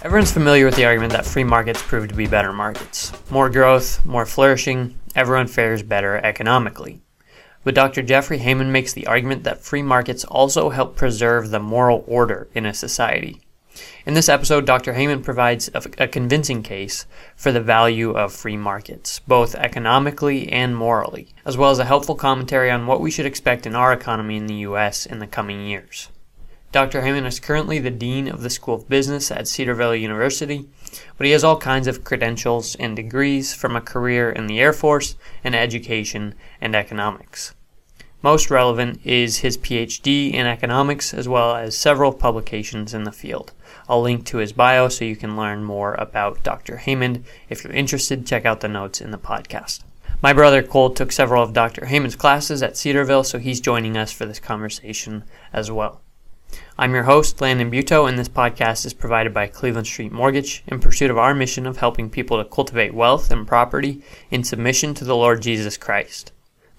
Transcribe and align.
Everyone's 0.00 0.30
familiar 0.30 0.64
with 0.64 0.76
the 0.76 0.84
argument 0.84 1.12
that 1.14 1.26
free 1.26 1.42
markets 1.42 1.82
prove 1.82 2.06
to 2.06 2.14
be 2.14 2.28
better 2.28 2.52
markets. 2.52 3.12
More 3.32 3.50
growth, 3.50 4.04
more 4.06 4.24
flourishing, 4.24 4.96
everyone 5.16 5.48
fares 5.48 5.82
better 5.82 6.18
economically. 6.18 7.00
But 7.64 7.74
Dr. 7.74 8.02
Jeffrey 8.02 8.38
Haymond 8.38 8.72
makes 8.72 8.92
the 8.92 9.08
argument 9.08 9.42
that 9.42 9.64
free 9.64 9.82
markets 9.82 10.22
also 10.22 10.70
help 10.70 10.94
preserve 10.94 11.50
the 11.50 11.58
moral 11.58 12.04
order 12.06 12.46
in 12.54 12.64
a 12.64 12.74
society. 12.74 13.40
In 14.06 14.14
this 14.14 14.28
episode, 14.28 14.64
Dr. 14.64 14.92
Haymond 14.92 15.24
provides 15.24 15.68
a, 15.74 16.06
convincing 16.06 16.62
case 16.62 17.04
for 17.34 17.50
the 17.50 17.60
value 17.60 18.12
of 18.12 18.32
free 18.32 18.56
markets, 18.56 19.18
both 19.18 19.56
economically 19.56 20.48
and 20.48 20.76
morally, 20.76 21.34
as 21.44 21.56
well 21.56 21.72
as 21.72 21.80
a 21.80 21.84
helpful 21.84 22.14
commentary 22.14 22.70
on 22.70 22.86
what 22.86 23.00
we 23.00 23.10
should 23.10 23.26
expect 23.26 23.66
in 23.66 23.74
our 23.74 23.92
economy 23.92 24.36
in 24.36 24.46
the 24.46 24.62
U.S. 24.70 25.06
in 25.06 25.18
the 25.18 25.26
coming 25.26 25.66
years. 25.66 26.08
Dr. 26.78 27.02
Haymond 27.02 27.26
is 27.26 27.40
currently 27.40 27.80
the 27.80 27.90
Dean 27.90 28.28
of 28.28 28.42
the 28.42 28.48
School 28.48 28.76
of 28.76 28.88
Business 28.88 29.32
at 29.32 29.48
Cedarville 29.48 29.96
University, 29.96 30.68
but 31.16 31.26
he 31.26 31.32
has 31.32 31.42
all 31.42 31.56
kinds 31.56 31.88
of 31.88 32.04
credentials 32.04 32.76
and 32.76 32.94
degrees 32.94 33.52
from 33.52 33.74
a 33.74 33.80
career 33.80 34.30
in 34.30 34.46
the 34.46 34.60
Air 34.60 34.72
Force 34.72 35.16
and 35.42 35.56
education 35.56 36.36
and 36.60 36.76
economics. 36.76 37.52
Most 38.22 38.48
relevant 38.48 39.00
is 39.04 39.38
his 39.38 39.58
PhD 39.58 40.32
in 40.32 40.46
economics 40.46 41.12
as 41.12 41.26
well 41.26 41.56
as 41.56 41.76
several 41.76 42.12
publications 42.12 42.94
in 42.94 43.02
the 43.02 43.10
field. 43.10 43.50
I'll 43.88 44.00
link 44.00 44.24
to 44.26 44.38
his 44.38 44.52
bio 44.52 44.88
so 44.88 45.04
you 45.04 45.16
can 45.16 45.36
learn 45.36 45.64
more 45.64 45.94
about 45.94 46.44
Dr. 46.44 46.76
Haymond. 46.76 47.24
If 47.48 47.64
you're 47.64 47.72
interested, 47.72 48.24
check 48.24 48.46
out 48.46 48.60
the 48.60 48.68
notes 48.68 49.00
in 49.00 49.10
the 49.10 49.18
podcast. 49.18 49.80
My 50.22 50.32
brother 50.32 50.62
Cole 50.62 50.90
took 50.90 51.10
several 51.10 51.42
of 51.42 51.52
Dr. 51.52 51.86
Haymond's 51.86 52.14
classes 52.14 52.62
at 52.62 52.76
Cedarville, 52.76 53.24
so 53.24 53.40
he's 53.40 53.60
joining 53.60 53.96
us 53.96 54.12
for 54.12 54.26
this 54.26 54.38
conversation 54.38 55.24
as 55.52 55.72
well. 55.72 56.02
I'm 56.78 56.94
your 56.94 57.02
host, 57.02 57.40
Landon 57.40 57.70
Buto, 57.70 58.08
and 58.08 58.18
this 58.18 58.28
podcast 58.28 58.86
is 58.86 58.94
provided 58.94 59.34
by 59.34 59.48
Cleveland 59.48 59.86
Street 59.88 60.12
Mortgage 60.12 60.62
in 60.68 60.78
pursuit 60.78 61.10
of 61.10 61.18
our 61.18 61.34
mission 61.34 61.66
of 61.66 61.78
helping 61.78 62.08
people 62.08 62.36
to 62.36 62.48
cultivate 62.48 62.94
wealth 62.94 63.30
and 63.30 63.46
property 63.46 64.02
in 64.30 64.44
submission 64.44 64.94
to 64.94 65.04
the 65.04 65.16
Lord 65.16 65.42
Jesus 65.42 65.76
Christ. 65.76 66.30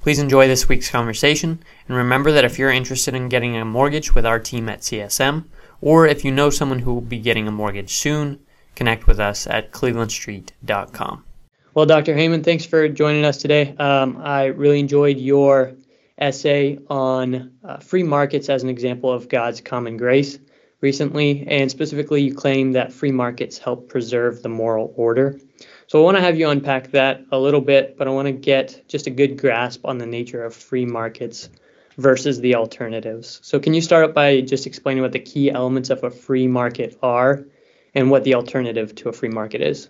Please 0.02 0.20
enjoy 0.20 0.48
this 0.48 0.70
week's 0.70 0.90
conversation, 0.90 1.62
and 1.88 1.98
remember 1.98 2.32
that 2.32 2.46
if 2.46 2.58
you're 2.58 2.72
interested 2.72 3.14
in 3.14 3.28
getting 3.28 3.58
a 3.58 3.66
mortgage 3.66 4.16
with 4.16 4.26
our 4.26 4.40
team 4.40 4.70
at 4.70 4.80
CSM, 4.80 5.44
or 5.82 6.08
if 6.08 6.24
you 6.24 6.32
know 6.32 6.50
someone 6.50 6.80
who 6.80 6.94
will 6.94 7.02
be 7.02 7.20
getting 7.20 7.48
a 7.48 7.52
mortgage 7.52 7.96
soon, 7.96 8.40
connect 8.76 9.08
with 9.08 9.20
us 9.20 9.48
at 9.48 9.72
clevelandstreet.com. 9.72 11.26
Well, 11.74 11.86
Dr. 11.86 12.16
Haymond, 12.16 12.46
thanks 12.46 12.66
for 12.66 12.88
joining 12.88 13.26
us 13.26 13.38
today. 13.38 13.76
Um, 13.78 14.18
I 14.24 14.46
really 14.46 14.80
enjoyed 14.80 15.18
your 15.18 15.74
essay 16.20 16.80
on 16.90 17.54
uh, 17.64 17.78
free 17.78 18.04
markets 18.04 18.50
as 18.50 18.64
an 18.64 18.70
example 18.70 19.12
of 19.12 19.30
God's 19.30 19.62
common 19.62 19.98
grace 19.98 20.38
recently, 20.82 21.46
and 21.48 21.70
specifically, 21.70 22.22
you 22.22 22.34
claim 22.34 22.74
that 22.74 22.94
free 22.94 23.12
markets 23.12 23.58
help 23.58 23.90
preserve 23.90 24.42
the 24.42 24.50
moral 24.50 24.94
order. 24.96 25.40
So, 25.88 26.00
I 26.00 26.04
want 26.04 26.18
to 26.18 26.22
have 26.22 26.38
you 26.38 26.50
unpack 26.50 26.92
that 26.92 27.26
a 27.32 27.40
little 27.40 27.62
bit, 27.62 27.98
but 27.98 28.08
I 28.08 28.12
want 28.12 28.28
to 28.28 28.32
get 28.32 28.88
just 28.88 29.08
a 29.08 29.12
good 29.12 29.38
grasp 29.38 29.86
on 29.86 29.98
the 29.98 30.06
nature 30.06 30.44
of 30.44 30.56
free 30.56 30.86
markets 30.86 31.50
versus 31.98 32.40
the 32.40 32.56
alternatives. 32.56 33.40
So, 33.44 33.60
can 33.60 33.74
you 33.74 33.82
start 33.82 34.06
up 34.06 34.14
by 34.14 34.42
just 34.42 34.68
explaining 34.68 35.04
what 35.04 35.12
the 35.12 35.20
key 35.20 35.52
elements 35.52 35.90
of 35.90 36.04
a 36.04 36.12
free 36.12 36.48
market 36.48 36.98
are 37.02 37.46
and 37.94 38.10
what 38.12 38.24
the 38.24 38.36
alternative 38.36 38.96
to 38.96 39.10
a 39.10 39.14
free 39.14 39.30
market 39.30 39.62
is? 39.62 39.90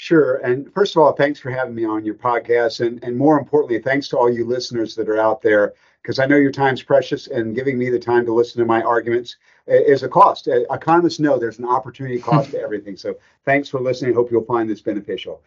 Sure. 0.00 0.36
And 0.36 0.72
first 0.72 0.94
of 0.94 1.02
all, 1.02 1.12
thanks 1.12 1.40
for 1.40 1.50
having 1.50 1.74
me 1.74 1.84
on 1.84 2.04
your 2.04 2.14
podcast. 2.14 2.86
And, 2.86 3.02
and 3.02 3.16
more 3.16 3.36
importantly, 3.36 3.80
thanks 3.80 4.06
to 4.08 4.16
all 4.16 4.30
you 4.30 4.44
listeners 4.44 4.94
that 4.94 5.08
are 5.08 5.18
out 5.18 5.42
there, 5.42 5.74
because 6.00 6.20
I 6.20 6.26
know 6.26 6.36
your 6.36 6.52
time's 6.52 6.84
precious 6.84 7.26
and 7.26 7.52
giving 7.52 7.76
me 7.76 7.90
the 7.90 7.98
time 7.98 8.24
to 8.26 8.32
listen 8.32 8.60
to 8.60 8.64
my 8.64 8.80
arguments 8.80 9.38
is 9.66 10.04
a 10.04 10.08
cost. 10.08 10.46
Economists 10.46 11.18
know 11.18 11.36
there's 11.36 11.58
an 11.58 11.64
opportunity 11.64 12.20
cost 12.20 12.52
to 12.52 12.60
everything. 12.60 12.96
So 12.96 13.16
thanks 13.44 13.68
for 13.68 13.80
listening. 13.80 14.14
Hope 14.14 14.30
you'll 14.30 14.44
find 14.44 14.70
this 14.70 14.80
beneficial. 14.80 15.42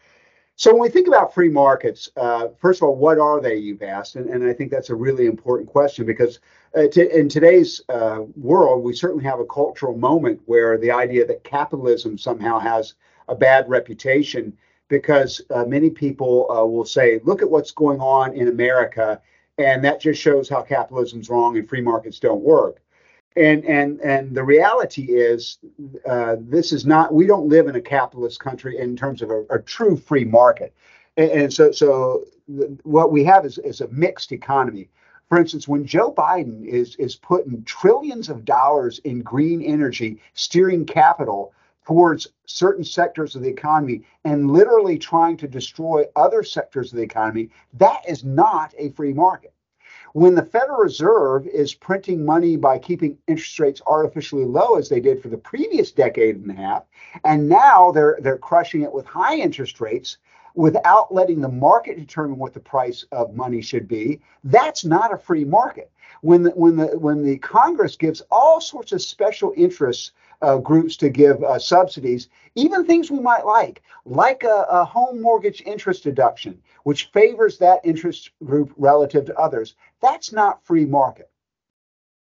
So 0.58 0.74
when 0.74 0.82
we 0.82 0.90
think 0.90 1.08
about 1.08 1.34
free 1.34 1.50
markets, 1.50 2.10
uh, 2.18 2.50
first 2.60 2.82
of 2.82 2.90
all, 2.90 2.98
what 2.98 3.20
are 3.20 3.40
they? 3.40 3.56
You've 3.56 3.82
asked, 3.82 4.18
and, 4.18 4.30
and 4.30 4.44
I 4.44 4.52
think 4.52 4.70
that's 4.70 4.90
a 4.90 4.96
really 4.96 5.28
important 5.28 5.70
question 5.70 6.06
because 6.06 6.42
uh, 6.76 6.88
to, 6.88 7.18
in 7.18 7.30
today's 7.30 7.82
uh, 7.88 8.24
world, 8.36 8.84
we 8.84 8.94
certainly 8.94 9.24
have 9.24 9.40
a 9.40 9.46
cultural 9.46 9.98
moment 9.98 10.42
where 10.46 10.78
the 10.78 10.92
idea 10.92 11.26
that 11.26 11.46
capitalism 11.46 12.18
somehow 12.18 12.60
has 12.60 12.96
a 13.32 13.36
bad 13.36 13.68
reputation 13.70 14.56
because 14.90 15.42
uh, 15.50 15.64
many 15.64 15.90
people 15.90 16.52
uh, 16.52 16.66
will 16.66 16.86
say, 16.86 17.22
look 17.24 17.42
at 17.42 17.50
what's 17.50 17.72
going 17.72 18.02
on 18.02 18.34
in 18.34 18.50
America, 18.50 19.22
and 19.58 19.84
that 19.86 20.02
just 20.02 20.22
shows 20.22 20.50
how 20.50 20.62
capitalism's 20.62 21.30
wrong 21.30 21.58
and 21.58 21.68
free 21.68 21.82
markets 21.82 22.20
don't 22.20 22.42
work. 22.42 22.82
And 23.38 23.64
and 23.64 24.02
and 24.02 24.36
the 24.36 24.44
reality 24.44 25.04
is, 25.04 25.60
uh, 26.06 26.36
this 26.40 26.74
is 26.74 26.86
not. 26.86 27.14
We 27.14 27.26
don't 27.26 27.48
live 27.48 27.68
in 27.70 27.76
a 27.78 27.82
capitalist 27.82 28.42
country 28.42 28.78
in 28.78 28.98
terms 28.98 29.22
of 29.22 29.32
a, 29.32 29.46
a 29.50 29.60
true 29.60 29.96
free 29.96 30.26
market. 30.26 30.76
And, 31.16 31.32
and 31.32 31.54
so 31.54 31.72
so 31.72 32.26
th- 32.48 32.72
what 32.84 33.14
we 33.14 33.24
have 33.24 33.46
is 33.46 33.58
is 33.60 33.80
a 33.80 33.88
mixed 33.88 34.34
economy. 34.34 34.90
For 35.30 35.38
instance, 35.38 35.66
when 35.66 35.86
Joe 35.86 36.12
Biden 36.12 36.66
is 36.68 36.98
is 36.98 37.16
putting 37.16 37.64
trillions 37.64 38.28
of 38.28 38.44
dollars 38.44 39.00
in 39.06 39.22
green 39.22 39.62
energy, 39.62 40.20
steering 40.34 40.86
capital 40.86 41.54
towards 41.86 42.28
certain 42.46 42.84
sectors 42.84 43.36
of 43.36 43.42
the 43.42 43.50
economy 43.50 44.04
and 44.24 44.52
literally 44.52 44.98
trying 44.98 45.38
to 45.38 45.48
destroy 45.48 46.04
other 46.16 46.44
sectors 46.44 46.92
of 46.92 46.98
the 46.98 47.04
economy, 47.04 47.50
that 47.74 48.02
is 48.08 48.24
not 48.24 48.74
a 48.78 48.90
free 48.90 49.14
market. 49.14 49.54
When 50.14 50.36
the 50.36 50.46
Federal 50.46 50.80
Reserve 50.80 51.48
is 51.48 51.74
printing 51.74 52.26
money 52.26 52.58
by 52.58 52.78
keeping 52.80 53.18
interest 53.28 53.60
rates 53.60 53.82
artificially 53.88 54.44
low, 54.44 54.76
as 54.76 54.90
they 54.90 55.00
did 55.00 55.22
for 55.22 55.30
the 55.30 55.38
previous 55.38 55.92
decade 55.92 56.36
and 56.36 56.52
a 56.52 56.54
half, 56.54 56.84
and 57.24 57.48
now 57.48 57.92
they're 57.92 58.18
they're 58.22 58.38
crushing 58.38 58.82
it 58.82 58.92
with 58.92 59.06
high 59.06 59.38
interest 59.38 59.80
rates 59.80 60.18
without 60.56 61.14
letting 61.14 61.42
the 61.42 61.50
market 61.50 61.98
determine 61.98 62.38
what 62.38 62.54
the 62.54 62.60
price 62.60 63.06
of 63.12 63.36
money 63.36 63.62
should 63.62 63.88
be, 63.88 64.20
that's 64.44 64.86
not 64.86 65.14
a 65.14 65.18
free 65.18 65.46
market. 65.46 65.92
When 66.22 66.44
the 66.44 66.52
when 66.52 66.76
the 66.76 66.88
when 66.98 67.24
the 67.24 67.38
Congress 67.38 67.96
gives 67.96 68.22
all 68.30 68.62
sorts 68.62 68.92
of 68.92 69.02
special 69.02 69.54
interests 69.56 70.12
uh, 70.42 70.58
groups 70.58 70.98
to 70.98 71.10
give 71.10 71.44
uh, 71.44 71.58
subsidies, 71.58 72.30
even 72.56 72.86
things 72.86 73.10
we 73.10 73.20
might 73.20 73.46
like, 73.46 73.82
like 74.06 74.44
a, 74.44 74.66
a, 74.70 74.84
home 74.84 75.22
mortgage 75.22 75.62
interest 75.66 76.04
deduction, 76.04 76.60
which 76.84 77.06
favors 77.14 77.58
that 77.60 77.80
interest 77.84 78.32
group 78.44 78.74
relative 78.78 79.26
to 79.26 79.38
others. 79.38 79.76
That's 80.02 80.32
not 80.32 80.66
free 80.66 80.86
market. 80.86 81.31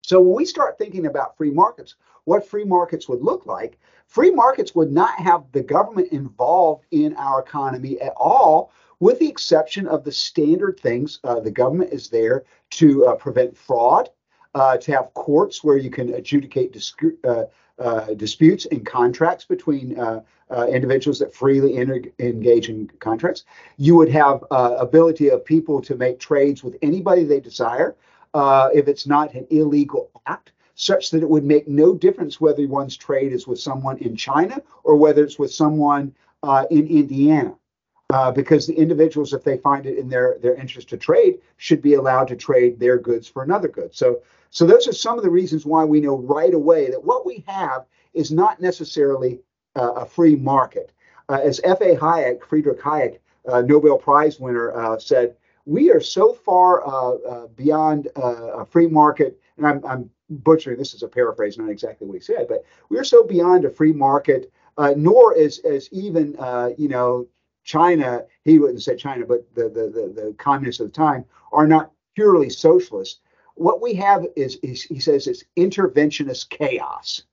So 0.01 0.21
when 0.21 0.35
we 0.35 0.45
start 0.45 0.77
thinking 0.77 1.05
about 1.05 1.37
free 1.37 1.51
markets, 1.51 1.95
what 2.25 2.47
free 2.47 2.63
markets 2.63 3.07
would 3.09 3.21
look 3.21 3.45
like, 3.45 3.79
free 4.07 4.31
markets 4.31 4.75
would 4.75 4.91
not 4.91 5.19
have 5.19 5.43
the 5.51 5.61
government 5.63 6.11
involved 6.11 6.85
in 6.91 7.15
our 7.15 7.41
economy 7.41 7.99
at 8.01 8.13
all, 8.15 8.71
with 8.99 9.19
the 9.19 9.29
exception 9.29 9.87
of 9.87 10.03
the 10.03 10.11
standard 10.11 10.79
things. 10.79 11.19
Uh, 11.23 11.39
the 11.39 11.51
government 11.51 11.93
is 11.93 12.09
there 12.09 12.43
to 12.71 13.05
uh, 13.05 13.15
prevent 13.15 13.55
fraud, 13.55 14.09
uh, 14.55 14.77
to 14.77 14.91
have 14.91 15.13
courts 15.13 15.63
where 15.63 15.77
you 15.77 15.89
can 15.89 16.13
adjudicate 16.13 16.75
uh, 17.23 17.43
uh, 17.77 18.13
disputes 18.15 18.65
and 18.71 18.85
contracts 18.85 19.45
between 19.45 19.97
uh, 19.99 20.21
individuals 20.67 21.19
that 21.19 21.33
freely 21.33 21.77
engage 22.19 22.69
in 22.69 22.89
contracts. 22.99 23.45
You 23.77 23.95
would 23.95 24.09
have 24.09 24.43
ability 24.51 25.29
of 25.29 25.45
people 25.45 25.81
to 25.83 25.95
make 25.95 26.19
trades 26.19 26.63
with 26.63 26.75
anybody 26.81 27.23
they 27.23 27.39
desire 27.39 27.95
uh, 28.33 28.69
if 28.73 28.87
it's 28.87 29.07
not 29.07 29.33
an 29.33 29.47
illegal 29.49 30.09
act, 30.25 30.51
such 30.75 31.11
that 31.11 31.21
it 31.21 31.29
would 31.29 31.43
make 31.43 31.67
no 31.67 31.93
difference 31.93 32.39
whether 32.39 32.65
one's 32.67 32.95
trade 32.95 33.33
is 33.33 33.47
with 33.47 33.59
someone 33.59 33.97
in 33.97 34.15
China 34.15 34.61
or 34.83 34.95
whether 34.95 35.23
it's 35.23 35.39
with 35.39 35.51
someone 35.51 36.13
in 36.69 36.87
Indiana. 36.87 37.53
Uh, 38.11 38.31
because 38.31 38.65
the 38.65 38.73
individuals, 38.73 39.33
if 39.33 39.43
they 39.43 39.57
find 39.57 39.85
it 39.85 39.99
in 39.99 40.09
their 40.09 40.39
their 40.41 40.55
interest 40.55 40.89
to 40.89 40.97
trade, 40.97 41.37
should 41.57 41.79
be 41.79 41.93
allowed 41.93 42.27
to 42.27 42.35
trade 42.35 42.79
their 42.79 42.97
goods 42.97 43.27
for 43.27 43.43
another 43.43 43.67
good. 43.67 43.93
So 43.93 44.21
so 44.49 44.65
those 44.65 44.87
are 44.87 44.93
some 44.93 45.17
of 45.17 45.23
the 45.23 45.29
reasons 45.29 45.65
why 45.65 45.85
we 45.85 46.01
know 46.01 46.17
right 46.17 46.53
away 46.53 46.89
that 46.89 47.03
what 47.03 47.25
we 47.25 47.43
have 47.47 47.85
is 48.13 48.31
not 48.31 48.59
necessarily 48.59 49.39
uh, 49.75 49.91
a 49.93 50.05
free 50.05 50.35
market. 50.35 50.91
Uh, 51.29 51.39
as 51.43 51.61
F.A. 51.63 51.95
Hayek, 51.95 52.43
Friedrich 52.43 52.81
Hayek, 52.81 53.19
uh, 53.47 53.61
Nobel 53.61 53.97
Prize 53.97 54.39
winner, 54.39 54.71
uh, 54.71 54.97
said, 54.97 55.35
we 55.69 55.91
are 55.91 56.01
so 56.01 56.33
far 56.33 56.85
uh, 56.85 57.15
uh, 57.15 57.47
beyond 57.47 58.07
a 58.15 58.65
free 58.65 58.87
market, 58.87 59.39
and 59.57 59.67
I'm, 59.67 59.85
I'm, 59.85 60.09
butchering 60.31 60.77
this 60.77 60.93
is 60.93 61.01
a 61.01 61.07
paraphrase, 61.07 61.57
not 61.57 61.69
exactly 61.69 62.05
what 62.05 62.13
he 62.13 62.19
said, 62.19 62.47
but 62.47 62.63
we 62.89 62.99
are 62.99 63.03
so 63.03 63.23
beyond 63.23 63.65
a 63.65 63.69
free 63.69 63.93
market, 63.93 64.51
nor 64.95 65.35
is 65.35 65.57
as 65.59 65.89
even 65.91 66.35
you 66.77 66.87
know 66.87 67.27
China, 67.63 68.23
he 68.45 68.59
wouldn't 68.59 68.83
say 68.83 68.95
China, 68.95 69.25
but 69.25 69.43
the, 69.55 69.63
the, 69.63 69.89
the, 69.89 70.21
the 70.21 70.35
communists 70.37 70.79
of 70.81 70.87
the 70.87 70.93
time 70.93 71.25
are 71.51 71.67
not 71.67 71.91
purely 72.15 72.49
socialist 72.49 73.21
what 73.59 73.81
we 73.81 73.93
have 73.93 74.25
is, 74.37 74.57
is 74.63 74.83
he 74.83 74.99
says 74.99 75.27
it's 75.27 75.43
interventionist 75.57 76.49
chaos. 76.49 77.23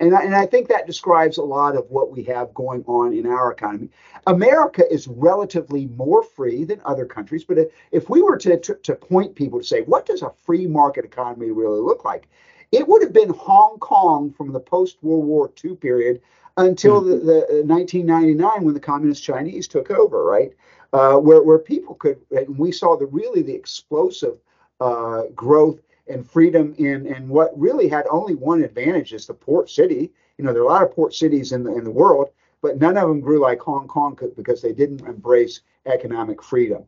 And, 0.00 0.14
I, 0.14 0.22
and 0.22 0.34
I 0.34 0.46
think 0.46 0.68
that 0.68 0.86
describes 0.86 1.38
a 1.38 1.42
lot 1.42 1.76
of 1.76 1.90
what 1.90 2.10
we 2.10 2.22
have 2.24 2.54
going 2.54 2.84
on 2.86 3.12
in 3.12 3.26
our 3.26 3.52
economy. 3.52 3.88
America 4.26 4.84
is 4.92 5.08
relatively 5.08 5.86
more 5.86 6.22
free 6.22 6.64
than 6.64 6.80
other 6.84 7.04
countries, 7.06 7.44
but 7.44 7.58
if 7.92 8.08
we 8.08 8.22
were 8.22 8.36
to, 8.38 8.58
to, 8.58 8.74
to 8.74 8.94
point 8.94 9.34
people 9.34 9.58
to 9.58 9.64
say, 9.64 9.82
what 9.82 10.06
does 10.06 10.22
a 10.22 10.32
free 10.44 10.66
market 10.66 11.04
economy 11.04 11.50
really 11.50 11.80
look 11.80 12.04
like? 12.04 12.28
It 12.72 12.88
would 12.88 13.02
have 13.02 13.12
been 13.12 13.30
Hong 13.30 13.78
Kong 13.78 14.32
from 14.32 14.52
the 14.52 14.60
post 14.60 14.98
World 15.02 15.24
War 15.24 15.50
II 15.64 15.76
period 15.76 16.20
until 16.56 17.00
mm-hmm. 17.00 17.26
the, 17.26 17.46
the 17.48 17.64
1999 17.64 18.64
when 18.64 18.74
the 18.74 18.80
communist 18.80 19.22
Chinese 19.22 19.68
took 19.68 19.90
over, 19.90 20.24
right? 20.24 20.52
Uh, 20.92 21.16
where 21.16 21.42
where 21.42 21.58
people 21.58 21.96
could, 21.96 22.20
and 22.30 22.56
we 22.56 22.70
saw 22.70 22.96
the 22.96 23.06
really 23.06 23.42
the 23.42 23.54
explosive 23.54 24.38
uh, 24.80 25.22
growth 25.34 25.80
and 26.06 26.28
freedom 26.28 26.74
in 26.78 27.06
in 27.06 27.28
what 27.28 27.58
really 27.58 27.88
had 27.88 28.06
only 28.10 28.34
one 28.34 28.62
advantage 28.62 29.12
is 29.12 29.26
the 29.26 29.34
port 29.34 29.70
city. 29.70 30.12
You 30.38 30.44
know, 30.44 30.52
there 30.52 30.62
are 30.62 30.66
a 30.66 30.68
lot 30.68 30.82
of 30.82 30.92
port 30.92 31.14
cities 31.14 31.52
in 31.52 31.62
the 31.62 31.74
in 31.76 31.84
the 31.84 31.90
world, 31.90 32.30
but 32.62 32.80
none 32.80 32.96
of 32.96 33.08
them 33.08 33.20
grew 33.20 33.40
like 33.40 33.60
Hong 33.60 33.88
Kong 33.88 34.18
because 34.36 34.60
they 34.62 34.72
didn't 34.72 35.06
embrace 35.06 35.60
economic 35.86 36.42
freedom. 36.42 36.84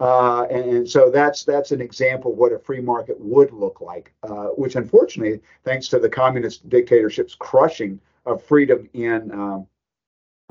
Uh, 0.00 0.42
and, 0.50 0.64
and, 0.70 0.90
so 0.90 1.08
that's 1.08 1.44
that's 1.44 1.70
an 1.70 1.80
example 1.80 2.32
of 2.32 2.38
what 2.38 2.52
a 2.52 2.58
free 2.58 2.80
market 2.80 3.18
would 3.20 3.52
look 3.52 3.80
like, 3.80 4.12
uh, 4.24 4.46
which 4.56 4.74
unfortunately, 4.74 5.40
thanks 5.62 5.86
to 5.88 6.00
the 6.00 6.08
communist 6.08 6.68
dictatorships 6.68 7.36
crushing 7.36 8.00
of 8.26 8.42
freedom 8.42 8.88
in, 8.92 9.30
um, 9.30 9.66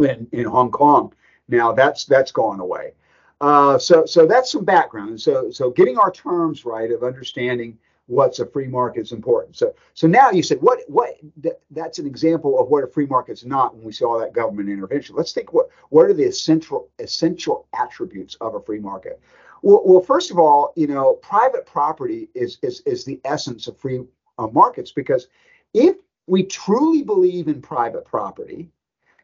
in 0.02 0.28
in 0.32 0.46
Hong 0.46 0.72
Kong, 0.72 1.14
now 1.50 1.74
that's 1.74 2.06
that's 2.06 2.32
gone 2.32 2.62
away. 2.62 2.94
Uh, 3.42 3.78
so 3.78 4.06
so 4.06 4.26
that's 4.26 4.50
some 4.50 4.64
background. 4.64 5.20
So 5.20 5.52
so 5.52 5.72
getting 5.72 5.98
our 5.98 6.12
terms 6.12 6.64
right 6.64 6.90
of 6.90 7.04
understanding 7.04 7.78
what's 8.08 8.40
a 8.40 8.46
free 8.46 8.68
market 8.68 9.02
is 9.02 9.12
important. 9.12 9.56
So 9.56 9.74
so 9.94 10.08
now 10.08 10.32
you 10.32 10.44
said 10.44 10.62
what 10.62 10.80
what 10.88 11.16
th- 11.42 11.56
that's 11.72 12.00
an 12.00 12.06
example 12.06 12.60
of 12.60 12.70
what 12.70 12.84
a 12.84 12.88
free 12.88 13.06
market 13.06 13.34
is 13.34 13.46
not 13.46 13.76
when 13.76 13.86
we 13.86 13.92
see 13.92 14.06
all 14.06 14.20
that 14.20 14.34
government 14.34 14.70
intervention. 14.70 15.16
Let's 15.16 15.32
think 15.32 15.54
what 15.54 15.70
what 15.90 16.06
are 16.06 16.14
the 16.14 16.26
essential 16.26 16.90
essential 17.00 17.68
attributes 17.74 18.36
of 18.42 18.56
a 18.56 18.62
free 18.62 18.80
market. 18.80 19.20
Well, 19.62 19.82
well 19.86 20.02
first 20.02 20.32
of 20.32 20.38
all, 20.38 20.74
you 20.76 20.88
know, 20.88 21.14
private 21.14 21.66
property 21.66 22.30
is 22.34 22.58
is 22.62 22.82
is 22.82 23.06
the 23.06 23.20
essence 23.26 23.68
of 23.68 23.78
free 23.78 24.02
uh, 24.38 24.48
markets 24.48 24.92
because 24.92 25.28
if 25.74 25.96
we 26.28 26.44
truly 26.44 27.04
believe 27.04 27.48
in 27.48 27.62
private 27.62 28.06
property, 28.06 28.70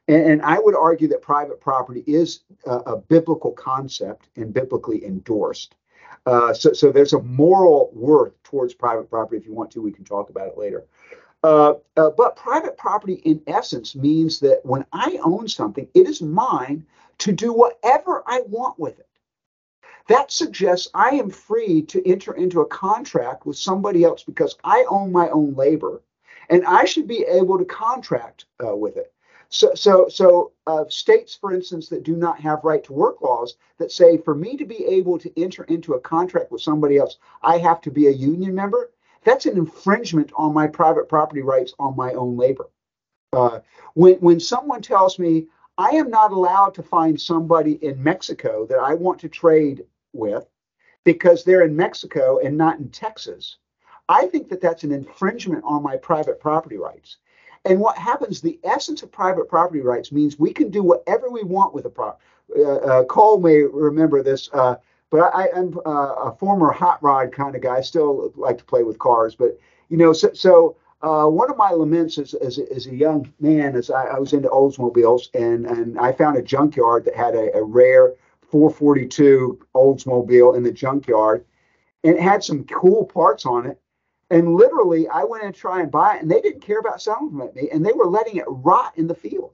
and, 0.08 0.24
and 0.24 0.42
I 0.42 0.60
would 0.60 0.76
argue 0.76 1.08
that 1.10 1.22
private 1.22 1.62
property 1.62 2.04
is 2.08 2.42
a, 2.66 2.78
a 2.78 2.98
biblical 2.98 3.52
concept 3.52 4.30
and 4.36 4.54
biblically 4.54 5.06
endorsed. 5.06 5.76
Uh, 6.30 6.54
so, 6.54 6.74
so 6.74 6.92
there's 6.92 7.14
a 7.14 7.22
moral 7.24 7.90
worth 7.92 8.34
towards 8.44 8.76
private 8.76 9.10
property. 9.10 9.38
If 9.38 9.48
you 9.48 9.54
want 9.54 9.72
to, 9.72 9.82
we 9.82 9.92
can 9.92 10.06
talk 10.06 10.30
about 10.30 10.50
it 10.50 10.60
later. 10.60 10.86
Uh, 11.44 11.74
uh, 11.98 12.12
but 12.12 12.36
private 12.36 12.78
property, 12.78 13.16
in 13.26 13.42
essence, 13.48 13.96
means 13.96 14.40
that 14.42 14.60
when 14.64 14.86
I 14.94 15.18
own 15.24 15.48
something, 15.48 15.88
it 15.96 16.08
is 16.08 16.22
mine 16.22 16.86
to 17.20 17.32
do 17.32 17.52
whatever 17.52 18.22
I 18.28 18.42
want 18.42 18.78
with 18.78 19.00
it. 19.00 19.08
That 20.08 20.32
suggests 20.32 20.88
I 20.94 21.10
am 21.12 21.32
free 21.32 21.82
to 21.84 22.08
enter 22.08 22.34
into 22.34 22.62
a 22.62 22.66
contract 22.68 23.48
with 23.48 23.58
somebody 23.58 24.04
else 24.04 24.24
because 24.24 24.56
I 24.64 24.86
own 24.88 25.12
my 25.12 25.30
own 25.30 25.56
labor, 25.56 26.04
and 26.52 26.64
I 26.64 26.86
should 26.86 27.08
be 27.08 27.24
able 27.24 27.58
to 27.58 27.66
contract 27.66 28.46
uh, 28.64 28.76
with 28.76 28.98
it. 28.98 29.12
So, 29.50 29.74
so, 29.74 30.08
so 30.10 30.52
uh, 30.68 30.86
states, 30.90 31.36
for 31.36 31.52
instance, 31.52 31.90
that 31.90 32.04
do 32.04 32.16
not 32.16 32.40
have 32.40 32.64
right 32.64 32.84
to 32.84 32.94
work 32.94 33.22
laws 33.22 33.56
that 33.80 33.92
say 33.92 34.18
for 34.18 34.36
me 34.36 34.56
to 34.58 34.66
be 34.66 34.86
able 34.86 35.18
to 35.20 35.42
enter 35.42 35.64
into 35.64 35.94
a 35.94 36.00
contract 36.00 36.52
with 36.52 36.62
somebody 36.62 36.98
else, 36.98 37.18
I 37.42 37.58
have 37.58 37.82
to 37.82 37.92
be 37.92 38.08
a 38.08 38.12
union 38.12 38.54
member. 38.54 38.92
That's 39.24 39.48
an 39.48 39.58
infringement 39.58 40.32
on 40.36 40.54
my 40.54 40.68
private 40.68 41.10
property 41.10 41.42
rights 41.42 41.74
on 41.80 41.96
my 41.96 42.14
own 42.14 42.38
labor. 42.38 42.70
Uh, 43.34 43.60
when 43.94 44.16
when 44.16 44.40
someone 44.40 44.82
tells 44.82 45.20
me 45.20 45.48
I 45.78 45.90
am 45.92 46.10
not 46.10 46.32
allowed 46.32 46.74
to 46.76 46.84
find 46.84 47.20
somebody 47.20 47.74
in 47.84 48.02
Mexico 48.02 48.66
that 48.68 48.80
I 48.80 48.94
want 48.96 49.20
to 49.20 49.30
trade 49.30 49.86
with 50.14 50.48
because 51.06 51.44
they're 51.44 51.64
in 51.64 51.76
Mexico 51.76 52.40
and 52.40 52.58
not 52.58 52.80
in 52.80 52.90
Texas, 52.90 53.58
I 54.08 54.28
think 54.28 54.50
that 54.50 54.62
that's 54.62 54.84
an 54.84 54.92
infringement 54.92 55.64
on 55.64 55.84
my 55.84 55.96
private 55.98 56.40
property 56.40 56.78
rights. 56.78 57.18
And 57.70 57.80
what 57.80 57.98
happens, 57.98 58.42
the 58.42 58.60
essence 58.64 59.04
of 59.04 59.12
private 59.12 59.48
property 59.48 59.82
rights 59.82 60.12
means 60.12 60.40
we 60.40 60.52
can 60.52 60.72
do 60.72 60.82
whatever 60.82 61.30
we 61.30 61.44
want 61.44 61.74
with 61.74 61.86
a 61.86 61.90
property. 61.90 62.24
Uh, 62.58 62.64
uh, 62.64 63.04
Cole 63.04 63.40
may 63.40 63.62
remember 63.62 64.24
this, 64.24 64.50
uh, 64.54 64.76
but 65.12 65.32
I, 65.36 65.50
am 65.56 65.80
uh, 65.86 66.14
a 66.30 66.36
former 66.40 66.72
hot 66.72 67.02
rod 67.04 67.32
kind 67.32 67.56
of 67.56 67.62
guy. 67.62 67.78
I 67.78 67.82
still 67.82 68.34
like 68.36 68.58
to 68.58 68.64
play 68.64 68.82
with 68.82 68.98
cars, 68.98 69.36
but 69.36 69.60
you 69.90 69.98
know, 69.98 70.14
so, 70.14 70.34
so 70.34 70.78
uh, 71.04 71.26
one 71.28 71.52
of 71.52 71.58
my 71.58 71.72
laments 71.72 72.18
as, 72.18 72.34
as, 72.34 72.58
as 72.58 72.88
a 72.88 72.96
young 72.96 73.32
man 73.40 73.76
is 73.76 73.92
I, 73.92 74.06
I, 74.06 74.20
was 74.20 74.34
into 74.34 74.50
Oldsmobiles, 74.50 75.30
and 75.36 75.68
and 75.68 76.00
I 76.00 76.12
found 76.12 76.38
a 76.38 76.42
junkyard 76.42 77.06
that 77.06 77.16
had 77.16 77.36
a, 77.36 77.56
a 77.56 77.64
rare 77.64 78.16
442 78.50 79.60
Oldsmobile 79.76 80.58
in 80.58 80.64
the 80.64 80.72
junkyard, 80.72 81.46
and 82.04 82.16
it 82.16 82.22
had 82.22 82.44
some 82.44 82.64
cool 82.64 83.06
parts 83.06 83.46
on 83.46 83.68
it. 83.68 83.80
And 84.30 84.56
literally, 84.56 85.08
I 85.08 85.24
went 85.24 85.44
and 85.44 85.56
try 85.56 85.82
and 85.82 85.90
buy 85.90 86.16
it, 86.16 86.22
and 86.22 86.30
they 86.30 86.42
didn't 86.42 86.62
care 86.62 86.80
about 86.80 87.02
selling 87.02 87.32
them 87.32 87.42
at 87.42 87.56
me, 87.56 87.70
and 87.72 87.86
they 87.86 87.94
were 87.94 88.06
letting 88.06 88.38
it 88.38 88.46
rot 88.48 88.94
in 88.96 89.08
the 89.08 89.16
field. 89.16 89.54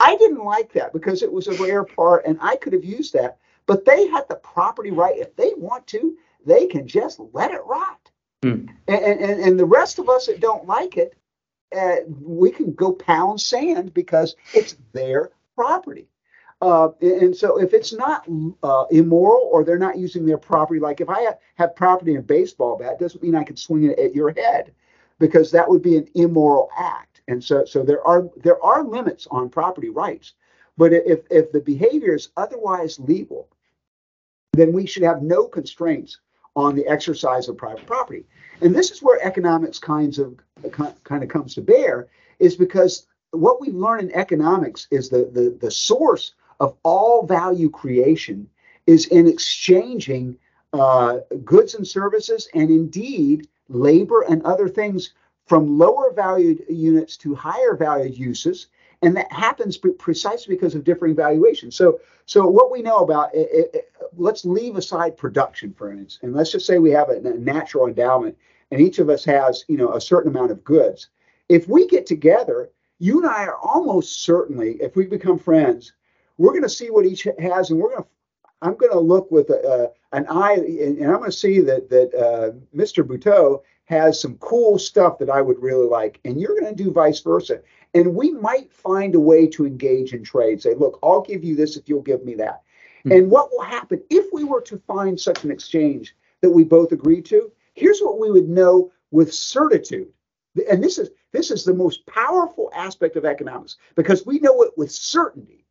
I 0.00 0.16
didn't 0.16 0.44
like 0.44 0.72
that 0.72 0.92
because 0.92 1.22
it 1.22 1.32
was 1.32 1.46
a 1.46 1.62
rare 1.62 1.84
part, 1.84 2.26
and 2.26 2.38
I 2.40 2.56
could 2.56 2.72
have 2.72 2.84
used 2.84 3.14
that. 3.14 3.38
But 3.66 3.84
they 3.84 4.08
had 4.08 4.28
the 4.28 4.34
property 4.34 4.90
right. 4.90 5.16
If 5.16 5.36
they 5.36 5.52
want 5.56 5.86
to, 5.88 6.16
they 6.44 6.66
can 6.66 6.86
just 6.86 7.20
let 7.32 7.52
it 7.52 7.64
rot. 7.64 8.10
Mm. 8.42 8.68
And, 8.88 9.04
and, 9.04 9.40
and 9.40 9.58
the 9.58 9.64
rest 9.64 9.98
of 9.98 10.08
us 10.08 10.26
that 10.26 10.40
don't 10.40 10.66
like 10.66 10.96
it, 10.96 11.14
uh, 11.74 11.96
we 12.20 12.50
can 12.50 12.74
go 12.74 12.92
pound 12.92 13.40
sand 13.40 13.94
because 13.94 14.34
it's 14.52 14.76
their 14.92 15.30
property. 15.54 16.08
Uh, 16.62 16.90
and 17.00 17.36
so 17.36 17.60
if 17.60 17.74
it's 17.74 17.92
not 17.92 18.24
uh, 18.62 18.84
immoral 18.92 19.48
or 19.50 19.64
they're 19.64 19.78
not 19.78 19.98
using 19.98 20.24
their 20.24 20.38
property, 20.38 20.78
like 20.78 21.00
if 21.00 21.10
I 21.10 21.34
have 21.56 21.74
property 21.74 22.12
in 22.12 22.18
a 22.18 22.22
baseball 22.22 22.78
bat, 22.78 23.00
doesn't 23.00 23.20
mean 23.20 23.34
I 23.34 23.42
can 23.42 23.56
swing 23.56 23.90
it 23.90 23.98
at 23.98 24.14
your 24.14 24.32
head 24.32 24.72
because 25.18 25.50
that 25.50 25.68
would 25.68 25.82
be 25.82 25.96
an 25.96 26.06
immoral 26.14 26.70
act. 26.78 27.20
And 27.26 27.42
so, 27.42 27.64
so 27.64 27.82
there 27.82 28.06
are 28.06 28.30
there 28.36 28.62
are 28.62 28.84
limits 28.84 29.26
on 29.28 29.48
property 29.48 29.88
rights. 29.88 30.34
But 30.76 30.92
if 30.92 31.20
if 31.30 31.50
the 31.50 31.60
behavior 31.60 32.14
is 32.14 32.28
otherwise 32.36 33.00
legal, 33.00 33.48
then 34.52 34.72
we 34.72 34.86
should 34.86 35.02
have 35.02 35.20
no 35.20 35.48
constraints 35.48 36.20
on 36.54 36.76
the 36.76 36.86
exercise 36.86 37.48
of 37.48 37.56
private 37.56 37.86
property. 37.86 38.24
And 38.60 38.72
this 38.72 38.92
is 38.92 39.02
where 39.02 39.20
economics 39.26 39.80
kinds 39.80 40.20
of 40.20 40.38
kind 41.02 41.24
of 41.24 41.28
comes 41.28 41.54
to 41.56 41.60
bear, 41.60 42.06
is 42.38 42.54
because 42.54 43.08
what 43.32 43.60
we 43.60 43.70
learn 43.70 43.98
in 43.98 44.12
economics 44.12 44.86
is 44.92 45.08
the 45.08 45.28
the, 45.32 45.58
the 45.60 45.70
source 45.70 46.34
of 46.62 46.76
all 46.84 47.26
value 47.26 47.68
creation 47.68 48.48
is 48.86 49.06
in 49.06 49.26
exchanging 49.26 50.38
uh, 50.72 51.18
goods 51.44 51.74
and 51.74 51.86
services 51.86 52.48
and 52.54 52.70
indeed 52.70 53.48
labor 53.68 54.22
and 54.22 54.42
other 54.44 54.68
things 54.68 55.12
from 55.46 55.76
lower 55.76 56.12
valued 56.14 56.64
units 56.68 57.16
to 57.16 57.34
higher 57.34 57.74
valued 57.74 58.16
uses. 58.16 58.68
And 59.02 59.16
that 59.16 59.30
happens 59.32 59.76
precisely 59.76 60.54
because 60.54 60.76
of 60.76 60.84
differing 60.84 61.16
valuations. 61.16 61.74
So 61.74 62.00
so 62.26 62.46
what 62.46 62.70
we 62.70 62.80
know 62.80 62.98
about 62.98 63.34
it, 63.34 63.70
it, 63.74 63.92
let's 64.16 64.44
leave 64.44 64.76
aside 64.76 65.16
production 65.16 65.74
for 65.74 65.90
instance 65.90 66.20
and 66.22 66.32
let's 66.32 66.52
just 66.52 66.66
say 66.66 66.78
we 66.78 66.92
have 66.92 67.08
a, 67.08 67.16
a 67.16 67.38
natural 67.38 67.88
endowment 67.88 68.36
and 68.70 68.80
each 68.80 69.00
of 69.00 69.10
us 69.10 69.24
has 69.24 69.64
you 69.66 69.76
know 69.76 69.94
a 69.94 70.00
certain 70.00 70.30
amount 70.30 70.52
of 70.52 70.62
goods. 70.62 71.08
If 71.48 71.68
we 71.68 71.88
get 71.88 72.06
together 72.06 72.70
you 73.00 73.18
and 73.18 73.28
i 73.28 73.44
are 73.46 73.56
almost 73.56 74.22
certainly 74.22 74.74
if 74.80 74.94
we 74.94 75.06
become 75.06 75.36
friends 75.36 75.92
we're 76.42 76.50
going 76.50 76.62
to 76.62 76.68
see 76.68 76.90
what 76.90 77.06
each 77.06 77.26
has, 77.38 77.70
and 77.70 77.78
we're 77.78 77.90
going 77.90 78.02
to. 78.02 78.08
I'm 78.60 78.76
going 78.76 78.92
to 78.92 79.00
look 79.00 79.28
with 79.30 79.50
a, 79.50 79.90
an 80.12 80.26
eye, 80.28 80.54
and, 80.54 80.98
and 80.98 81.06
I'm 81.06 81.18
going 81.18 81.30
to 81.30 81.36
see 81.36 81.60
that 81.60 81.88
that 81.90 82.14
uh, 82.14 82.50
Mr. 82.76 83.04
Buteau 83.04 83.62
has 83.84 84.20
some 84.20 84.36
cool 84.38 84.78
stuff 84.78 85.18
that 85.18 85.30
I 85.30 85.40
would 85.40 85.60
really 85.60 85.86
like, 85.86 86.20
and 86.24 86.40
you're 86.40 86.58
going 86.58 86.74
to 86.74 86.84
do 86.84 86.90
vice 86.90 87.20
versa. 87.20 87.60
And 87.94 88.14
we 88.14 88.30
might 88.32 88.72
find 88.72 89.14
a 89.14 89.20
way 89.20 89.46
to 89.48 89.66
engage 89.66 90.14
in 90.14 90.24
trade. 90.24 90.62
Say, 90.62 90.74
look, 90.74 90.98
I'll 91.02 91.20
give 91.20 91.44
you 91.44 91.54
this 91.54 91.76
if 91.76 91.88
you'll 91.88 92.02
give 92.02 92.24
me 92.24 92.34
that. 92.36 92.62
Mm-hmm. 93.00 93.12
And 93.12 93.30
what 93.30 93.50
will 93.52 93.64
happen 93.64 94.02
if 94.10 94.32
we 94.32 94.44
were 94.44 94.62
to 94.62 94.78
find 94.78 95.18
such 95.18 95.44
an 95.44 95.50
exchange 95.50 96.16
that 96.40 96.50
we 96.50 96.64
both 96.64 96.92
agree 96.92 97.22
to? 97.22 97.52
Here's 97.74 98.00
what 98.00 98.18
we 98.18 98.30
would 98.30 98.48
know 98.48 98.90
with 99.10 99.34
certitude. 99.34 100.08
And 100.70 100.82
this 100.82 100.98
is 100.98 101.10
this 101.32 101.50
is 101.50 101.64
the 101.64 101.74
most 101.74 102.06
powerful 102.06 102.70
aspect 102.74 103.16
of 103.16 103.24
economics 103.24 103.76
because 103.94 104.26
we 104.26 104.38
know 104.38 104.62
it 104.62 104.72
with 104.76 104.90
certainty 104.90 105.61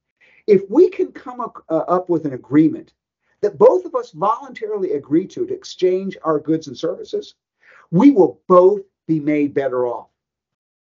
if 0.48 0.70
we 0.70 0.90
can 0.90 1.12
come 1.12 1.40
up, 1.40 1.64
uh, 1.70 1.78
up 1.88 2.10
with 2.10 2.26
an 2.26 2.34
agreement 2.34 2.94
that 3.42 3.58
both 3.58 3.86
of 3.86 3.96
us 3.96 4.12
voluntarily 4.12 4.94
agree 4.94 5.26
to 5.28 5.46
to 5.46 5.54
exchange 5.54 6.18
our 6.24 6.40
goods 6.40 6.68
and 6.68 6.78
services, 6.78 7.36
we 7.90 8.12
will 8.12 8.40
both 8.48 8.82
be 9.08 9.20
made 9.20 9.54
better 9.54 9.88
off. 9.88 10.08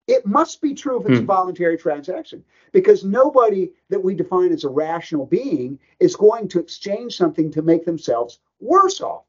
It 0.07 0.27
must 0.27 0.63
be 0.63 0.75
true 0.75 1.01
if 1.01 1.07
it's 1.07 1.19
hmm. 1.19 1.25
a 1.25 1.27
voluntary 1.27 1.77
transaction 1.77 2.43
because 2.73 3.05
nobody 3.05 3.71
that 3.91 4.03
we 4.03 4.15
define 4.15 4.53
as 4.53 4.65
a 4.65 4.69
rational 4.69 5.27
being 5.27 5.79
is 6.01 6.17
going 6.17 6.49
to 6.49 6.59
exchange 6.59 7.17
something 7.17 7.51
to 7.53 7.63
make 7.63 7.85
themselves 7.85 8.41
worse 8.59 9.01
off. 9.01 9.25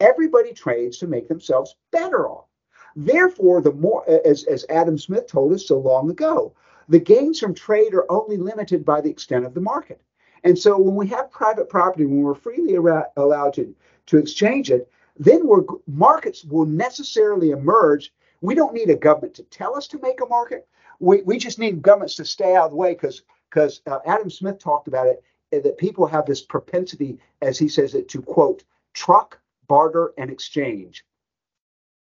Everybody 0.00 0.52
trades 0.52 0.98
to 0.98 1.06
make 1.06 1.28
themselves 1.28 1.76
better 1.90 2.28
off. 2.28 2.44
Therefore, 2.94 3.62
the 3.62 3.72
more, 3.72 4.08
as, 4.26 4.44
as 4.44 4.66
Adam 4.68 4.98
Smith 4.98 5.26
told 5.26 5.52
us 5.52 5.66
so 5.66 5.78
long 5.78 6.10
ago, 6.10 6.54
the 6.88 7.00
gains 7.00 7.38
from 7.38 7.54
trade 7.54 7.94
are 7.94 8.10
only 8.10 8.36
limited 8.36 8.84
by 8.84 9.00
the 9.00 9.10
extent 9.10 9.44
of 9.44 9.54
the 9.54 9.60
market. 9.60 10.00
And 10.44 10.58
so 10.58 10.78
when 10.78 10.94
we 10.94 11.06
have 11.08 11.30
private 11.30 11.68
property, 11.68 12.04
when 12.04 12.22
we're 12.22 12.34
freely 12.34 12.74
allowed 12.74 13.54
to, 13.54 13.74
to 14.06 14.18
exchange 14.18 14.70
it, 14.70 14.90
then 15.16 15.42
markets 15.86 16.44
will 16.44 16.66
necessarily 16.66 17.50
emerge 17.50 18.12
we 18.40 18.54
don't 18.56 18.74
need 18.74 18.90
a 18.90 18.96
government 18.96 19.34
to 19.34 19.44
tell 19.44 19.76
us 19.76 19.86
to 19.88 20.00
make 20.00 20.20
a 20.20 20.26
market. 20.26 20.66
We, 20.98 21.22
we 21.22 21.38
just 21.38 21.58
need 21.58 21.80
governments 21.80 22.16
to 22.16 22.24
stay 22.24 22.56
out 22.56 22.66
of 22.66 22.70
the 22.72 22.76
way 22.76 22.92
because 22.92 23.22
because 23.48 23.82
uh, 23.86 23.98
Adam 24.06 24.30
Smith 24.30 24.58
talked 24.58 24.88
about 24.88 25.06
it 25.06 25.22
uh, 25.54 25.60
that 25.60 25.76
people 25.78 26.06
have 26.06 26.26
this 26.26 26.40
propensity, 26.40 27.18
as 27.42 27.58
he 27.58 27.68
says 27.68 27.94
it, 27.94 28.08
to 28.08 28.22
quote 28.22 28.64
truck, 28.94 29.38
barter, 29.68 30.12
and 30.18 30.30
exchange. 30.30 31.04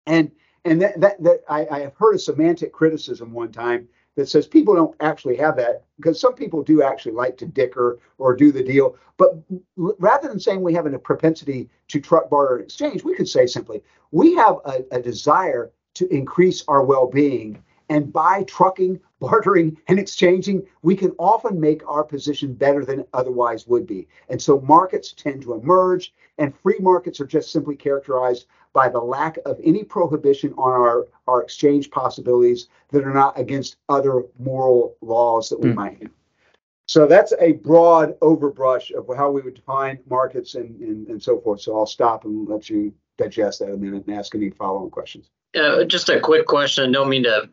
And 0.05 0.31
and 0.65 0.81
that, 0.81 1.00
that, 1.00 1.24
that 1.24 1.43
I, 1.50 1.65
I 1.72 1.79
have 1.81 1.96
heard 1.96 2.15
a 2.15 2.19
semantic 2.19 2.74
criticism 2.74 3.31
one 3.31 3.51
time 3.51 3.88
that 4.18 4.28
says 4.28 4.48
people 4.48 4.76
don't 4.76 4.96
actually 5.00 5.38
have 5.38 5.56
that 5.56 5.84
because 5.96 6.20
some 6.20 6.34
people 6.34 6.64
do 6.64 6.82
actually 6.82 7.14
like 7.14 7.38
to 7.38 7.46
dicker 7.46 8.00
or 8.18 8.36
do 8.36 8.52
the 8.52 8.64
deal. 8.64 8.98
But 9.16 9.36
rather 9.76 10.28
than 10.28 10.40
saying 10.40 10.62
we 10.62 10.74
have 10.74 10.88
a 10.88 11.00
propensity 11.00 11.70
to 11.90 12.02
truck 12.02 12.30
barter 12.30 12.56
and 12.56 12.66
exchange, 12.66 13.04
we 13.04 13.16
could 13.16 13.30
say 13.30 13.46
simply 13.46 13.82
we 14.12 14.34
have 14.36 14.58
a, 14.66 14.84
a 14.92 15.02
desire 15.02 15.72
to 15.94 16.14
increase 16.14 16.64
our 16.68 16.84
well-being 16.84 17.64
and 17.90 18.12
by 18.12 18.44
trucking, 18.44 19.00
bartering, 19.20 19.78
and 19.88 20.00
exchanging, 20.00 20.64
we 20.82 20.96
can 20.96 21.12
often 21.18 21.60
make 21.60 21.88
our 21.88 22.04
position 22.04 22.54
better 22.54 22.84
than 22.84 23.02
it 23.02 23.10
otherwise 23.14 23.68
would 23.68 23.88
be. 23.88 24.08
And 24.30 24.42
so 24.42 24.60
markets 24.62 25.14
tend 25.14 25.42
to 25.44 25.54
emerge, 25.54 26.14
and 26.38 26.56
free 26.56 26.78
markets 26.80 27.22
are 27.22 27.26
just 27.26 27.52
simply 27.52 27.76
characterized 27.76 28.46
by 28.77 28.88
the 28.88 29.00
lack 29.00 29.39
of 29.48 29.60
any 29.63 29.84
prohibition 29.84 30.53
on 30.53 30.72
our, 30.72 31.07
our 31.27 31.41
exchange 31.41 31.89
possibilities 31.89 32.67
that 32.91 33.03
are 33.03 33.12
not 33.12 33.38
against 33.39 33.77
other 33.89 34.22
moral 34.38 34.96
laws 35.01 35.50
that 35.50 35.60
we 35.60 35.72
mm. 35.72 35.74
might 35.74 36.00
have. 36.00 36.12
So 36.88 37.07
that's 37.07 37.34
a 37.39 37.53
broad 37.53 38.19
overbrush 38.19 38.91
of 38.96 39.10
how 39.17 39.31
we 39.31 39.41
would 39.41 39.55
define 39.55 39.98
markets 40.07 40.53
and, 40.53 40.79
and, 40.79 41.07
and 41.07 41.24
so 41.24 41.39
forth. 41.39 41.62
So 41.62 41.75
I'll 41.75 41.88
stop 41.88 42.24
and 42.25 42.48
let 42.48 42.69
you 42.69 42.93
digest 43.17 43.62
that 43.62 43.74
a 43.74 43.77
minute 43.77 44.05
and 44.05 44.15
ask 44.15 44.36
any 44.36 44.51
follow-on 44.51 44.91
questions. 44.91 45.31
Uh, 45.60 45.84
just 45.84 46.10
a 46.10 46.19
quick 46.19 46.46
question. 46.46 46.88
I 46.88 46.91
don't 46.91 47.10
mean 47.10 47.24
to 47.24 47.50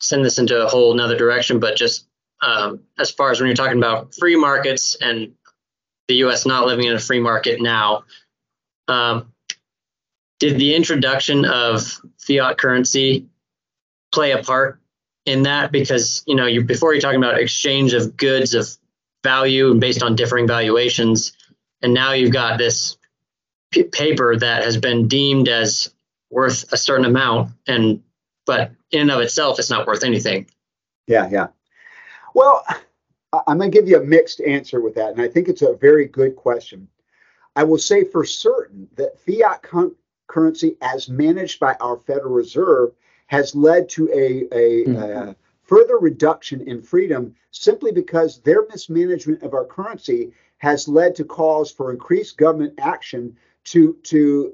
send 0.00 0.24
this 0.24 0.38
into 0.38 0.64
a 0.64 0.68
whole 0.68 0.92
another 0.92 1.18
direction, 1.18 1.58
but 1.58 1.76
just 1.76 2.06
um, 2.42 2.78
as 2.96 3.10
far 3.10 3.32
as 3.32 3.40
when 3.40 3.48
you're 3.48 3.56
talking 3.56 3.78
about 3.78 4.14
free 4.14 4.36
markets 4.36 4.96
and 5.00 5.32
the 6.06 6.14
U.S. 6.16 6.46
not 6.46 6.64
living 6.64 6.86
in 6.86 6.94
a 6.94 7.00
free 7.00 7.18
market 7.18 7.60
now, 7.60 8.04
um, 8.86 9.33
did 10.38 10.58
the 10.58 10.74
introduction 10.74 11.44
of 11.44 12.00
fiat 12.18 12.58
currency 12.58 13.26
play 14.12 14.32
a 14.32 14.42
part 14.42 14.80
in 15.26 15.44
that? 15.44 15.72
Because 15.72 16.22
you 16.26 16.34
know, 16.34 16.46
you 16.46 16.62
before 16.62 16.92
you're 16.92 17.00
talking 17.00 17.22
about 17.22 17.38
exchange 17.38 17.92
of 17.92 18.16
goods 18.16 18.54
of 18.54 18.68
value 19.22 19.70
and 19.70 19.80
based 19.80 20.02
on 20.02 20.16
differing 20.16 20.46
valuations, 20.46 21.32
and 21.82 21.94
now 21.94 22.12
you've 22.12 22.32
got 22.32 22.58
this 22.58 22.96
p- 23.70 23.84
paper 23.84 24.36
that 24.36 24.64
has 24.64 24.76
been 24.76 25.08
deemed 25.08 25.48
as 25.48 25.92
worth 26.30 26.72
a 26.72 26.76
certain 26.76 27.06
amount, 27.06 27.52
and 27.66 28.02
but 28.46 28.72
in 28.90 29.02
and 29.02 29.10
of 29.10 29.20
itself, 29.20 29.58
it's 29.58 29.70
not 29.70 29.86
worth 29.86 30.04
anything. 30.04 30.46
Yeah, 31.06 31.28
yeah. 31.30 31.48
Well, 32.34 32.64
I'm 33.46 33.58
going 33.58 33.70
to 33.70 33.76
give 33.76 33.88
you 33.88 34.00
a 34.00 34.04
mixed 34.04 34.40
answer 34.40 34.80
with 34.80 34.94
that, 34.94 35.12
and 35.12 35.20
I 35.20 35.28
think 35.28 35.48
it's 35.48 35.62
a 35.62 35.74
very 35.74 36.06
good 36.06 36.36
question. 36.36 36.88
I 37.56 37.64
will 37.64 37.78
say 37.78 38.04
for 38.04 38.24
certain 38.24 38.88
that 38.96 39.18
fiat 39.20 39.62
currency, 40.26 40.76
as 40.80 41.08
managed 41.08 41.60
by 41.60 41.74
our 41.80 41.96
Federal 41.96 42.32
Reserve, 42.32 42.92
has 43.26 43.54
led 43.54 43.88
to 43.90 44.08
a, 44.08 44.48
a, 44.52 44.84
mm-hmm. 44.84 44.96
a 44.96 45.36
further 45.62 45.98
reduction 45.98 46.60
in 46.62 46.82
freedom 46.82 47.34
simply 47.50 47.92
because 47.92 48.40
their 48.40 48.66
mismanagement 48.68 49.42
of 49.42 49.54
our 49.54 49.64
currency 49.64 50.32
has 50.58 50.88
led 50.88 51.14
to 51.16 51.24
calls 51.24 51.70
for 51.70 51.92
increased 51.92 52.36
government 52.36 52.74
action 52.78 53.36
to 53.64 53.96
to 54.02 54.52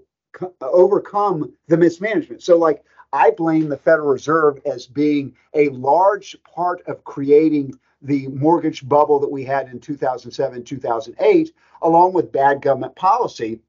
overcome 0.61 1.53
the 1.69 1.77
mismanagement. 1.77 2.43
So, 2.43 2.57
like 2.57 2.85
I 3.13 3.31
blame 3.31 3.69
the 3.69 3.77
Federal 3.77 4.09
Reserve 4.09 4.61
as 4.65 4.87
being 4.87 5.35
a 5.55 5.69
large 5.71 6.37
part 6.45 6.83
of 6.87 7.05
creating 7.05 7.75
the 8.03 8.29
mortgage 8.29 8.89
bubble 8.89 9.19
that 9.21 9.31
we 9.31 9.45
had 9.45 9.69
in 9.69 9.81
2007, 9.81 10.65
2008, 10.65 11.53
along 11.83 12.13
with 12.13 12.33
bad 12.33 12.63
government 12.63 12.95
policy. 12.97 13.61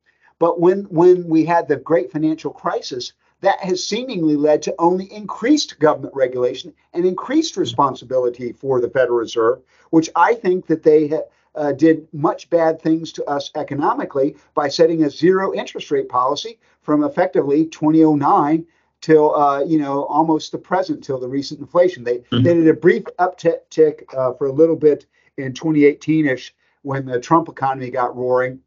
But 0.41 0.59
when, 0.59 0.85
when 0.85 1.27
we 1.27 1.45
had 1.45 1.67
the 1.67 1.75
great 1.75 2.11
financial 2.11 2.49
crisis, 2.49 3.13
that 3.41 3.59
has 3.59 3.85
seemingly 3.85 4.35
led 4.35 4.63
to 4.63 4.73
only 4.79 5.05
increased 5.13 5.77
government 5.77 6.15
regulation 6.15 6.73
and 6.93 7.05
increased 7.05 7.57
responsibility 7.57 8.51
for 8.51 8.81
the 8.81 8.89
Federal 8.89 9.19
Reserve, 9.19 9.61
which 9.91 10.09
I 10.15 10.33
think 10.33 10.65
that 10.65 10.81
they 10.81 11.09
ha- 11.09 11.27
uh, 11.53 11.73
did 11.73 12.07
much 12.11 12.49
bad 12.49 12.81
things 12.81 13.11
to 13.11 13.25
us 13.25 13.51
economically 13.53 14.35
by 14.55 14.67
setting 14.67 15.03
a 15.03 15.11
zero 15.11 15.53
interest 15.53 15.91
rate 15.91 16.09
policy 16.09 16.57
from 16.81 17.03
effectively 17.03 17.67
2009 17.67 18.65
till 19.01 19.35
uh, 19.35 19.63
you 19.63 19.77
know 19.77 20.05
almost 20.05 20.51
the 20.51 20.57
present 20.57 21.03
till 21.03 21.19
the 21.19 21.27
recent 21.27 21.59
inflation. 21.59 22.03
They 22.03 22.17
mm-hmm. 22.17 22.41
they 22.41 22.55
did 22.55 22.67
a 22.67 22.73
brief 22.73 23.03
uptick 23.19 24.11
uh, 24.17 24.33
for 24.33 24.47
a 24.47 24.51
little 24.51 24.75
bit 24.75 25.05
in 25.37 25.53
2018ish 25.53 26.49
when 26.81 27.05
the 27.05 27.19
Trump 27.19 27.47
economy 27.47 27.91
got 27.91 28.15
roaring, 28.17 28.59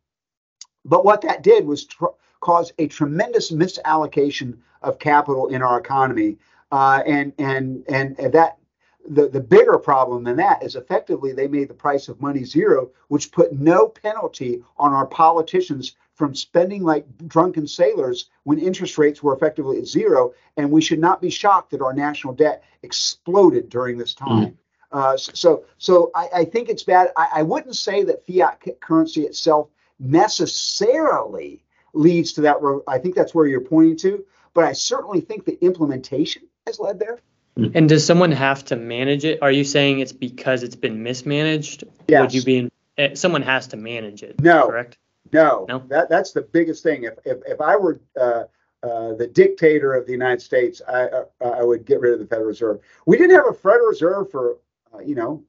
but 0.85 1.05
what 1.05 1.23
that 1.23 1.43
did 1.43 1.67
was 1.67 1.85
tr- 1.85 2.07
cause 2.41 2.73
a 2.79 2.87
tremendous 2.87 3.51
misallocation 3.51 4.59
of 4.83 4.99
capital 4.99 5.49
in 5.49 5.63
our 5.63 5.79
economy, 5.79 6.37
uh, 6.73 7.03
and 7.07 7.33
and 7.39 7.85
and 7.89 8.17
that. 8.33 8.59
The, 9.07 9.29
the 9.29 9.41
bigger 9.41 9.77
problem 9.77 10.25
than 10.25 10.37
that 10.37 10.63
is 10.63 10.77
effectively 10.77 11.35
they 11.35 11.47
made 11.47 11.69
the 11.69 11.75
price 11.75 12.09
of 12.09 12.23
money 12.23 12.43
zero, 12.43 12.91
which 13.09 13.33
put 13.33 13.53
no 13.53 13.87
penalty 13.87 14.65
on 14.79 14.95
our 14.95 15.05
politicians 15.05 15.95
from 16.15 16.35
spending 16.35 16.83
like 16.83 17.07
drunken 17.27 17.67
sailors 17.67 18.31
when 18.45 18.59
interest 18.59 18.97
rates 18.97 19.23
were 19.23 19.35
effectively 19.35 19.79
at 19.79 19.87
zero. 19.87 20.33
And 20.57 20.71
we 20.71 20.81
should 20.81 21.01
not 21.01 21.21
be 21.21 21.31
shocked 21.31 21.73
that 21.73 21.83
our 21.83 21.93
national 21.93 22.35
debt 22.35 22.63
exploded 22.83 23.69
during 23.69 23.99
this 23.99 24.15
mm-hmm. 24.15 24.41
time. 24.41 24.51
Mm. 24.51 24.57
Uh, 24.93 25.17
so, 25.17 25.65
so 25.77 26.13
I, 26.15 26.29
I, 26.35 26.45
think 26.45 26.69
it's 26.69 26.85
bad. 26.85 27.11
I, 27.17 27.29
I, 27.37 27.43
wouldn't 27.43 27.75
say 27.75 28.05
that 28.05 28.25
fiat 28.29 28.63
currency 28.81 29.23
itself 29.23 29.69
necessarily 29.99 31.65
leads 31.93 32.33
to 32.35 32.43
that. 32.43 32.57
I 32.89 32.99
think 32.99 33.15
that's 33.15 33.35
where 33.35 33.47
you're 33.47 33.61
pointing 33.61 33.97
to, 33.99 34.25
but 34.53 34.65
I 34.65 34.73
certainly 34.73 35.21
think 35.21 35.45
the 35.45 35.63
implementation 35.65 36.43
has 36.67 36.79
led 36.79 36.99
there. 36.99 37.21
Mm-hmm. 37.59 37.77
And 37.77 37.89
does 37.89 38.05
someone 38.05 38.33
have 38.33 38.65
to 38.67 38.77
manage 38.77 39.25
it? 39.25 39.41
Are 39.41 39.53
you 39.53 39.65
saying 39.65 40.01
it's 40.01 40.13
because 40.13 40.65
it's 40.65 40.75
been 40.75 41.03
mismanaged? 41.05 41.85
Yes. 42.09 42.21
Would 42.21 42.35
you 42.35 42.43
be? 42.43 42.57
In, 42.59 42.71
eh, 42.99 43.15
someone 43.15 43.43
has 43.43 43.69
to 43.69 43.77
manage 43.77 44.23
it. 44.25 44.41
No. 44.41 44.67
Correct. 44.67 44.99
No, 45.33 45.67
no, 45.69 45.83
that 45.89 46.09
that's 46.09 46.33
the 46.33 46.43
biggest 46.43 46.83
thing. 46.83 47.05
If 47.05 47.15
if, 47.25 47.39
if 47.47 47.61
I 47.61 47.77
were 47.77 48.01
uh, 48.19 48.45
uh, 48.83 49.15
the 49.15 49.27
dictator 49.27 49.95
of 49.95 50.07
the 50.07 50.13
United 50.13 50.43
States, 50.43 50.83
I 50.87 51.07
uh, 51.07 51.25
I 51.41 51.63
would 51.63 51.85
get 51.85 52.01
rid 52.01 52.13
of 52.13 52.21
the 52.21 52.27
Federal 52.27 52.49
Reserve. 52.49 52.81
We 53.07 53.17
didn't 53.17 53.35
have 53.35 53.49
a 53.49 53.53
Federal 53.53 53.89
Reserve 53.89 54.31
for 54.31 54.59
uh, 54.95 55.01
you 55.01 55.15
know 55.15 55.43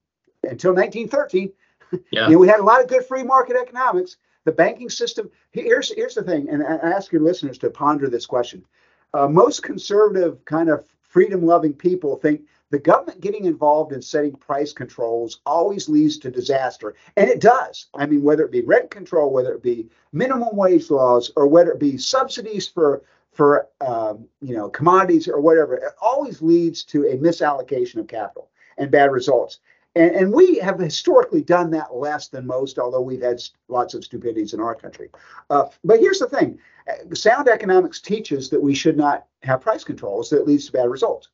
until 0.44 0.74
1913. 0.74 1.52
Yeah. 1.92 2.00
you 2.28 2.34
know, 2.34 2.40
we 2.40 2.48
had 2.48 2.60
a 2.60 2.64
lot 2.64 2.82
of 2.82 2.88
good 2.88 3.06
free 3.06 3.24
market 3.24 3.58
economics. 3.58 4.18
The 4.46 4.52
banking 4.52 4.90
system. 4.90 5.30
Here's 5.52 5.94
here's 5.94 6.16
the 6.16 6.24
thing, 6.24 6.50
and 6.50 6.64
I 6.64 6.76
ask 6.76 7.12
your 7.12 7.22
listeners 7.22 7.58
to 7.60 7.70
ponder 7.70 8.10
this 8.10 8.26
question. 8.26 8.64
Uh, 9.14 9.28
most 9.28 9.64
conservative 9.64 10.44
kind 10.46 10.70
of 10.70 10.86
freedom-loving 11.02 11.74
people 11.74 12.18
think 12.18 12.42
the 12.72 12.80
government 12.80 13.22
getting 13.22 13.46
involved 13.46 13.94
in 13.94 14.02
setting 14.02 14.34
price 14.34 14.74
controls 14.74 15.40
always 15.46 15.88
leads 15.88 16.18
to 16.18 16.30
disaster. 16.30 16.96
And 17.16 17.30
it 17.30 17.40
does. 17.40 17.88
I 17.94 18.06
mean, 18.06 18.22
whether 18.22 18.44
it 18.44 18.52
be 18.52 18.64
rent 18.64 18.92
control, 18.92 19.32
whether 19.32 19.54
it 19.54 19.64
be 19.64 19.90
minimum 20.12 20.56
wage 20.56 20.90
laws, 20.90 21.32
or 21.36 21.48
whether 21.48 21.72
it 21.72 21.80
be 21.80 21.98
subsidies 21.98 22.68
for 22.68 23.04
for 23.32 23.68
um, 23.82 24.28
you 24.42 24.56
know 24.56 24.70
commodities 24.70 25.28
or 25.28 25.40
whatever, 25.40 25.76
it 25.76 25.84
always 26.02 26.42
leads 26.42 26.84
to 26.86 27.06
a 27.06 27.18
misallocation 27.18 27.98
of 27.98 28.08
capital 28.08 28.50
and 28.78 28.92
bad 28.92 29.12
results. 29.12 29.60
And, 29.96 30.12
and 30.12 30.34
we 30.34 30.58
have 30.58 30.78
historically 30.78 31.42
done 31.42 31.72
that 31.72 31.96
less 31.96 32.28
than 32.28 32.46
most, 32.46 32.78
although 32.78 33.02
we've 33.02 33.22
had 33.22 33.42
lots 33.70 33.94
of 33.94 34.04
stupidities 34.04 34.54
in 34.54 34.60
our 34.60 34.76
country. 34.76 35.10
Uh, 35.50 35.66
but 35.84 36.00
here's 36.00 36.20
the 36.20 36.28
thing 36.28 36.60
sound 37.14 37.48
economics 37.48 38.00
teaches 38.00 38.50
that 38.50 38.62
we 38.62 38.76
should 38.76 38.98
not 38.98 39.26
have 39.42 39.62
price 39.62 39.84
controls 39.84 40.30
that 40.30 40.46
leads 40.46 40.68
to 40.68 40.72
bad 40.74 40.90
results. 40.90 41.30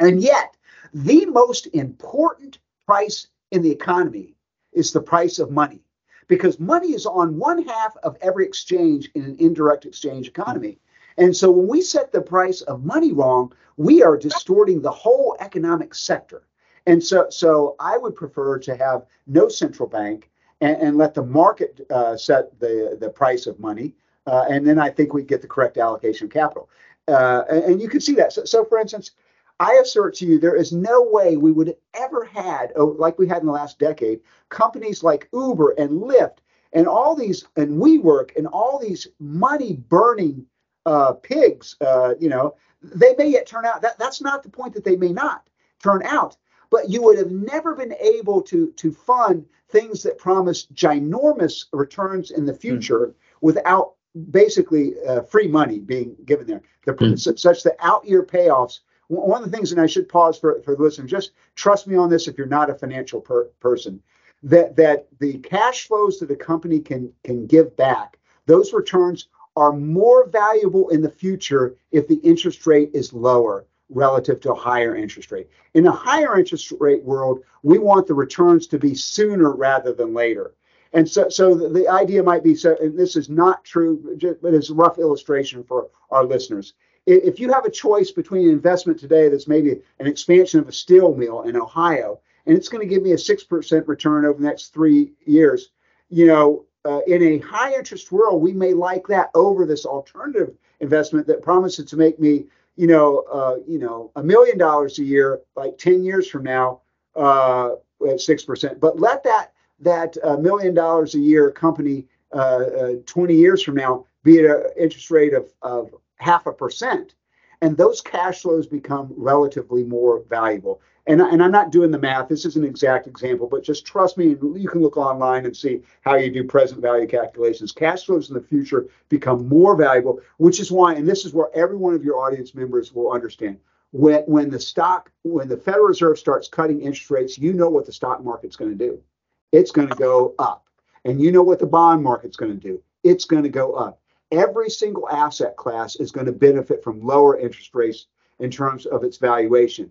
And 0.00 0.20
yet, 0.20 0.56
the 0.92 1.26
most 1.26 1.68
important 1.68 2.58
price 2.86 3.28
in 3.50 3.62
the 3.62 3.70
economy 3.70 4.34
is 4.72 4.92
the 4.92 5.00
price 5.00 5.38
of 5.38 5.50
money 5.50 5.84
because 6.28 6.58
money 6.58 6.92
is 6.92 7.06
on 7.06 7.38
one 7.38 7.62
half 7.62 7.96
of 8.02 8.16
every 8.20 8.44
exchange 8.44 9.10
in 9.14 9.22
an 9.24 9.36
indirect 9.38 9.86
exchange 9.86 10.28
economy. 10.28 10.78
And 11.18 11.36
so 11.36 11.50
when 11.50 11.68
we 11.68 11.82
set 11.82 12.10
the 12.10 12.22
price 12.22 12.62
of 12.62 12.84
money 12.84 13.12
wrong, 13.12 13.52
we 13.76 14.02
are 14.02 14.16
distorting 14.16 14.80
the 14.80 14.90
whole 14.90 15.36
economic 15.40 15.94
sector. 15.94 16.42
And 16.86 17.02
so, 17.02 17.26
so 17.30 17.76
I 17.78 17.98
would 17.98 18.14
prefer 18.14 18.58
to 18.58 18.76
have 18.76 19.06
no 19.26 19.48
central 19.48 19.88
bank 19.88 20.30
and, 20.60 20.76
and 20.76 20.98
let 20.98 21.14
the 21.14 21.22
market 21.22 21.80
uh, 21.90 22.16
set 22.16 22.58
the, 22.60 22.96
the 23.00 23.08
price 23.08 23.46
of 23.46 23.58
money. 23.60 23.94
Uh, 24.26 24.46
and 24.48 24.66
then 24.66 24.78
I 24.78 24.90
think 24.90 25.12
we 25.12 25.22
get 25.22 25.42
the 25.42 25.48
correct 25.48 25.78
allocation 25.78 26.26
of 26.26 26.32
capital. 26.32 26.68
Uh, 27.08 27.42
and, 27.50 27.64
and, 27.64 27.82
you 27.82 27.88
can 27.88 28.00
see 28.00 28.14
that. 28.14 28.32
So, 28.32 28.44
so, 28.44 28.64
for 28.64 28.78
instance, 28.78 29.10
I 29.58 29.72
assert 29.82 30.14
to 30.16 30.26
you, 30.26 30.38
there 30.38 30.54
is 30.54 30.72
no 30.72 31.02
way 31.02 31.36
we 31.36 31.50
would 31.50 31.74
ever 31.94 32.24
had, 32.24 32.72
oh, 32.76 32.94
like 32.98 33.18
we 33.18 33.26
had 33.26 33.40
in 33.40 33.46
the 33.46 33.52
last 33.52 33.80
decade, 33.80 34.20
companies 34.48 35.02
like 35.02 35.28
Uber 35.32 35.72
and 35.72 36.02
Lyft 36.02 36.38
and 36.72 36.86
all 36.86 37.16
these, 37.16 37.44
and 37.56 37.80
WeWork 37.80 38.36
and 38.36 38.46
all 38.46 38.78
these 38.78 39.08
money 39.18 39.74
burning 39.88 40.46
uh, 40.86 41.12
pigs, 41.12 41.76
uh, 41.80 42.14
you 42.20 42.28
know, 42.28 42.54
they 42.82 43.14
may 43.16 43.28
yet 43.28 43.46
turn 43.46 43.64
out. 43.64 43.82
That 43.82 43.98
that's 43.98 44.20
not 44.20 44.42
the 44.42 44.48
point 44.48 44.74
that 44.74 44.84
they 44.84 44.96
may 44.96 45.12
not 45.12 45.48
turn 45.82 46.02
out. 46.04 46.36
But 46.72 46.88
you 46.88 47.02
would 47.02 47.18
have 47.18 47.30
never 47.30 47.76
been 47.76 47.94
able 48.00 48.40
to 48.42 48.72
to 48.72 48.92
fund 48.92 49.44
things 49.68 50.02
that 50.02 50.16
promise 50.16 50.66
ginormous 50.74 51.66
returns 51.72 52.30
in 52.30 52.46
the 52.46 52.52
hmm. 52.52 52.58
future 52.58 53.08
mm. 53.08 53.14
without 53.42 53.92
basically 54.30 54.94
uh, 55.06 55.22
free 55.22 55.48
money 55.48 55.78
being 55.78 56.16
given 56.24 56.46
there. 56.46 56.62
The, 56.84 56.92
mm. 56.92 57.38
Such 57.38 57.62
the 57.62 57.76
out 57.80 58.06
year 58.06 58.24
payoffs. 58.24 58.80
One 59.08 59.42
of 59.42 59.50
the 59.50 59.54
things, 59.54 59.72
and 59.72 59.80
I 59.80 59.86
should 59.86 60.08
pause 60.08 60.38
for, 60.38 60.62
for 60.62 60.74
the 60.74 60.82
listener, 60.82 61.06
just 61.06 61.32
trust 61.54 61.86
me 61.86 61.96
on 61.96 62.08
this 62.08 62.26
if 62.26 62.38
you're 62.38 62.46
not 62.46 62.70
a 62.70 62.74
financial 62.74 63.20
per- 63.20 63.50
person, 63.60 64.02
that 64.42 64.74
that 64.76 65.08
the 65.20 65.38
cash 65.38 65.86
flows 65.86 66.18
that 66.20 66.30
a 66.30 66.36
company 66.36 66.80
can 66.80 67.12
can 67.22 67.46
give 67.46 67.76
back, 67.76 68.18
those 68.46 68.72
returns 68.72 69.28
are 69.56 69.72
more 69.74 70.26
valuable 70.26 70.88
in 70.88 71.02
the 71.02 71.10
future 71.10 71.76
if 71.90 72.08
the 72.08 72.20
interest 72.30 72.66
rate 72.66 72.90
is 72.94 73.12
lower 73.12 73.66
relative 73.94 74.40
to 74.40 74.52
a 74.52 74.58
higher 74.58 74.96
interest 74.96 75.30
rate. 75.32 75.48
In 75.74 75.86
a 75.86 75.92
higher 75.92 76.38
interest 76.38 76.72
rate 76.80 77.04
world, 77.04 77.42
we 77.62 77.78
want 77.78 78.06
the 78.06 78.14
returns 78.14 78.66
to 78.68 78.78
be 78.78 78.94
sooner 78.94 79.52
rather 79.52 79.92
than 79.92 80.14
later. 80.14 80.54
And 80.92 81.08
so, 81.08 81.28
so 81.28 81.54
the, 81.54 81.88
idea 81.88 82.22
might 82.22 82.44
be 82.44 82.54
so, 82.54 82.76
and 82.80 82.98
this 82.98 83.16
is 83.16 83.30
not 83.30 83.64
true, 83.64 84.18
but 84.42 84.54
it's 84.54 84.70
a 84.70 84.74
rough 84.74 84.98
illustration 84.98 85.64
for 85.64 85.88
our 86.10 86.24
listeners. 86.24 86.74
If 87.06 87.40
you 87.40 87.50
have 87.52 87.64
a 87.64 87.70
choice 87.70 88.10
between 88.10 88.46
an 88.46 88.52
investment 88.52 89.00
today 89.00 89.28
that's 89.28 89.48
maybe 89.48 89.80
an 89.98 90.06
expansion 90.06 90.60
of 90.60 90.68
a 90.68 90.72
steel 90.72 91.14
mill 91.14 91.42
in 91.42 91.56
Ohio, 91.56 92.20
and 92.46 92.56
it's 92.56 92.68
going 92.68 92.86
to 92.86 92.92
give 92.92 93.02
me 93.02 93.12
a 93.12 93.16
6% 93.16 93.88
return 93.88 94.24
over 94.24 94.38
the 94.38 94.44
next 94.44 94.74
three 94.74 95.12
years, 95.24 95.70
you 96.10 96.26
know, 96.26 96.66
uh, 96.84 97.00
in 97.06 97.22
a 97.22 97.38
high 97.38 97.72
interest 97.74 98.10
world, 98.10 98.42
we 98.42 98.52
may 98.52 98.74
like 98.74 99.06
that 99.06 99.30
over 99.34 99.64
this 99.64 99.86
alternative 99.86 100.54
investment 100.80 101.26
that 101.26 101.42
promises 101.42 101.86
to 101.86 101.96
make 101.96 102.18
me, 102.18 102.44
you 102.76 102.86
know, 102.86 103.24
uh, 103.32 103.56
you 103.66 103.78
know, 103.78 104.10
a 104.16 104.22
million 104.22 104.58
dollars 104.58 104.98
a 104.98 105.04
year, 105.04 105.40
like 105.56 105.78
10 105.78 106.02
years 106.04 106.28
from 106.28 106.44
now, 106.44 106.80
uh, 107.14 107.70
at 108.08 108.20
six 108.20 108.44
percent. 108.44 108.80
But 108.80 108.98
let 108.98 109.22
that 109.24 109.52
that 109.80 110.16
uh, 110.22 110.36
million 110.36 110.74
dollars 110.74 111.14
a 111.14 111.18
year 111.18 111.50
company 111.50 112.06
uh, 112.32 112.36
uh, 112.36 112.92
20 113.06 113.34
years 113.34 113.62
from 113.62 113.74
now 113.74 114.06
be 114.22 114.38
at 114.38 114.44
an 114.44 114.64
interest 114.78 115.10
rate 115.10 115.34
of, 115.34 115.52
of 115.62 115.94
half 116.16 116.46
a 116.46 116.52
percent, 116.52 117.14
and 117.60 117.76
those 117.76 118.00
cash 118.00 118.42
flows 118.42 118.66
become 118.66 119.12
relatively 119.16 119.82
more 119.84 120.22
valuable 120.28 120.80
and, 121.06 121.20
and 121.20 121.42
I'm 121.42 121.50
not 121.50 121.72
doing 121.72 121.90
the 121.90 121.98
math. 121.98 122.28
This 122.28 122.44
is 122.44 122.56
an 122.56 122.64
exact 122.64 123.08
example, 123.08 123.48
but 123.48 123.64
just 123.64 123.84
trust 123.84 124.16
me. 124.16 124.36
You 124.40 124.68
can 124.70 124.82
look 124.82 124.96
online 124.96 125.44
and 125.46 125.56
see 125.56 125.80
how 126.02 126.14
you 126.14 126.30
do 126.30 126.44
present 126.44 126.80
value 126.80 127.08
calculations. 127.08 127.72
Cash 127.72 128.04
flows 128.04 128.28
in 128.28 128.34
the 128.34 128.40
future 128.40 128.86
become 129.08 129.48
more 129.48 129.74
valuable, 129.74 130.20
which 130.36 130.60
is 130.60 130.70
why, 130.70 130.94
and 130.94 131.08
this 131.08 131.24
is 131.24 131.32
where 131.32 131.48
every 131.54 131.76
one 131.76 131.94
of 131.94 132.04
your 132.04 132.18
audience 132.18 132.54
members 132.54 132.92
will 132.92 133.10
understand. 133.10 133.58
When, 133.90 134.22
when 134.22 134.48
the 134.48 134.60
stock, 134.60 135.10
when 135.22 135.48
the 135.48 135.56
Federal 135.56 135.86
Reserve 135.86 136.18
starts 136.18 136.48
cutting 136.48 136.80
interest 136.80 137.10
rates, 137.10 137.36
you 137.36 137.52
know 137.52 137.68
what 137.68 137.84
the 137.84 137.92
stock 137.92 138.22
market's 138.22 138.56
going 138.56 138.70
to 138.70 138.76
do. 138.76 139.02
It's 139.50 139.72
going 139.72 139.88
to 139.88 139.96
go 139.96 140.34
up. 140.38 140.64
And 141.04 141.20
you 141.20 141.32
know 141.32 141.42
what 141.42 141.58
the 141.58 141.66
bond 141.66 142.02
market's 142.02 142.36
going 142.36 142.52
to 142.52 142.68
do. 142.68 142.80
It's 143.02 143.24
going 143.24 143.42
to 143.42 143.48
go 143.48 143.72
up. 143.72 144.00
Every 144.30 144.70
single 144.70 145.08
asset 145.10 145.56
class 145.56 145.96
is 145.96 146.12
going 146.12 146.26
to 146.26 146.32
benefit 146.32 146.82
from 146.82 147.04
lower 147.04 147.38
interest 147.38 147.74
rates 147.74 148.06
in 148.38 148.50
terms 148.50 148.86
of 148.86 149.04
its 149.04 149.18
valuation 149.18 149.90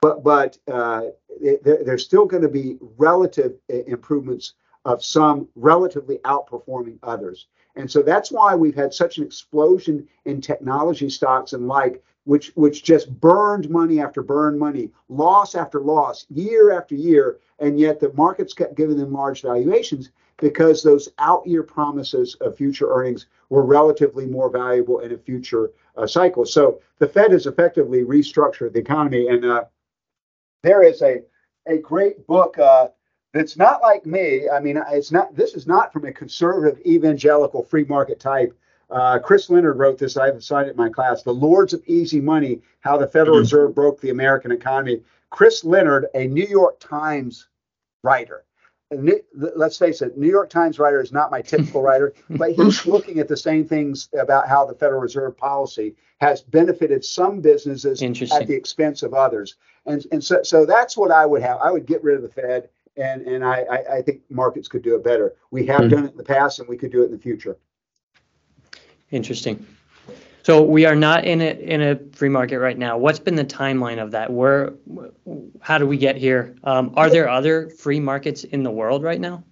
but 0.00 0.22
but 0.22 0.58
uh, 0.70 1.02
there, 1.62 1.84
there's 1.84 2.04
still 2.04 2.26
going 2.26 2.42
to 2.42 2.48
be 2.48 2.78
relative 2.96 3.54
improvements 3.68 4.54
of 4.84 5.04
some 5.04 5.48
relatively 5.54 6.18
outperforming 6.18 6.98
others. 7.02 7.46
And 7.76 7.90
so 7.90 8.02
that's 8.02 8.32
why 8.32 8.54
we've 8.54 8.74
had 8.74 8.92
such 8.92 9.18
an 9.18 9.24
explosion 9.24 10.08
in 10.24 10.40
technology 10.40 11.08
stocks 11.08 11.52
and 11.52 11.68
like, 11.68 12.02
which 12.24 12.52
which 12.54 12.82
just 12.82 13.20
burned 13.20 13.70
money 13.70 14.00
after 14.00 14.22
burned 14.22 14.58
money, 14.58 14.90
loss 15.08 15.54
after 15.54 15.80
loss, 15.80 16.26
year 16.30 16.72
after 16.72 16.94
year, 16.94 17.38
and 17.58 17.78
yet 17.78 18.00
the 18.00 18.12
markets 18.14 18.54
kept 18.54 18.76
giving 18.76 18.96
them 18.96 19.12
large 19.12 19.42
valuations 19.42 20.10
because 20.38 20.82
those 20.82 21.10
out 21.18 21.46
year 21.46 21.62
promises 21.62 22.34
of 22.40 22.56
future 22.56 22.90
earnings 22.90 23.26
were 23.50 23.64
relatively 23.64 24.26
more 24.26 24.48
valuable 24.48 25.00
in 25.00 25.12
a 25.12 25.18
future 25.18 25.70
uh, 25.96 26.06
cycle. 26.06 26.46
So 26.46 26.80
the 26.98 27.06
Fed 27.06 27.32
has 27.32 27.46
effectively 27.46 28.02
restructured 28.02 28.72
the 28.72 28.80
economy, 28.80 29.28
and 29.28 29.44
uh, 29.44 29.64
there 30.62 30.82
is 30.82 31.02
a 31.02 31.22
a 31.66 31.78
great 31.78 32.26
book 32.26 32.58
uh, 32.58 32.88
that's 33.32 33.56
not 33.56 33.82
like 33.82 34.06
me. 34.06 34.48
I 34.48 34.60
mean, 34.60 34.80
it's 34.90 35.12
not. 35.12 35.34
This 35.34 35.54
is 35.54 35.66
not 35.66 35.92
from 35.92 36.04
a 36.04 36.12
conservative 36.12 36.80
evangelical 36.86 37.62
free 37.62 37.84
market 37.84 38.18
type. 38.18 38.56
Uh, 38.90 39.18
Chris 39.20 39.48
Leonard 39.50 39.78
wrote 39.78 39.98
this. 39.98 40.16
I've 40.16 40.34
assigned 40.34 40.66
it 40.66 40.72
in 40.72 40.76
my 40.76 40.88
class. 40.88 41.22
The 41.22 41.32
Lords 41.32 41.72
of 41.72 41.82
Easy 41.86 42.20
Money: 42.20 42.60
How 42.80 42.96
the 42.96 43.06
Federal 43.06 43.36
mm-hmm. 43.36 43.42
Reserve 43.42 43.74
Broke 43.74 44.00
the 44.00 44.10
American 44.10 44.50
Economy. 44.50 45.02
Chris 45.30 45.64
Leonard, 45.64 46.06
a 46.14 46.26
New 46.26 46.46
York 46.46 46.80
Times 46.80 47.48
writer. 48.02 48.44
Let's 48.90 49.78
face 49.78 50.02
it, 50.02 50.18
New 50.18 50.28
York 50.28 50.50
Times 50.50 50.78
writer 50.78 51.00
is 51.00 51.12
not 51.12 51.30
my 51.30 51.42
typical 51.42 51.80
writer, 51.80 52.12
but 52.30 52.52
he's 52.52 52.86
looking 52.86 53.20
at 53.20 53.28
the 53.28 53.36
same 53.36 53.66
things 53.66 54.08
about 54.18 54.48
how 54.48 54.66
the 54.66 54.74
Federal 54.74 55.00
Reserve 55.00 55.36
policy 55.36 55.94
has 56.20 56.42
benefited 56.42 57.04
some 57.04 57.40
businesses 57.40 58.02
at 58.02 58.46
the 58.46 58.54
expense 58.54 59.02
of 59.02 59.14
others. 59.14 59.56
And 59.86 60.04
and 60.12 60.22
so 60.22 60.42
so 60.42 60.66
that's 60.66 60.96
what 60.96 61.10
I 61.10 61.24
would 61.24 61.42
have. 61.42 61.58
I 61.60 61.70
would 61.70 61.86
get 61.86 62.02
rid 62.02 62.16
of 62.16 62.22
the 62.22 62.28
Fed, 62.28 62.68
and 62.96 63.22
and 63.22 63.44
I 63.44 63.62
I, 63.62 63.96
I 63.96 64.02
think 64.02 64.22
markets 64.28 64.68
could 64.68 64.82
do 64.82 64.96
it 64.96 65.04
better. 65.04 65.34
We 65.50 65.66
have 65.66 65.82
mm-hmm. 65.82 65.88
done 65.88 66.04
it 66.06 66.10
in 66.10 66.16
the 66.16 66.24
past, 66.24 66.58
and 66.58 66.68
we 66.68 66.76
could 66.76 66.92
do 66.92 67.02
it 67.02 67.06
in 67.06 67.12
the 67.12 67.18
future. 67.18 67.56
Interesting. 69.10 69.66
So 70.42 70.62
we 70.62 70.86
are 70.86 70.96
not 70.96 71.24
in 71.24 71.40
a 71.40 71.50
in 71.50 71.82
a 71.82 71.98
free 72.12 72.28
market 72.28 72.58
right 72.58 72.78
now. 72.78 72.96
What's 72.96 73.18
been 73.18 73.36
the 73.36 73.44
timeline 73.44 74.02
of 74.02 74.10
that? 74.12 74.32
Where, 74.32 74.72
how 75.60 75.78
do 75.78 75.86
we 75.86 75.98
get 75.98 76.16
here? 76.16 76.56
Um, 76.64 76.92
are 76.96 77.10
there 77.10 77.28
other 77.28 77.68
free 77.70 78.00
markets 78.00 78.44
in 78.44 78.62
the 78.62 78.70
world 78.70 79.02
right 79.02 79.20
now? 79.20 79.44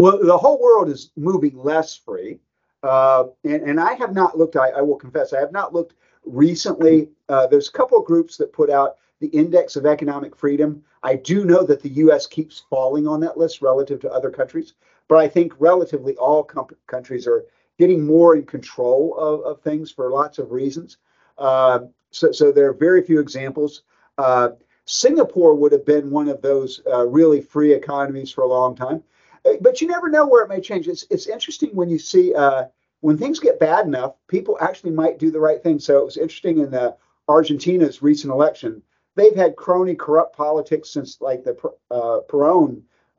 Well, 0.00 0.18
the 0.22 0.36
whole 0.36 0.60
world 0.60 0.88
is 0.88 1.10
moving 1.16 1.56
less 1.56 1.96
free, 1.96 2.40
uh, 2.82 3.24
and, 3.44 3.62
and 3.62 3.80
I 3.80 3.94
have 3.94 4.12
not 4.12 4.36
looked. 4.36 4.56
I, 4.56 4.70
I 4.70 4.80
will 4.82 4.96
confess, 4.96 5.32
I 5.32 5.40
have 5.40 5.52
not 5.52 5.72
looked 5.72 5.94
recently. 6.24 7.08
Uh, 7.28 7.46
there's 7.46 7.68
a 7.68 7.72
couple 7.72 7.98
of 7.98 8.04
groups 8.04 8.36
that 8.36 8.52
put 8.52 8.68
out 8.68 8.96
the 9.20 9.28
index 9.28 9.76
of 9.76 9.86
economic 9.86 10.36
freedom. 10.36 10.82
I 11.04 11.16
do 11.16 11.44
know 11.44 11.64
that 11.64 11.82
the 11.82 11.88
U.S. 11.90 12.26
keeps 12.26 12.64
falling 12.68 13.06
on 13.06 13.20
that 13.20 13.38
list 13.38 13.62
relative 13.62 14.00
to 14.00 14.10
other 14.10 14.30
countries, 14.30 14.74
but 15.08 15.18
I 15.18 15.28
think 15.28 15.52
relatively 15.58 16.16
all 16.16 16.44
countries 16.86 17.26
are 17.26 17.44
getting 17.78 18.04
more 18.04 18.36
in 18.36 18.44
control 18.44 19.16
of, 19.18 19.40
of 19.42 19.62
things 19.62 19.90
for 19.90 20.10
lots 20.10 20.38
of 20.38 20.52
reasons. 20.52 20.98
Uh, 21.38 21.80
so, 22.10 22.32
so 22.32 22.52
there 22.52 22.68
are 22.68 22.74
very 22.74 23.02
few 23.02 23.20
examples. 23.20 23.82
Uh, 24.18 24.50
Singapore 24.84 25.54
would 25.54 25.72
have 25.72 25.86
been 25.86 26.10
one 26.10 26.28
of 26.28 26.42
those 26.42 26.80
uh, 26.92 27.06
really 27.06 27.40
free 27.40 27.72
economies 27.72 28.30
for 28.30 28.44
a 28.44 28.48
long 28.48 28.74
time, 28.74 29.02
uh, 29.44 29.52
but 29.60 29.80
you 29.80 29.88
never 29.88 30.08
know 30.08 30.26
where 30.26 30.44
it 30.44 30.48
may 30.48 30.60
change. 30.60 30.88
It's, 30.88 31.06
it's 31.10 31.26
interesting 31.26 31.70
when 31.74 31.88
you 31.88 31.98
see 31.98 32.34
uh, 32.34 32.64
when 33.00 33.16
things 33.18 33.40
get 33.40 33.58
bad 33.58 33.86
enough, 33.86 34.14
people 34.28 34.58
actually 34.60 34.92
might 34.92 35.18
do 35.18 35.30
the 35.30 35.40
right 35.40 35.62
thing. 35.62 35.78
So 35.78 35.98
it 35.98 36.04
was 36.04 36.16
interesting 36.16 36.58
in 36.58 36.70
the 36.70 36.96
Argentina's 37.28 38.02
recent 38.02 38.32
election 38.32 38.82
they've 39.14 39.36
had 39.36 39.56
crony 39.56 39.94
corrupt 39.94 40.36
politics 40.36 40.90
since 40.90 41.20
like 41.20 41.44
the 41.44 41.56
uh, 41.90 42.20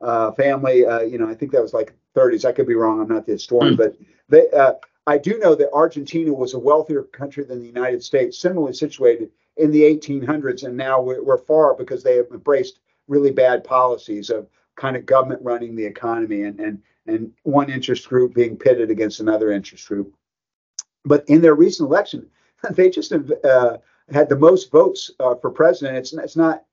uh, 0.00 0.32
family. 0.32 0.86
Uh, 0.86 1.00
you 1.00 1.18
know, 1.18 1.28
I 1.28 1.34
think 1.34 1.52
that 1.52 1.62
was 1.62 1.74
like 1.74 1.94
30s. 2.14 2.44
I 2.44 2.52
could 2.52 2.66
be 2.66 2.74
wrong. 2.74 3.00
I'm 3.00 3.08
not 3.08 3.26
the 3.26 3.32
historian, 3.32 3.74
mm. 3.74 3.78
but 3.78 3.96
they. 4.28 4.48
Uh, 4.50 4.74
I 5.06 5.18
do 5.18 5.38
know 5.38 5.54
that 5.54 5.70
Argentina 5.72 6.32
was 6.32 6.54
a 6.54 6.58
wealthier 6.58 7.02
country 7.02 7.44
than 7.44 7.60
the 7.60 7.66
United 7.66 8.02
States, 8.02 8.38
similarly 8.38 8.72
situated 8.72 9.30
in 9.58 9.70
the 9.70 9.82
1800s, 9.82 10.64
and 10.64 10.76
now 10.76 11.00
we're, 11.00 11.22
we're 11.22 11.38
far 11.38 11.74
because 11.74 12.02
they 12.02 12.16
have 12.16 12.28
embraced 12.32 12.80
really 13.06 13.30
bad 13.30 13.64
policies 13.64 14.30
of 14.30 14.48
kind 14.76 14.96
of 14.96 15.06
government 15.06 15.42
running 15.42 15.76
the 15.76 15.84
economy 15.84 16.42
and 16.42 16.58
and 16.58 16.82
and 17.06 17.30
one 17.42 17.70
interest 17.70 18.08
group 18.08 18.34
being 18.34 18.56
pitted 18.56 18.90
against 18.90 19.20
another 19.20 19.52
interest 19.52 19.86
group. 19.86 20.14
But 21.04 21.28
in 21.28 21.42
their 21.42 21.54
recent 21.54 21.86
election, 21.86 22.28
they 22.70 22.88
just 22.88 23.12
uh, 23.12 23.76
had 24.10 24.28
the 24.28 24.38
most 24.38 24.70
votes 24.70 25.10
uh, 25.20 25.34
for 25.36 25.50
president. 25.50 25.98
It's 25.98 26.12
it's 26.12 26.36
not, 26.36 26.64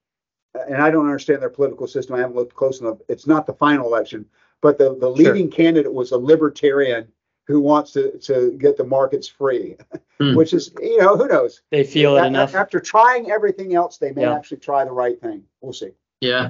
and 0.54 0.82
I 0.82 0.90
don't 0.90 1.06
understand 1.06 1.42
their 1.42 1.50
political 1.50 1.88
system. 1.88 2.16
I 2.16 2.20
haven't 2.20 2.36
looked 2.36 2.56
close 2.56 2.80
enough. 2.80 3.00
It's 3.10 3.28
not 3.28 3.46
the 3.46 3.54
final 3.54 3.88
election, 3.88 4.26
but 4.62 4.78
the 4.78 4.96
the 4.96 5.10
leading 5.10 5.50
sure. 5.50 5.58
candidate 5.58 5.94
was 5.94 6.12
a 6.12 6.18
libertarian 6.18 7.08
who 7.52 7.62
wants 7.62 7.92
to 7.92 8.18
to 8.20 8.58
get 8.60 8.78
the 8.78 8.84
markets 8.84 9.28
free, 9.28 9.76
mm. 10.20 10.36
which 10.38 10.54
is 10.54 10.72
you 10.80 10.98
know 10.98 11.18
who 11.18 11.28
knows. 11.28 11.62
They 11.70 11.84
feel 11.84 12.18
it 12.18 12.26
enough. 12.26 12.56
After 12.56 12.80
trying 12.80 13.30
everything 13.30 13.76
else, 13.76 13.98
they 13.98 14.12
may 14.12 14.24
yeah. 14.24 14.36
actually 14.36 14.58
try 14.58 14.86
the 14.86 14.92
right 14.92 15.20
thing. 15.20 15.44
We'll 15.62 15.74
see. 15.74 15.92
Yeah, 16.22 16.50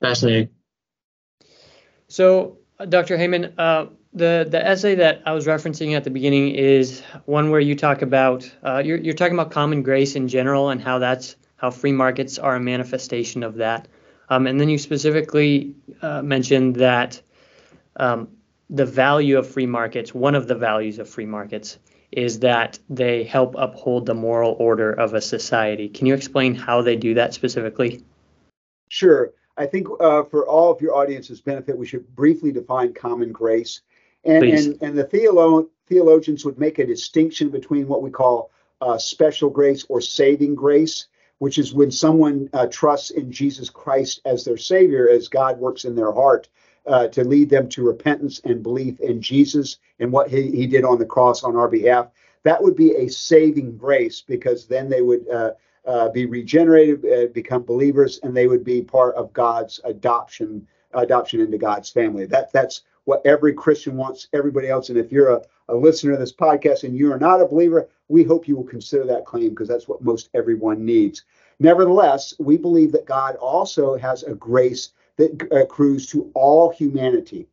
fascinating. 0.00 0.50
So, 2.08 2.58
uh, 2.78 2.84
Dr. 2.84 3.16
Haymond, 3.16 3.54
uh, 3.58 3.86
the 4.12 4.46
the 4.48 4.64
essay 4.64 4.94
that 4.96 5.22
I 5.26 5.32
was 5.32 5.46
referencing 5.46 5.96
at 5.96 6.04
the 6.04 6.10
beginning 6.10 6.54
is 6.54 7.02
one 7.24 7.50
where 7.50 7.60
you 7.60 7.74
talk 7.74 8.02
about 8.02 8.50
uh, 8.62 8.82
you're 8.84 8.98
you're 8.98 9.14
talking 9.14 9.34
about 9.34 9.50
common 9.50 9.82
grace 9.82 10.16
in 10.16 10.28
general 10.28 10.70
and 10.70 10.80
how 10.80 10.98
that's 10.98 11.36
how 11.56 11.70
free 11.70 11.92
markets 11.92 12.38
are 12.38 12.56
a 12.56 12.60
manifestation 12.60 13.42
of 13.42 13.56
that. 13.56 13.88
Um, 14.28 14.46
and 14.46 14.60
then 14.60 14.68
you 14.68 14.78
specifically 14.78 15.74
uh, 16.00 16.22
mentioned 16.22 16.76
that 16.76 17.20
um, 17.96 18.28
the 18.72 18.86
value 18.86 19.38
of 19.38 19.46
free 19.46 19.66
markets, 19.66 20.14
one 20.14 20.34
of 20.34 20.48
the 20.48 20.54
values 20.54 20.98
of 20.98 21.08
free 21.08 21.26
markets, 21.26 21.78
is 22.10 22.40
that 22.40 22.78
they 22.88 23.22
help 23.22 23.54
uphold 23.56 24.06
the 24.06 24.14
moral 24.14 24.56
order 24.58 24.90
of 24.90 25.12
a 25.12 25.20
society. 25.20 25.88
Can 25.88 26.06
you 26.06 26.14
explain 26.14 26.54
how 26.54 26.80
they 26.80 26.96
do 26.96 27.14
that 27.14 27.34
specifically? 27.34 28.02
Sure. 28.88 29.32
I 29.58 29.66
think 29.66 29.88
uh, 30.00 30.24
for 30.24 30.46
all 30.46 30.72
of 30.72 30.80
your 30.80 30.96
audience's 30.96 31.42
benefit, 31.42 31.76
we 31.76 31.86
should 31.86 32.14
briefly 32.16 32.50
define 32.50 32.94
common 32.94 33.30
grace. 33.30 33.82
And, 34.24 34.44
and, 34.44 34.78
and 34.80 34.98
the 34.98 35.04
theolo- 35.04 35.68
theologians 35.86 36.44
would 36.46 36.58
make 36.58 36.78
a 36.78 36.86
distinction 36.86 37.50
between 37.50 37.86
what 37.88 38.02
we 38.02 38.10
call 38.10 38.50
uh, 38.80 38.96
special 38.96 39.50
grace 39.50 39.84
or 39.90 40.00
saving 40.00 40.54
grace, 40.54 41.08
which 41.38 41.58
is 41.58 41.74
when 41.74 41.90
someone 41.90 42.48
uh, 42.54 42.66
trusts 42.68 43.10
in 43.10 43.30
Jesus 43.32 43.68
Christ 43.68 44.20
as 44.24 44.44
their 44.44 44.56
Savior, 44.56 45.10
as 45.10 45.28
God 45.28 45.58
works 45.58 45.84
in 45.84 45.94
their 45.94 46.12
heart 46.12 46.48
uh, 46.86 47.08
to 47.08 47.24
lead 47.24 47.48
them 47.48 47.68
to 47.68 47.86
repentance 47.86 48.40
and 48.44 48.62
belief 48.62 49.00
in 49.00 49.20
Jesus 49.20 49.78
and 50.00 50.10
what 50.12 50.28
he, 50.28 50.50
he 50.50 50.66
did 50.66 50.84
on 50.84 50.98
the 50.98 51.06
cross 51.06 51.42
on 51.44 51.56
our 51.56 51.68
behalf. 51.68 52.08
That 52.42 52.62
would 52.62 52.76
be 52.76 52.96
a 52.96 53.08
saving 53.08 53.76
grace 53.76 54.20
because 54.20 54.66
then 54.66 54.88
they 54.88 55.02
would 55.02 55.28
uh, 55.28 55.52
uh, 55.86 56.08
be 56.08 56.26
regenerated, 56.26 57.04
uh, 57.04 57.32
become 57.32 57.62
believers, 57.62 58.18
and 58.22 58.36
they 58.36 58.46
would 58.46 58.64
be 58.64 58.82
part 58.82 59.14
of 59.14 59.32
God's 59.32 59.80
adoption 59.84 60.66
adoption 60.94 61.40
into 61.40 61.56
God's 61.56 61.88
family. 61.88 62.26
That 62.26 62.52
that's 62.52 62.82
what 63.04 63.24
every 63.24 63.52
Christian 63.52 63.96
wants 63.96 64.28
everybody 64.32 64.68
else. 64.68 64.88
And 64.90 64.98
if 64.98 65.10
you're 65.10 65.32
a, 65.32 65.42
a 65.68 65.74
listener 65.74 66.12
to 66.12 66.18
this 66.18 66.32
podcast 66.32 66.84
and 66.84 66.96
you 66.96 67.12
are 67.12 67.18
not 67.18 67.40
a 67.40 67.46
believer, 67.46 67.88
we 68.08 68.22
hope 68.22 68.46
you 68.46 68.56
will 68.56 68.64
consider 68.64 69.04
that 69.06 69.24
claim 69.24 69.50
because 69.50 69.68
that's 69.68 69.88
what 69.88 70.02
most 70.02 70.28
everyone 70.34 70.84
needs. 70.84 71.24
Nevertheless, 71.58 72.34
we 72.38 72.56
believe 72.56 72.92
that 72.92 73.06
God 73.06 73.36
also 73.36 73.96
has 73.96 74.22
a 74.22 74.34
grace 74.34 74.90
that 75.16 75.48
accrues 75.50 76.06
to 76.08 76.30
all 76.34 76.70
humanity. 76.70 77.46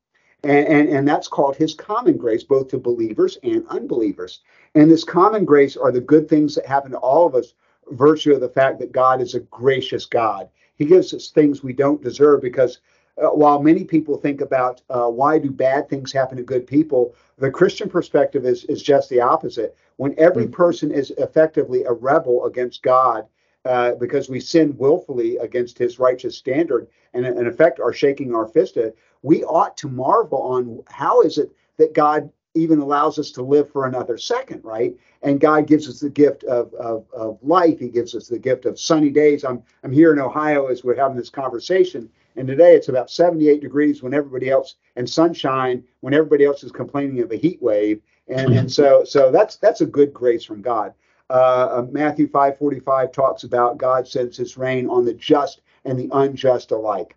And, 0.43 0.67
and, 0.67 0.89
and, 0.89 1.07
that's 1.07 1.27
called 1.27 1.57
his 1.57 1.73
common 1.73 2.15
grace, 2.15 2.43
both 2.43 2.69
to 2.69 2.77
believers 2.77 3.37
and 3.43 3.67
unbelievers. 3.67 4.39
And 4.73 4.89
this 4.89 5.03
common 5.03 5.43
grace 5.43 5.75
are 5.75 5.91
the 5.91 5.99
good 5.99 6.29
things 6.29 6.55
that 6.55 6.65
happen 6.65 6.91
to 6.91 6.97
all 6.97 7.27
of 7.27 7.35
us, 7.35 7.55
virtue 7.91 8.33
of 8.33 8.39
the 8.39 8.47
fact 8.47 8.79
that 8.79 8.93
God 8.93 9.19
is 9.19 9.35
a 9.35 9.41
gracious 9.41 10.05
God. 10.05 10.47
He 10.75 10.85
gives 10.85 11.13
us 11.13 11.29
things 11.29 11.61
we 11.61 11.73
don't 11.73 12.01
deserve 12.01 12.41
because 12.41 12.79
uh, 13.21 13.27
while 13.27 13.61
many 13.61 13.83
people 13.83 14.17
think 14.17 14.39
about 14.39 14.81
uh, 14.89 15.07
why 15.07 15.39
do 15.39 15.51
bad 15.51 15.89
things 15.89 16.13
happen 16.13 16.37
to 16.37 16.43
good 16.43 16.65
people, 16.65 17.13
the 17.37 17.51
Christian 17.51 17.89
perspective 17.89 18.45
is, 18.45 18.63
is 18.65 18.81
just 18.81 19.09
the 19.09 19.19
opposite. 19.19 19.75
When 19.97 20.15
every 20.17 20.43
mm-hmm. 20.43 20.53
person 20.53 20.91
is 20.91 21.11
effectively 21.17 21.83
a 21.83 21.91
rebel 21.91 22.45
against 22.45 22.81
God, 22.81 23.27
uh, 23.69 23.93
because 23.93 24.29
we 24.29 24.39
sin 24.39 24.75
willfully 24.77 25.37
against 25.37 25.77
his 25.77 25.99
righteous 25.99 26.35
standard 26.35 26.87
and 27.13 27.23
in 27.23 27.45
effect 27.45 27.79
are 27.79 27.93
shaking 27.93 28.33
our 28.33 28.47
fist 28.47 28.77
at, 28.77 28.95
we 29.21 29.43
ought 29.43 29.77
to 29.77 29.87
marvel 29.87 30.41
on 30.41 30.81
how 30.87 31.21
is 31.21 31.37
it 31.37 31.51
that 31.77 31.93
God 31.93 32.31
even 32.55 32.79
allows 32.79 33.19
us 33.19 33.29
to 33.29 33.43
live 33.43 33.71
for 33.71 33.85
another 33.85 34.17
second, 34.17 34.63
right? 34.65 34.97
And 35.21 35.39
God 35.39 35.67
gives 35.67 35.87
us 35.87 35.99
the 35.99 36.09
gift 36.09 36.43
of, 36.45 36.73
of, 36.73 37.05
of 37.13 37.37
life. 37.43 37.77
He 37.77 37.89
gives 37.89 38.15
us 38.15 38.27
the 38.27 38.39
gift 38.39 38.65
of 38.65 38.79
sunny 38.79 39.11
days. 39.11 39.43
I'm, 39.43 39.61
I'm 39.83 39.91
here 39.91 40.11
in 40.11 40.19
Ohio 40.19 40.65
as 40.65 40.83
we're 40.83 40.95
having 40.95 41.15
this 41.15 41.29
conversation. 41.29 42.09
And 42.37 42.47
today 42.47 42.73
it's 42.73 42.89
about 42.89 43.11
78 43.11 43.61
degrees 43.61 44.01
when 44.01 44.15
everybody 44.15 44.49
else 44.49 44.77
and 44.95 45.07
sunshine 45.07 45.83
when 45.99 46.15
everybody 46.15 46.43
else 46.43 46.63
is 46.63 46.71
complaining 46.71 47.19
of 47.21 47.31
a 47.31 47.37
heat 47.37 47.61
wave. 47.61 48.01
And, 48.27 48.51
and 48.53 48.71
so 48.71 49.03
so 49.03 49.31
that's 49.31 49.57
that's 49.57 49.81
a 49.81 49.85
good 49.85 50.11
grace 50.11 50.43
from 50.43 50.63
God. 50.63 50.93
Uh, 51.29 51.85
Matthew 51.91 52.27
5:45 52.27 53.11
talks 53.11 53.43
about 53.43 53.77
God 53.77 54.07
sends 54.07 54.37
His 54.37 54.57
rain 54.57 54.87
on 54.89 55.05
the 55.05 55.13
just 55.13 55.61
and 55.85 55.97
the 55.97 56.09
unjust 56.11 56.71
alike. 56.71 57.15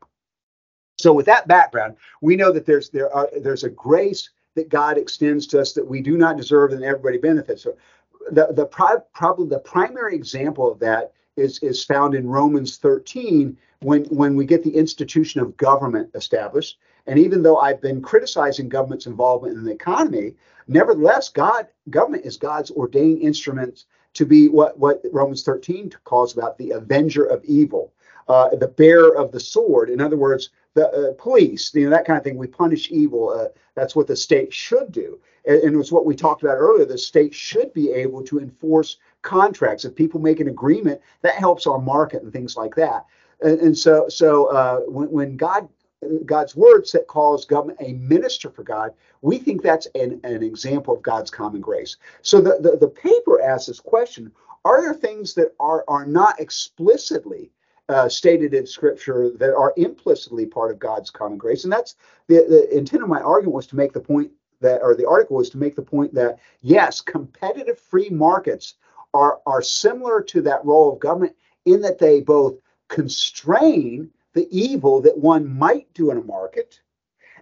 So 0.98 1.12
with 1.12 1.26
that 1.26 1.48
background, 1.48 1.96
we 2.20 2.36
know 2.36 2.52
that 2.52 2.66
there's 2.66 2.90
there 2.90 3.12
are 3.12 3.28
there's 3.40 3.64
a 3.64 3.70
grace 3.70 4.30
that 4.54 4.68
God 4.68 4.98
extends 4.98 5.46
to 5.48 5.60
us 5.60 5.72
that 5.72 5.88
we 5.88 6.00
do 6.02 6.16
not 6.16 6.36
deserve 6.36 6.72
and 6.72 6.84
everybody 6.84 7.18
benefits. 7.18 7.62
So 7.62 7.76
the 8.30 8.48
the 8.52 8.66
pri- 8.66 8.98
probably 9.14 9.48
the 9.48 9.58
primary 9.58 10.14
example 10.14 10.70
of 10.70 10.78
that 10.80 11.12
is 11.36 11.58
is 11.60 11.84
found 11.84 12.14
in 12.14 12.28
Romans 12.28 12.76
13 12.78 13.56
when 13.80 14.04
when 14.04 14.36
we 14.36 14.44
get 14.44 14.62
the 14.62 14.76
institution 14.76 15.40
of 15.40 15.56
government 15.56 16.10
established. 16.14 16.78
And 17.06 17.18
even 17.18 17.42
though 17.42 17.58
I've 17.58 17.80
been 17.80 18.00
criticizing 18.00 18.68
government's 18.68 19.06
involvement 19.06 19.56
in 19.56 19.64
the 19.64 19.72
economy, 19.72 20.36
nevertheless, 20.68 21.28
God 21.28 21.66
government 21.90 22.24
is 22.24 22.36
God's 22.36 22.70
ordained 22.70 23.20
instruments 23.20 23.86
to 24.14 24.26
be 24.26 24.48
what 24.48 24.78
what 24.78 25.02
Romans 25.12 25.42
13 25.42 25.92
calls 26.04 26.36
about 26.36 26.58
the 26.58 26.70
avenger 26.70 27.24
of 27.24 27.44
evil 27.44 27.92
uh, 28.28 28.54
the 28.56 28.68
bearer 28.68 29.16
of 29.16 29.32
the 29.32 29.40
sword. 29.40 29.90
In 29.90 30.00
other 30.00 30.16
words, 30.16 30.50
the 30.74 30.88
uh, 30.88 31.12
police, 31.18 31.74
you 31.74 31.84
know, 31.84 31.90
that 31.90 32.06
kind 32.06 32.16
of 32.16 32.24
thing. 32.24 32.38
We 32.38 32.46
punish 32.46 32.90
evil. 32.90 33.30
Uh, 33.30 33.48
that's 33.74 33.94
what 33.94 34.06
the 34.06 34.16
state 34.16 34.52
should 34.52 34.92
do. 34.92 35.18
And, 35.46 35.60
and 35.62 35.80
it's 35.80 35.92
what 35.92 36.06
we 36.06 36.14
talked 36.14 36.42
about 36.42 36.56
earlier. 36.56 36.86
The 36.86 36.98
state 36.98 37.34
should 37.34 37.72
be 37.74 37.90
able 37.90 38.22
to 38.24 38.38
enforce 38.38 38.96
contracts. 39.22 39.84
If 39.84 39.94
people 39.94 40.20
make 40.20 40.40
an 40.40 40.48
agreement, 40.48 41.00
that 41.22 41.34
helps 41.34 41.66
our 41.66 41.78
market 41.78 42.22
and 42.22 42.32
things 42.32 42.56
like 42.56 42.74
that. 42.76 43.06
And, 43.42 43.60
and 43.60 43.78
so, 43.78 44.08
so 44.08 44.46
uh, 44.46 44.80
when, 44.80 45.10
when 45.10 45.36
God 45.36 45.68
God's 46.24 46.56
word 46.56 46.86
that 46.92 47.06
calls 47.06 47.44
government 47.44 47.78
a 47.80 47.92
minister 47.94 48.50
for 48.50 48.62
God, 48.62 48.92
we 49.20 49.38
think 49.38 49.62
that's 49.62 49.86
an, 49.94 50.20
an 50.24 50.42
example 50.42 50.94
of 50.94 51.02
God's 51.02 51.30
common 51.30 51.60
grace. 51.60 51.96
So 52.22 52.40
the, 52.40 52.58
the, 52.60 52.76
the 52.76 52.88
paper 52.88 53.40
asks 53.40 53.66
this 53.66 53.80
question 53.80 54.32
Are 54.64 54.80
there 54.80 54.94
things 54.94 55.34
that 55.34 55.54
are, 55.60 55.84
are 55.88 56.06
not 56.06 56.40
explicitly 56.40 57.50
uh, 57.88 58.08
stated 58.08 58.54
in 58.54 58.66
scripture 58.66 59.30
that 59.36 59.54
are 59.54 59.74
implicitly 59.76 60.46
part 60.46 60.70
of 60.70 60.78
God's 60.78 61.10
common 61.10 61.36
grace. 61.36 61.64
And 61.64 61.72
that's 61.72 61.96
the, 62.28 62.46
the 62.48 62.76
intent 62.76 63.02
of 63.02 63.08
my 63.08 63.20
argument 63.20 63.54
was 63.54 63.66
to 63.68 63.76
make 63.76 63.92
the 63.92 64.00
point 64.00 64.30
that, 64.60 64.80
or 64.82 64.94
the 64.94 65.06
article 65.08 65.36
was 65.36 65.50
to 65.50 65.58
make 65.58 65.74
the 65.74 65.82
point 65.82 66.14
that 66.14 66.38
yes, 66.60 67.00
competitive 67.00 67.78
free 67.78 68.08
markets 68.08 68.74
are, 69.12 69.40
are 69.46 69.62
similar 69.62 70.22
to 70.22 70.40
that 70.42 70.64
role 70.64 70.92
of 70.92 71.00
government 71.00 71.36
in 71.64 71.82
that 71.82 71.98
they 71.98 72.20
both 72.20 72.54
constrain 72.88 74.10
the 74.34 74.48
evil 74.50 75.00
that 75.02 75.18
one 75.18 75.56
might 75.58 75.92
do 75.94 76.10
in 76.10 76.18
a 76.18 76.22
market, 76.22 76.80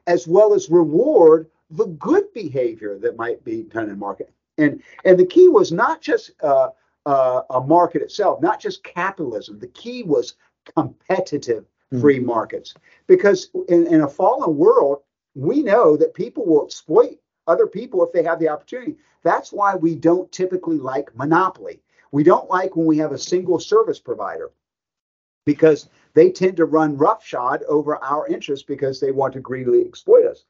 as 0.07 0.26
well 0.26 0.55
as 0.55 0.70
reward 0.70 1.50
the 1.70 1.87
good 1.87 2.33
behavior 2.33 2.98
that 2.98 3.16
might 3.16 3.44
be 3.44 3.62
done 3.62 3.85
in 3.85 3.90
a 3.90 3.96
market. 3.96 4.33
And 4.59 4.83
and 5.05 5.18
the 5.18 5.26
key 5.26 5.48
was 5.48 5.72
not 5.72 6.00
just 6.00 6.33
uh, 6.42 6.70
uh, 7.07 7.42
a 7.50 7.61
market 7.61 8.03
itself, 8.03 8.42
not 8.42 8.61
just 8.61 8.85
capitalism. 8.85 9.59
The 9.59 9.68
key 9.68 10.03
was 10.03 10.35
competitive 10.74 11.64
hmm. 11.90 12.00
free 12.00 12.18
mm-hmm. 12.18 12.26
markets. 12.26 12.74
Because 13.07 13.50
in, 13.68 13.87
in 13.87 14.03
a 14.03 14.09
fallen 14.09 14.57
world, 14.57 15.03
we 15.35 15.62
know 15.62 15.96
that 15.96 16.14
people 16.14 16.44
will 16.44 16.66
exploit 16.66 17.18
other 17.46 17.66
people 17.66 18.05
if 18.05 18.12
they 18.12 18.22
have 18.22 18.38
the 18.38 18.48
opportunity. 18.48 18.96
That's 19.22 19.53
why 19.53 19.74
we 19.74 19.94
don't 19.94 20.31
typically 20.33 20.79
like 20.79 21.14
monopoly. 21.16 21.81
We 22.12 22.22
don't 22.24 22.50
like 22.50 22.74
when 22.74 22.87
we 22.87 22.98
have 22.98 23.12
a 23.12 23.18
single 23.18 23.61
service 23.61 24.00
provider 24.00 24.50
because 25.46 25.88
they 26.14 26.30
tend 26.30 26.56
to 26.56 26.64
run 26.64 26.96
roughshod 26.96 27.62
over 27.68 27.96
our 28.02 28.26
interests 28.26 28.64
because 28.64 29.00
they 29.00 29.12
want 29.12 29.32
to 29.34 29.40
greedily 29.40 29.84
exploit 29.84 30.26
us. 30.26 30.44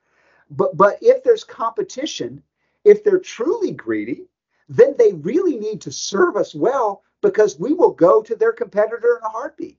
But 0.50 0.76
but 0.76 0.98
if 1.00 1.22
there's 1.22 1.44
competition, 1.44 2.42
if 2.84 3.04
they're 3.04 3.18
truly 3.18 3.72
greedy, 3.72 4.26
then 4.68 4.94
they 4.98 5.12
really 5.12 5.56
need 5.56 5.80
to 5.82 5.92
serve 5.92 6.36
us 6.36 6.54
well 6.54 7.02
because 7.20 7.58
we 7.58 7.72
will 7.72 7.92
go 7.92 8.22
to 8.22 8.34
their 8.34 8.52
competitor 8.52 9.18
in 9.18 9.24
a 9.24 9.28
heartbeat. 9.28 9.78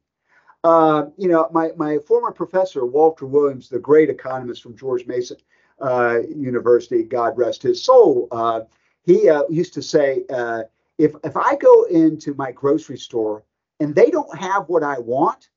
Uh, 0.63 1.05
you 1.17 1.27
know, 1.27 1.49
my, 1.51 1.71
my 1.75 1.97
former 1.99 2.31
professor, 2.31 2.85
Walter 2.85 3.25
Williams, 3.25 3.67
the 3.67 3.79
great 3.79 4.09
economist 4.09 4.61
from 4.61 4.77
George 4.77 5.07
Mason 5.07 5.37
uh, 5.81 6.19
University, 6.29 7.03
God 7.03 7.35
rest 7.35 7.63
his 7.63 7.83
soul, 7.83 8.27
uh, 8.31 8.61
he 9.03 9.27
uh, 9.27 9.43
used 9.49 9.73
to 9.73 9.81
say, 9.81 10.23
uh, 10.29 10.63
if, 10.99 11.15
if 11.23 11.35
I 11.35 11.55
go 11.55 11.83
into 11.85 12.35
my 12.35 12.51
grocery 12.51 12.99
store 12.99 13.43
and 13.79 13.95
they 13.95 14.11
don't 14.11 14.37
have 14.37 14.69
what 14.69 14.83
I 14.83 14.99
want, 14.99 15.49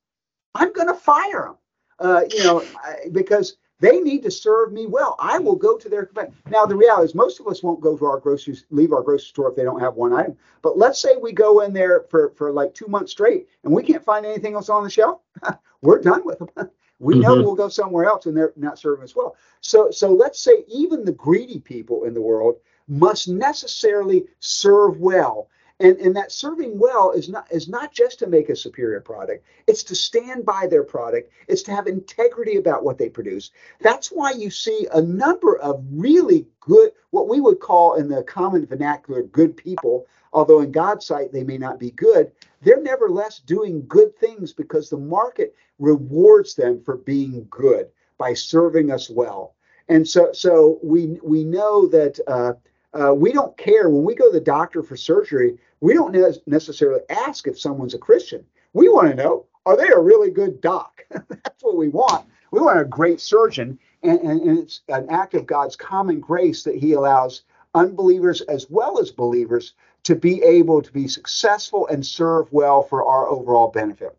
I'm 0.55 0.73
going 0.73 0.87
to 0.87 0.95
fire 0.95 1.43
them. 1.47 1.55
Uh, 1.97 2.21
you 2.29 2.43
know, 2.43 2.63
because 3.11 3.55
they 3.79 3.99
need 3.99 4.23
to 4.23 4.31
serve 4.31 4.71
me 4.71 4.85
well. 4.85 5.15
I 5.19 5.37
will 5.37 5.55
go 5.55 5.77
to 5.77 5.89
their 5.89 6.09
now. 6.49 6.65
The 6.65 6.75
reality 6.75 7.05
is, 7.05 7.15
most 7.15 7.39
of 7.39 7.47
us 7.47 7.61
won't 7.61 7.81
go 7.81 7.97
to 7.97 8.05
our 8.05 8.19
grocery 8.19 8.57
leave 8.69 8.93
our 8.93 9.01
grocery 9.01 9.27
store 9.27 9.49
if 9.49 9.55
they 9.55 9.63
don't 9.63 9.79
have 9.79 9.95
one 9.95 10.13
item. 10.13 10.37
But 10.61 10.77
let's 10.77 11.01
say 11.01 11.17
we 11.17 11.33
go 11.33 11.61
in 11.61 11.73
there 11.73 12.05
for 12.09 12.31
for 12.31 12.51
like 12.51 12.73
two 12.73 12.87
months 12.87 13.11
straight 13.11 13.47
and 13.63 13.73
we 13.73 13.83
can't 13.83 14.03
find 14.03 14.25
anything 14.25 14.55
else 14.55 14.69
on 14.69 14.83
the 14.83 14.89
shelf. 14.89 15.21
We're 15.81 16.01
done 16.01 16.25
with 16.25 16.39
them. 16.39 16.49
we 16.99 17.15
mm-hmm. 17.15 17.21
know 17.21 17.35
we'll 17.35 17.55
go 17.55 17.69
somewhere 17.69 18.05
else 18.05 18.25
and 18.25 18.35
they're 18.35 18.53
not 18.55 18.79
serving 18.79 19.03
us 19.03 19.15
well. 19.15 19.35
So 19.61 19.91
so 19.91 20.11
let's 20.11 20.39
say 20.39 20.63
even 20.67 21.03
the 21.03 21.11
greedy 21.11 21.59
people 21.59 22.05
in 22.05 22.13
the 22.13 22.21
world 22.21 22.55
must 22.87 23.27
necessarily 23.27 24.25
serve 24.39 24.99
well 24.99 25.49
and, 25.79 25.97
and 25.97 26.15
that 26.15 26.31
serving 26.31 26.79
well 26.79 27.11
is 27.11 27.27
not 27.27 27.51
is 27.51 27.67
not 27.67 27.91
just 27.91 28.19
to 28.19 28.27
make 28.27 28.49
a 28.49 28.55
superior 28.55 29.01
product. 29.01 29.45
It's 29.67 29.83
to 29.83 29.95
stand 29.95 30.45
by 30.45 30.67
their 30.67 30.83
product. 30.83 31.31
It's 31.47 31.63
to 31.63 31.71
have 31.75 31.87
integrity 31.87 32.55
about 32.57 32.83
what 32.85 32.97
they 32.97 33.09
produce. 33.09 33.51
That's 33.81 34.07
why 34.07 34.31
you 34.31 34.49
see 34.49 34.87
a 34.93 35.01
number 35.01 35.57
of 35.59 35.83
really 35.91 36.47
good, 36.61 36.91
what 37.11 37.27
we 37.27 37.41
would 37.41 37.59
call 37.59 37.95
in 37.95 38.07
the 38.07 38.23
common 38.23 38.65
vernacular, 38.65 39.23
good 39.23 39.57
people, 39.57 40.07
although 40.31 40.61
in 40.61 40.71
God's 40.71 41.05
sight 41.05 41.33
they 41.33 41.43
may 41.43 41.57
not 41.57 41.79
be 41.79 41.91
good, 41.91 42.31
they're 42.61 42.81
nevertheless 42.81 43.39
doing 43.39 43.85
good 43.87 44.17
things 44.17 44.53
because 44.53 44.89
the 44.89 44.97
market 44.97 45.55
rewards 45.79 46.55
them 46.55 46.81
for 46.81 46.97
being 46.97 47.45
good 47.49 47.89
by 48.17 48.33
serving 48.33 48.91
us 48.91 49.09
well. 49.09 49.55
And 49.89 50.07
so 50.07 50.31
so 50.31 50.79
we 50.81 51.19
we 51.21 51.43
know 51.43 51.85
that 51.87 52.19
uh, 52.27 52.53
Uh, 52.95 53.13
we 53.13 53.33
don't 53.33 53.57
care 53.57 53.89
when 53.89 54.05
we 54.05 54.15
go 54.15 54.31
to 54.31 54.39
the 54.39 54.51
doctor 54.57 54.81
for 54.81 54.95
surgery. 54.95 55.57
We 55.81 55.93
don't 55.93 56.11
ne- 56.11 56.41
necessarily 56.47 57.01
ask 57.09 57.47
if 57.47 57.59
someone's 57.59 57.93
a 57.93 57.99
Christian. 57.99 58.45
We 58.73 58.89
want 58.89 59.09
to 59.09 59.15
know 59.15 59.45
are 59.65 59.77
they 59.77 59.89
a 59.89 59.99
really 59.99 60.29
good 60.29 60.61
doc? 60.61 61.03
That's 61.09 61.63
what 61.63 61.77
we 61.77 61.89
want. 61.89 62.27
We 62.51 62.61
want 62.61 62.79
a 62.79 62.85
great 62.85 63.19
surgeon, 63.19 63.79
and, 64.03 64.19
and, 64.19 64.41
and 64.41 64.59
it's 64.59 64.81
an 64.89 65.07
act 65.09 65.33
of 65.33 65.47
God's 65.47 65.75
common 65.75 66.19
grace 66.19 66.63
that 66.63 66.75
He 66.75 66.93
allows 66.93 67.43
unbelievers 67.73 68.41
as 68.41 68.69
well 68.69 68.99
as 68.99 69.11
believers 69.11 69.73
to 70.03 70.15
be 70.15 70.41
able 70.43 70.81
to 70.81 70.91
be 70.91 71.07
successful 71.07 71.87
and 71.87 72.05
serve 72.05 72.51
well 72.53 72.83
for 72.83 73.03
our 73.03 73.27
overall 73.27 73.69
benefit. 73.69 74.15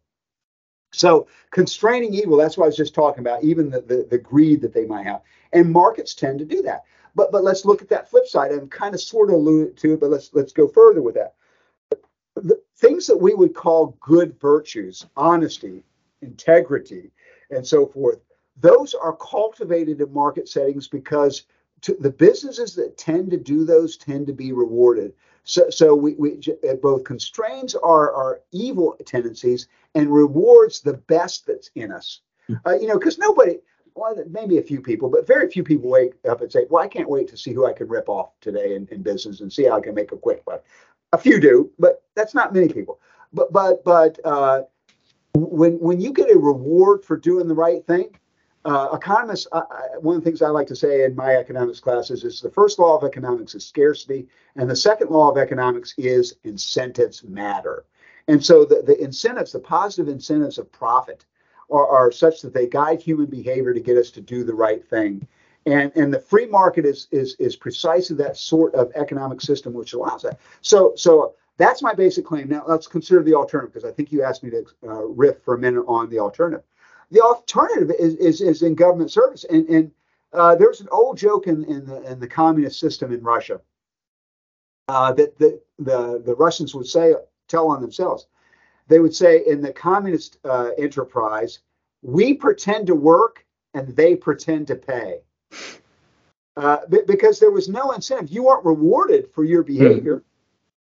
So 0.92 1.28
constraining 1.50 2.14
evil, 2.14 2.36
that's 2.36 2.56
what 2.56 2.64
I 2.64 2.68
was 2.68 2.76
just 2.76 2.94
talking 2.94 3.20
about, 3.20 3.44
even 3.44 3.70
the, 3.70 3.80
the, 3.80 4.06
the, 4.10 4.18
greed 4.18 4.62
that 4.62 4.72
they 4.72 4.86
might 4.86 5.06
have. 5.06 5.22
And 5.52 5.72
markets 5.72 6.14
tend 6.14 6.38
to 6.38 6.44
do 6.44 6.62
that. 6.62 6.84
But 7.14 7.32
but 7.32 7.44
let's 7.44 7.64
look 7.64 7.82
at 7.82 7.88
that 7.88 8.10
flip 8.10 8.26
side 8.26 8.50
and 8.50 8.70
kind 8.70 8.94
of 8.94 9.00
sort 9.00 9.30
of 9.30 9.36
allude 9.36 9.76
to 9.78 9.94
it, 9.94 10.00
but 10.00 10.10
let's 10.10 10.30
let's 10.34 10.52
go 10.52 10.68
further 10.68 11.02
with 11.02 11.14
that. 11.14 11.34
The 12.36 12.60
things 12.76 13.06
that 13.06 13.16
we 13.16 13.34
would 13.34 13.54
call 13.54 13.96
good 14.00 14.38
virtues, 14.40 15.06
honesty, 15.16 15.82
integrity, 16.22 17.10
and 17.50 17.66
so 17.66 17.86
forth, 17.86 18.20
those 18.60 18.94
are 18.94 19.16
cultivated 19.16 20.00
in 20.00 20.12
market 20.12 20.48
settings 20.48 20.88
because 20.88 21.42
to, 21.82 21.96
the 22.00 22.10
businesses 22.10 22.74
that 22.74 22.96
tend 22.96 23.30
to 23.30 23.36
do 23.36 23.64
those 23.64 23.96
tend 23.96 24.26
to 24.26 24.32
be 24.32 24.52
rewarded. 24.52 25.12
So, 25.44 25.70
so 25.70 25.94
we, 25.94 26.14
we 26.14 26.40
it 26.62 26.82
both 26.82 27.04
constrains 27.04 27.74
our, 27.74 28.12
our 28.12 28.40
evil 28.52 28.96
tendencies 29.04 29.68
and 29.94 30.12
rewards 30.12 30.80
the 30.80 30.94
best 30.94 31.46
that's 31.46 31.70
in 31.74 31.92
us. 31.92 32.20
Hmm. 32.48 32.54
Uh, 32.64 32.74
you 32.74 32.86
know, 32.86 32.98
because 32.98 33.18
nobody, 33.18 33.58
well, 33.94 34.16
maybe 34.28 34.58
a 34.58 34.62
few 34.62 34.80
people, 34.80 35.08
but 35.08 35.26
very 35.26 35.50
few 35.50 35.62
people 35.62 35.88
wake 35.88 36.14
up 36.28 36.40
and 36.40 36.50
say, 36.50 36.66
"Well, 36.68 36.82
I 36.82 36.88
can't 36.88 37.08
wait 37.08 37.28
to 37.28 37.36
see 37.36 37.52
who 37.52 37.66
I 37.66 37.72
can 37.72 37.88
rip 37.88 38.08
off 38.08 38.30
today 38.40 38.74
in, 38.74 38.88
in 38.90 39.02
business 39.02 39.40
and 39.40 39.52
see 39.52 39.64
how 39.64 39.76
I 39.78 39.80
can 39.80 39.94
make 39.94 40.12
a 40.12 40.16
quick 40.16 40.44
buck." 40.44 40.64
A 41.12 41.18
few 41.18 41.40
do, 41.40 41.70
but 41.78 42.02
that's 42.14 42.34
not 42.34 42.52
many 42.52 42.68
people. 42.68 43.00
But 43.32 43.52
but 43.52 43.84
but 43.84 44.18
uh, 44.24 44.62
when 45.34 45.74
when 45.74 46.00
you 46.00 46.12
get 46.12 46.34
a 46.34 46.38
reward 46.38 47.04
for 47.04 47.16
doing 47.16 47.48
the 47.48 47.54
right 47.54 47.86
thing, 47.86 48.18
uh, 48.64 48.88
economists, 48.92 49.46
uh, 49.52 49.62
one 50.00 50.16
of 50.16 50.24
the 50.24 50.28
things 50.28 50.42
I 50.42 50.48
like 50.48 50.66
to 50.68 50.76
say 50.76 51.04
in 51.04 51.14
my 51.14 51.36
economics 51.36 51.78
classes 51.78 52.24
is 52.24 52.40
the 52.40 52.50
first 52.50 52.78
law 52.78 52.96
of 52.96 53.04
economics 53.04 53.54
is 53.54 53.64
scarcity, 53.64 54.26
and 54.56 54.68
the 54.68 54.74
second 54.76 55.10
law 55.10 55.30
of 55.30 55.38
economics 55.38 55.94
is 55.96 56.36
incentives 56.42 57.22
matter. 57.22 57.84
And 58.28 58.44
so 58.44 58.64
the, 58.64 58.82
the 58.82 59.00
incentives, 59.00 59.52
the 59.52 59.60
positive 59.60 60.08
incentives 60.08 60.58
of 60.58 60.70
profit, 60.72 61.24
are, 61.70 61.86
are 61.86 62.10
such 62.10 62.42
that 62.42 62.54
they 62.54 62.66
guide 62.66 63.00
human 63.00 63.26
behavior 63.26 63.72
to 63.72 63.80
get 63.80 63.96
us 63.96 64.10
to 64.12 64.20
do 64.20 64.42
the 64.42 64.54
right 64.54 64.84
thing. 64.84 65.26
And, 65.66 65.90
and 65.96 66.14
the 66.14 66.20
free 66.20 66.46
market 66.46 66.86
is, 66.86 67.08
is, 67.10 67.34
is 67.40 67.56
precisely 67.56 68.16
that 68.16 68.36
sort 68.36 68.74
of 68.74 68.92
economic 68.94 69.40
system 69.40 69.72
which 69.72 69.92
allows 69.94 70.22
that. 70.22 70.38
So, 70.62 70.92
so 70.96 71.34
that's 71.56 71.82
my 71.82 71.92
basic 71.92 72.24
claim. 72.24 72.48
Now 72.48 72.64
let's 72.66 72.86
consider 72.86 73.22
the 73.22 73.34
alternative 73.34 73.74
because 73.74 73.88
I 73.88 73.92
think 73.92 74.12
you 74.12 74.22
asked 74.22 74.44
me 74.44 74.50
to 74.50 74.64
uh, 74.84 75.02
riff 75.06 75.42
for 75.42 75.54
a 75.54 75.58
minute 75.58 75.84
on 75.88 76.08
the 76.08 76.20
alternative. 76.20 76.64
The 77.10 77.20
alternative 77.20 77.90
is, 77.98 78.14
is, 78.14 78.40
is 78.40 78.62
in 78.62 78.74
government 78.74 79.10
service. 79.10 79.44
And, 79.44 79.68
and 79.68 79.90
uh, 80.32 80.54
there's 80.54 80.80
an 80.80 80.88
old 80.92 81.18
joke 81.18 81.48
in, 81.48 81.64
in, 81.64 81.84
the, 81.84 82.02
in 82.10 82.20
the 82.20 82.28
communist 82.28 82.78
system 82.78 83.12
in 83.12 83.22
Russia 83.22 83.60
uh, 84.88 85.12
that 85.14 85.36
the, 85.38 85.60
the, 85.78 86.22
the 86.24 86.34
Russians 86.36 86.74
would 86.74 86.86
say, 86.86 87.14
tell 87.48 87.68
on 87.68 87.80
themselves. 87.80 88.26
They 88.88 89.00
would 89.00 89.14
say 89.14 89.42
in 89.46 89.60
the 89.60 89.72
communist 89.72 90.38
uh, 90.44 90.70
enterprise, 90.78 91.60
we 92.02 92.34
pretend 92.34 92.86
to 92.86 92.94
work 92.94 93.44
and 93.74 93.88
they 93.96 94.14
pretend 94.14 94.68
to 94.68 94.76
pay. 94.76 95.20
Uh, 96.56 96.78
because 97.06 97.38
there 97.38 97.50
was 97.50 97.68
no 97.68 97.92
incentive. 97.92 98.30
You 98.30 98.44
weren't 98.44 98.64
rewarded 98.64 99.28
for 99.34 99.44
your 99.44 99.62
hmm. 99.62 99.76
behavior. 99.76 100.16
Mm. 100.16 100.22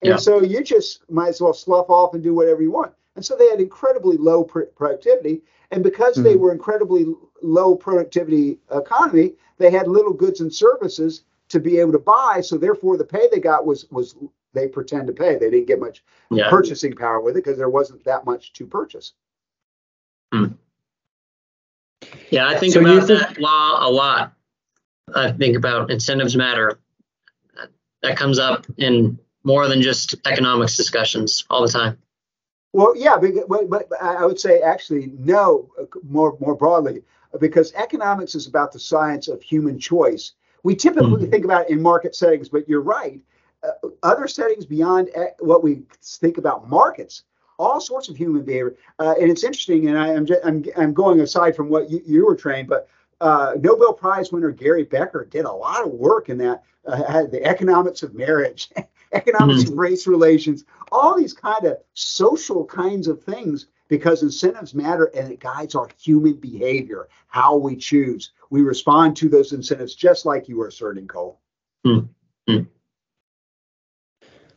And 0.02 0.10
yeah. 0.12 0.18
so 0.18 0.42
you 0.42 0.62
just 0.62 1.10
might 1.10 1.30
as 1.30 1.40
well 1.40 1.54
slough 1.54 1.90
off 1.90 2.14
and 2.14 2.22
do 2.22 2.34
whatever 2.34 2.62
you 2.62 2.72
want. 2.72 2.94
And 3.16 3.26
so 3.26 3.38
they 3.38 3.48
had 3.50 3.62
incredibly 3.62 4.18
low 4.18 4.44
pr- 4.44 4.64
productivity. 4.76 5.42
And 5.72 5.82
because 5.82 6.16
mm-hmm. 6.16 6.24
they 6.24 6.36
were 6.36 6.52
incredibly 6.52 7.06
low 7.42 7.76
productivity 7.76 8.60
economy, 8.72 9.36
they 9.58 9.72
had 9.72 9.88
little 9.88 10.12
goods 10.12 10.42
and 10.42 10.54
services 10.54 11.24
to 11.50 11.60
be 11.60 11.80
able 11.80 11.94
to 11.94 12.00
buy. 12.00 12.42
So 12.44 12.58
therefore, 12.58 12.98
the 12.98 13.06
pay 13.06 13.30
they 13.32 13.40
got 13.40 13.66
was 13.66 13.90
was 13.92 14.16
they 14.54 14.68
pretend 14.68 15.08
to 15.08 15.14
pay. 15.14 15.38
They 15.38 15.50
didn't 15.50 15.68
get 15.68 15.80
much 15.80 16.04
yeah. 16.30 16.50
purchasing 16.50 16.94
power 16.94 17.22
with 17.22 17.38
it 17.38 17.44
because 17.44 17.58
there 17.58 17.70
wasn't 17.70 18.04
that 18.04 18.26
much 18.26 18.54
to 18.54 18.66
purchase. 18.66 19.14
Hmm. 20.34 20.46
Yeah, 22.30 22.48
I 22.48 22.58
think 22.58 22.74
so 22.74 22.82
about 22.82 23.08
think- 23.08 23.20
that 23.20 23.40
law 23.40 23.88
a 23.88 23.90
lot. 23.90 24.34
I 25.16 25.32
think 25.32 25.56
about 25.56 25.92
incentives 25.92 26.36
matter. 26.36 26.80
That 28.02 28.18
comes 28.18 28.40
up 28.40 28.66
in 28.78 29.20
more 29.44 29.68
than 29.68 29.82
just 29.82 30.16
economics 30.26 30.76
discussions 30.76 31.46
all 31.50 31.62
the 31.62 31.72
time. 31.72 31.98
Well, 32.74 32.94
yeah, 32.98 33.18
but, 33.18 33.70
but 33.70 33.88
I 34.02 34.26
would 34.26 34.40
say 34.40 34.60
actually 34.60 35.14
no, 35.20 35.70
more 36.10 36.36
more 36.40 36.56
broadly, 36.56 37.04
because 37.40 37.72
economics 37.74 38.36
is 38.36 38.48
about 38.48 38.72
the 38.72 38.80
science 38.80 39.28
of 39.28 39.42
human 39.42 39.80
choice. 39.80 40.34
We 40.64 40.76
typically 40.76 41.24
mm-hmm. 41.24 41.30
think 41.30 41.46
about 41.46 41.66
it 41.66 41.72
in 41.72 41.82
market 41.82 42.16
settings, 42.16 42.50
but 42.50 42.68
you're 42.68 42.82
right. 42.82 43.22
Uh, 43.64 43.90
other 44.02 44.28
settings 44.28 44.66
beyond 44.66 45.10
what 45.40 45.64
we 45.64 45.84
think 46.02 46.38
about 46.38 46.70
markets, 46.70 47.24
all 47.60 47.80
sorts 47.80 48.10
of 48.10 48.18
human 48.18 48.44
behavior, 48.44 48.76
uh, 49.00 49.14
and 49.22 49.30
it's 49.30 49.44
interesting. 49.44 49.88
And 49.88 49.98
I, 49.98 50.10
am 50.10 50.26
just, 50.26 50.42
I'm 50.44 50.66
I'm 50.76 50.94
going 50.94 51.20
aside 51.22 51.56
from 51.56 51.70
what 51.70 51.92
you, 51.92 52.02
you 52.06 52.26
were 52.26 52.36
trained, 52.36 52.68
but 52.68 52.90
uh, 53.24 53.56
Nobel 53.60 53.94
Prize 53.94 54.32
winner 54.34 54.52
Gary 54.52 54.84
Becker 54.84 55.26
did 55.26 55.46
a 55.46 55.52
lot 55.52 55.86
of 55.86 55.94
work 55.94 56.28
in 56.28 56.38
that, 56.40 56.64
uh, 56.86 57.24
the 57.24 57.42
economics 57.44 58.04
of 58.04 58.14
marriage 58.14 58.70
economics 59.14 59.64
mm-hmm. 59.64 59.80
race 59.80 60.08
relations, 60.08 60.66
all 60.92 61.18
these 61.18 61.34
kind 61.34 61.64
of 61.66 61.78
social 61.94 62.66
kinds 62.66 63.08
of 63.08 63.24
things 63.24 63.68
because 63.88 64.24
incentives 64.24 64.74
matter 64.74 65.06
and 65.16 65.32
it 65.32 65.40
guides 65.40 65.74
our 65.74 65.88
human 65.98 66.34
behavior, 66.34 67.08
how 67.28 67.56
we 67.56 67.78
choose. 67.78 68.32
We 68.50 68.62
respond 68.62 69.16
to 69.18 69.30
those 69.30 69.54
incentives 69.54 69.96
just 69.96 70.26
like 70.26 70.50
you 70.50 70.58
were 70.58 70.68
asserting, 70.68 71.08
Cole. 71.08 71.40
Mm-hmm. 71.86 72.64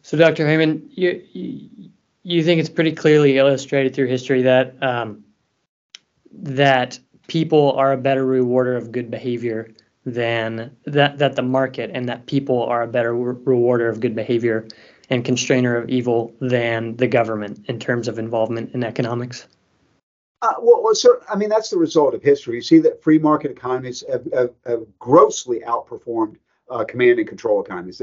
So, 0.02 0.16
Dr. 0.16 0.46
Haymond, 0.46 0.90
you, 0.92 1.22
you, 1.32 1.90
you 2.24 2.42
think 2.42 2.58
it's 2.60 2.68
pretty 2.68 2.92
clearly 2.92 3.38
illustrated 3.38 3.94
through 3.94 4.06
history 4.06 4.42
that 4.42 4.80
um, 4.82 5.24
that 6.32 6.98
people 7.28 7.72
are 7.72 7.92
a 7.92 7.96
better 7.96 8.24
rewarder 8.24 8.76
of 8.76 8.92
good 8.92 9.10
behavior 9.10 9.70
than 10.04 10.74
that 10.84 11.18
that 11.18 11.34
the 11.34 11.42
market 11.42 11.90
and 11.92 12.08
that 12.08 12.26
people 12.26 12.62
are 12.62 12.82
a 12.82 12.86
better 12.86 13.14
re- 13.14 13.40
rewarder 13.44 13.88
of 13.88 14.00
good 14.00 14.14
behavior 14.14 14.66
and 15.10 15.24
constrainer 15.24 15.76
of 15.76 15.88
evil 15.88 16.32
than 16.40 16.96
the 16.96 17.06
government 17.06 17.64
in 17.66 17.78
terms 17.78 18.08
of 18.08 18.18
involvement 18.18 18.72
in 18.74 18.84
economics? 18.84 19.46
Uh, 20.42 20.54
well, 20.60 20.82
well 20.82 20.94
so, 20.94 21.20
I 21.28 21.36
mean, 21.36 21.48
that's 21.48 21.70
the 21.70 21.78
result 21.78 22.14
of 22.14 22.22
history. 22.22 22.56
You 22.56 22.62
see 22.62 22.78
that 22.80 23.02
free 23.02 23.18
market 23.18 23.50
economies 23.50 24.04
have, 24.10 24.26
have, 24.32 24.50
have 24.66 24.82
grossly 24.98 25.60
outperformed 25.60 26.36
uh, 26.70 26.84
command 26.84 27.18
and 27.18 27.28
control 27.28 27.62
economies. 27.62 28.02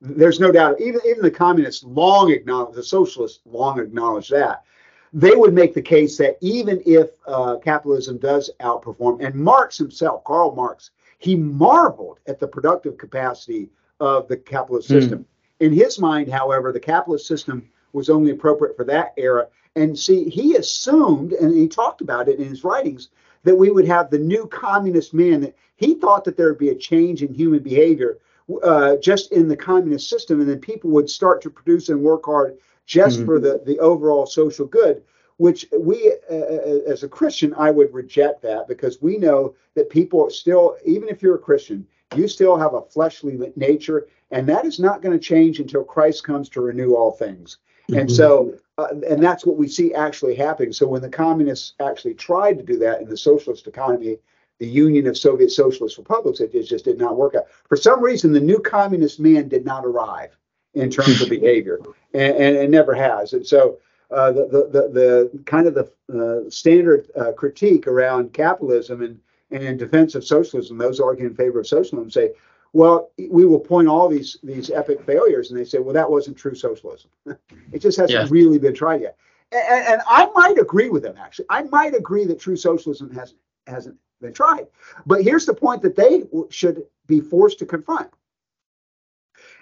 There's 0.00 0.40
no 0.40 0.50
doubt. 0.50 0.80
Even 0.80 1.00
even 1.06 1.22
the 1.22 1.30
communists 1.30 1.84
long 1.84 2.30
acknowledge, 2.32 2.74
the 2.74 2.82
socialists 2.82 3.40
long 3.44 3.78
acknowledge 3.80 4.28
that. 4.28 4.64
They 5.12 5.34
would 5.34 5.54
make 5.54 5.74
the 5.74 5.82
case 5.82 6.18
that 6.18 6.36
even 6.40 6.82
if 6.84 7.10
uh, 7.26 7.56
capitalism 7.56 8.18
does 8.18 8.50
outperform, 8.60 9.24
and 9.24 9.34
Marx 9.34 9.78
himself, 9.78 10.24
Karl 10.24 10.54
Marx, 10.54 10.90
he 11.18 11.34
marveled 11.34 12.20
at 12.26 12.38
the 12.38 12.46
productive 12.46 12.98
capacity 12.98 13.70
of 14.00 14.28
the 14.28 14.36
capitalist 14.36 14.88
hmm. 14.88 14.94
system. 14.94 15.18
Mm. 15.20 15.24
In 15.66 15.72
his 15.72 15.98
mind, 15.98 16.30
however, 16.30 16.72
the 16.72 16.80
capitalist 16.80 17.26
system 17.26 17.68
was 17.92 18.08
only 18.08 18.30
appropriate 18.30 18.76
for 18.76 18.84
that 18.84 19.12
era. 19.16 19.48
And 19.74 19.98
see, 19.98 20.28
he 20.28 20.56
assumed, 20.56 21.32
and 21.32 21.54
he 21.54 21.66
talked 21.66 22.00
about 22.00 22.28
it 22.28 22.38
in 22.38 22.48
his 22.48 22.62
writings, 22.62 23.08
that 23.44 23.56
we 23.56 23.70
would 23.70 23.86
have 23.86 24.10
the 24.10 24.18
new 24.18 24.46
communist 24.46 25.14
man. 25.14 25.40
That 25.40 25.56
he 25.76 25.94
thought 25.94 26.24
that 26.24 26.36
there 26.36 26.48
would 26.48 26.58
be 26.58 26.68
a 26.68 26.74
change 26.74 27.22
in 27.22 27.32
human 27.32 27.62
behavior 27.62 28.18
uh, 28.62 28.96
just 28.96 29.32
in 29.32 29.48
the 29.48 29.56
communist 29.56 30.08
system, 30.08 30.40
and 30.40 30.48
then 30.48 30.58
people 30.58 30.90
would 30.90 31.10
start 31.10 31.42
to 31.42 31.50
produce 31.50 31.88
and 31.88 32.00
work 32.00 32.24
hard 32.24 32.56
just 32.88 33.18
mm-hmm. 33.18 33.26
for 33.26 33.38
the, 33.38 33.62
the 33.64 33.78
overall 33.78 34.26
social 34.26 34.66
good 34.66 35.04
which 35.38 35.66
we, 35.78 36.12
uh, 36.30 36.34
uh, 36.34 36.80
as 36.88 37.04
a 37.04 37.08
Christian, 37.08 37.54
I 37.56 37.70
would 37.70 37.94
reject 37.94 38.42
that 38.42 38.68
because 38.68 39.00
we 39.00 39.16
know 39.16 39.54
that 39.74 39.88
people 39.88 40.28
still, 40.30 40.76
even 40.84 41.08
if 41.08 41.22
you're 41.22 41.36
a 41.36 41.38
Christian, 41.38 41.86
you 42.16 42.26
still 42.26 42.56
have 42.56 42.74
a 42.74 42.82
fleshly 42.82 43.38
nature, 43.54 44.08
and 44.32 44.48
that 44.48 44.64
is 44.64 44.80
not 44.80 45.00
going 45.00 45.16
to 45.16 45.24
change 45.24 45.60
until 45.60 45.84
Christ 45.84 46.24
comes 46.24 46.48
to 46.50 46.60
renew 46.60 46.94
all 46.94 47.12
things. 47.12 47.58
Mm-hmm. 47.88 48.00
And 48.00 48.10
so, 48.10 48.54
uh, 48.78 48.88
and 49.08 49.22
that's 49.22 49.46
what 49.46 49.56
we 49.56 49.68
see 49.68 49.94
actually 49.94 50.34
happening. 50.34 50.72
So 50.72 50.88
when 50.88 51.02
the 51.02 51.08
communists 51.08 51.74
actually 51.80 52.14
tried 52.14 52.58
to 52.58 52.64
do 52.64 52.76
that 52.78 53.00
in 53.00 53.08
the 53.08 53.16
socialist 53.16 53.68
economy, 53.68 54.18
the 54.58 54.66
Union 54.66 55.06
of 55.06 55.16
Soviet 55.16 55.52
Socialist 55.52 55.98
Republics, 55.98 56.40
it 56.40 56.52
just 56.64 56.84
did 56.84 56.98
not 56.98 57.16
work 57.16 57.36
out. 57.36 57.44
For 57.68 57.76
some 57.76 58.02
reason, 58.02 58.32
the 58.32 58.40
new 58.40 58.58
communist 58.58 59.20
man 59.20 59.46
did 59.46 59.64
not 59.64 59.84
arrive 59.84 60.36
in 60.74 60.90
terms 60.90 61.20
of 61.20 61.28
behavior, 61.28 61.80
and, 62.14 62.36
and 62.36 62.56
it 62.56 62.70
never 62.70 62.94
has. 62.94 63.32
And 63.32 63.46
so 63.46 63.78
uh, 64.10 64.32
the, 64.32 64.68
the, 64.72 65.30
the, 65.32 65.44
kind 65.44 65.66
of 65.66 65.74
the 65.74 65.90
uh, 66.14 66.48
standard 66.50 67.10
uh, 67.16 67.32
critique 67.32 67.86
around 67.86 68.32
capitalism 68.32 69.02
and, 69.02 69.20
and 69.50 69.62
in 69.62 69.76
defense 69.76 70.14
of 70.14 70.24
socialism, 70.24 70.78
those 70.78 71.00
arguing 71.00 71.30
in 71.30 71.36
favor 71.36 71.60
of 71.60 71.66
socialism 71.66 72.10
say, 72.10 72.32
Well, 72.72 73.10
we 73.18 73.44
will 73.44 73.60
point 73.60 73.88
all 73.88 74.08
these 74.08 74.38
these 74.42 74.70
epic 74.70 75.02
failures, 75.04 75.50
and 75.50 75.58
they 75.58 75.64
say, 75.64 75.78
well, 75.78 75.94
that 75.94 76.10
wasn't 76.10 76.36
true 76.36 76.54
socialism. 76.54 77.10
it 77.72 77.80
just 77.80 77.98
hasn't 77.98 78.10
yeah. 78.10 78.26
really 78.30 78.58
been 78.58 78.74
tried 78.74 79.02
yet. 79.02 79.16
And, 79.50 79.86
and, 79.86 80.02
I 80.06 80.28
might 80.34 80.58
agree 80.58 80.90
with 80.90 81.02
them. 81.02 81.16
Actually, 81.18 81.46
I 81.48 81.62
might 81.62 81.94
agree 81.94 82.26
that 82.26 82.38
true 82.38 82.56
socialism 82.56 83.10
hasn't 83.10 83.40
hasn't 83.66 83.96
been 84.20 84.32
tried. 84.32 84.66
But 85.06 85.22
here's 85.22 85.46
the 85.46 85.54
point 85.54 85.82
that 85.82 85.96
they 85.96 86.24
should 86.50 86.82
be 87.06 87.20
forced 87.20 87.58
to 87.60 87.66
confront. 87.66 88.10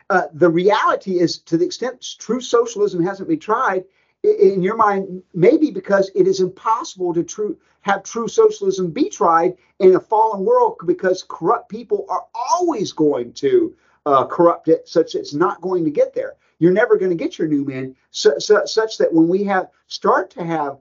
Uh, 0.09 0.23
the 0.35 0.49
reality 0.49 1.19
is, 1.19 1.39
to 1.39 1.57
the 1.57 1.65
extent 1.65 2.17
true 2.19 2.41
socialism 2.41 3.03
hasn't 3.05 3.29
been 3.29 3.41
tried, 3.41 3.85
in 4.23 4.63
your 4.63 4.77
mind, 4.77 5.23
maybe 5.35 5.71
because 5.71 6.11
it 6.15 6.27
is 6.27 6.41
impossible 6.41 7.15
to 7.15 7.23
true 7.23 7.57
have 7.83 8.03
true 8.03 8.27
socialism 8.27 8.91
be 8.91 9.09
tried 9.09 9.57
in 9.79 9.95
a 9.95 10.01
fallen 10.01 10.45
world 10.45 10.77
because 10.87 11.25
corrupt 11.29 11.69
people 11.69 12.05
are 12.09 12.25
always 12.35 12.91
going 12.91 13.33
to 13.33 13.77
uh, 14.07 14.25
corrupt 14.25 14.67
it, 14.67 14.89
such 14.89 15.13
that 15.13 15.21
it's 15.21 15.35
not 15.35 15.61
going 15.61 15.85
to 15.85 15.91
get 15.91 16.13
there. 16.13 16.35
You're 16.59 16.73
never 16.73 16.97
going 16.97 17.11
to 17.11 17.17
get 17.17 17.39
your 17.39 17.47
new 17.47 17.65
men, 17.65 17.95
su- 18.11 18.41
su- 18.41 18.67
such 18.67 18.99
that 18.99 19.13
when 19.13 19.29
we 19.29 19.45
have 19.45 19.69
start 19.87 20.31
to 20.31 20.45
have 20.45 20.79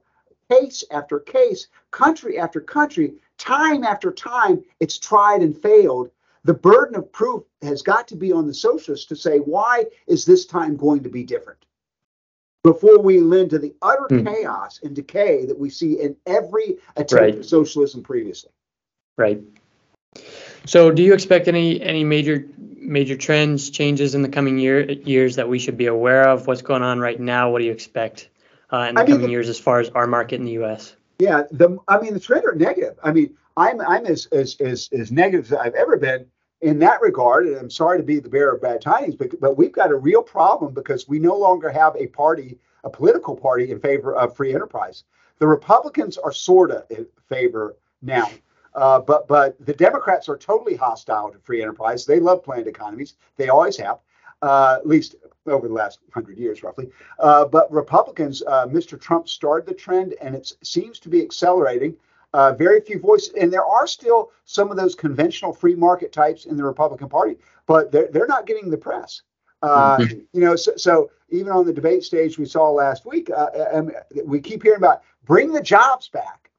case 0.49 0.83
after 0.89 1.19
case, 1.19 1.67
country 1.91 2.39
after 2.39 2.59
country, 2.59 3.13
time 3.38 3.83
after 3.83 4.11
time, 4.11 4.63
it's 4.79 4.97
tried 4.97 5.41
and 5.41 5.55
failed. 5.55 6.09
The 6.45 6.53
burden 6.53 6.95
of 6.95 7.12
proof 7.12 7.43
has 7.62 7.81
got 7.81 8.08
to 8.08 8.15
be 8.15 8.31
on 8.31 8.47
the 8.47 8.53
socialists 8.53 9.08
to 9.08 9.15
say, 9.15 9.39
why 9.39 9.86
is 10.08 10.25
this 10.25 10.45
time 10.45 10.77
going 10.77 11.03
to 11.03 11.10
be 11.10 11.23
different? 11.23 11.65
before 12.65 12.97
we 12.97 13.19
lend 13.19 13.51
to 13.51 13.60
the 13.60 13.75
utter 13.84 14.08
mm. 14.10 14.25
chaos 14.25 14.79
and 14.84 14.95
decay 14.95 15.45
that 15.45 15.58
we 15.58 15.69
see 15.69 16.01
in 16.01 16.15
every 16.25 16.77
attempt 16.97 17.13
right. 17.13 17.36
at 17.36 17.45
socialism 17.45 18.01
previously. 18.01 18.49
Right. 19.17 19.39
So, 20.65 20.89
do 20.89 21.03
you 21.03 21.13
expect 21.13 21.47
any 21.47 21.79
any 21.79 22.03
major 22.03 22.47
major 22.58 23.15
trends, 23.15 23.69
changes 23.69 24.15
in 24.15 24.23
the 24.23 24.29
coming 24.29 24.58
year 24.58 24.89
years 24.89 25.36
that 25.36 25.47
we 25.47 25.60
should 25.60 25.77
be 25.77 25.86
aware 25.86 26.27
of? 26.27 26.47
What's 26.47 26.63
going 26.63 26.81
on 26.81 26.99
right 26.99 27.19
now? 27.19 27.51
What 27.51 27.60
do 27.60 27.65
you 27.65 27.71
expect 27.71 28.29
uh, 28.73 28.88
in 28.89 28.95
the 28.95 29.01
I 29.01 29.05
coming 29.05 29.21
mean, 29.21 29.29
years 29.29 29.47
as 29.47 29.60
far 29.60 29.79
as 29.79 29.89
our 29.89 30.08
market 30.08 30.39
in 30.39 30.45
the 30.45 30.53
U.S.? 30.53 30.95
Yeah, 31.19 31.43
the 31.51 31.77
I 31.88 31.99
mean 31.99 32.15
the 32.15 32.19
trend 32.19 32.45
are 32.45 32.55
negative. 32.55 32.97
I 33.03 33.12
mean, 33.12 33.38
I'm 33.55 33.79
I'm 33.79 34.08
as 34.08 34.25
as 34.27 34.60
as, 34.60 34.89
as 34.91 35.12
negative 35.12 35.53
as 35.53 35.60
I've 35.60 35.75
ever 35.75 35.97
been 35.97 36.25
in 36.65 36.80
that 36.80 36.99
regard, 36.99 37.45
and 37.45 37.56
I'm 37.56 37.69
sorry 37.69 37.99
to 37.99 38.04
be 38.04 38.19
the 38.19 38.28
bearer 38.28 38.56
of 38.56 38.62
bad 38.62 38.82
tidings, 38.82 39.15
but, 39.15 39.39
but 39.39 39.56
we've 39.56 39.71
got 39.71 39.91
a 39.91 39.95
real 39.95 40.23
problem 40.23 40.73
because 40.73 41.08
we 41.08 41.19
no 41.19 41.38
longer 41.38 41.69
have 41.69 41.95
a 41.95 42.08
party, 42.08 42.58
a 42.84 42.89
political 42.89 43.36
party 43.36 43.69
in 43.69 43.80
favor 43.80 44.15
of 44.15 44.36
free 44.36 44.51
enterprise. 44.51 45.04
The 45.38 45.45
Republicans 45.45 46.17
are 46.17 46.32
sort 46.32 46.71
of 46.71 46.86
in 46.89 47.06
favor 47.30 47.78
now, 48.01 48.32
uh, 48.73 48.99
but 48.99 49.28
but 49.28 49.63
the 49.63 49.73
Democrats 49.73 50.28
are 50.28 50.38
totally 50.38 50.75
hostile 50.75 51.30
to 51.32 51.38
free 51.38 51.62
enterprise. 51.62 52.04
They 52.04 52.19
love 52.19 52.43
planned 52.43 52.65
economies. 52.65 53.13
They 53.38 53.49
always 53.49 53.78
have, 53.78 53.99
uh, 54.41 54.78
at 54.80 54.88
least 54.88 55.17
over 55.45 55.67
the 55.67 55.73
last 55.73 55.99
hundred 56.15 56.39
years, 56.39 56.63
roughly. 56.63 56.89
Uh, 57.19 57.45
but 57.45 57.71
Republicans, 57.71 58.41
uh, 58.47 58.65
Mr. 58.65 58.99
Trump 58.99 59.30
started 59.30 59.67
the 59.67 59.75
trend, 59.75 60.15
and 60.19 60.34
it 60.34 60.51
seems 60.63 60.97
to 61.01 61.10
be 61.10 61.21
accelerating. 61.21 61.95
Uh, 62.36 62.52
very 62.52 62.82
few 62.82 63.00
voices, 63.00 63.34
and 63.39 63.54
there 63.54 63.63
are 63.63 63.88
still 63.88 64.30
some 64.43 64.69
of 64.69 64.76
those 64.76 64.93
conventional 64.93 65.54
free 65.54 65.74
market 65.74 66.12
types 66.12 66.43
in 66.43 66.58
the 66.58 66.63
Republican 66.65 67.08
Party, 67.08 67.38
but 67.65 67.93
they're 67.93 68.10
they're 68.12 68.28
not 68.28 68.45
getting 68.45 68.69
the 68.69 68.76
press. 68.76 69.21
Uh, 69.62 70.00
mm-hmm. 70.00 70.19
You 70.34 70.41
know, 70.41 70.58
so, 70.58 70.76
so, 70.76 71.12
even 71.30 71.54
on 71.54 71.65
the 71.65 71.71
debate 71.71 72.04
stage 72.04 72.38
we 72.38 72.43
saw 72.43 72.69
last 72.71 73.06
week, 73.06 73.30
uh, 73.30 73.48
and 73.71 73.95
we 74.26 74.41
keep 74.41 74.63
hearing 74.63 74.80
about 74.80 75.04
bring 75.24 75.54
the 75.54 75.62
jobs 75.62 76.10
back. 76.10 76.50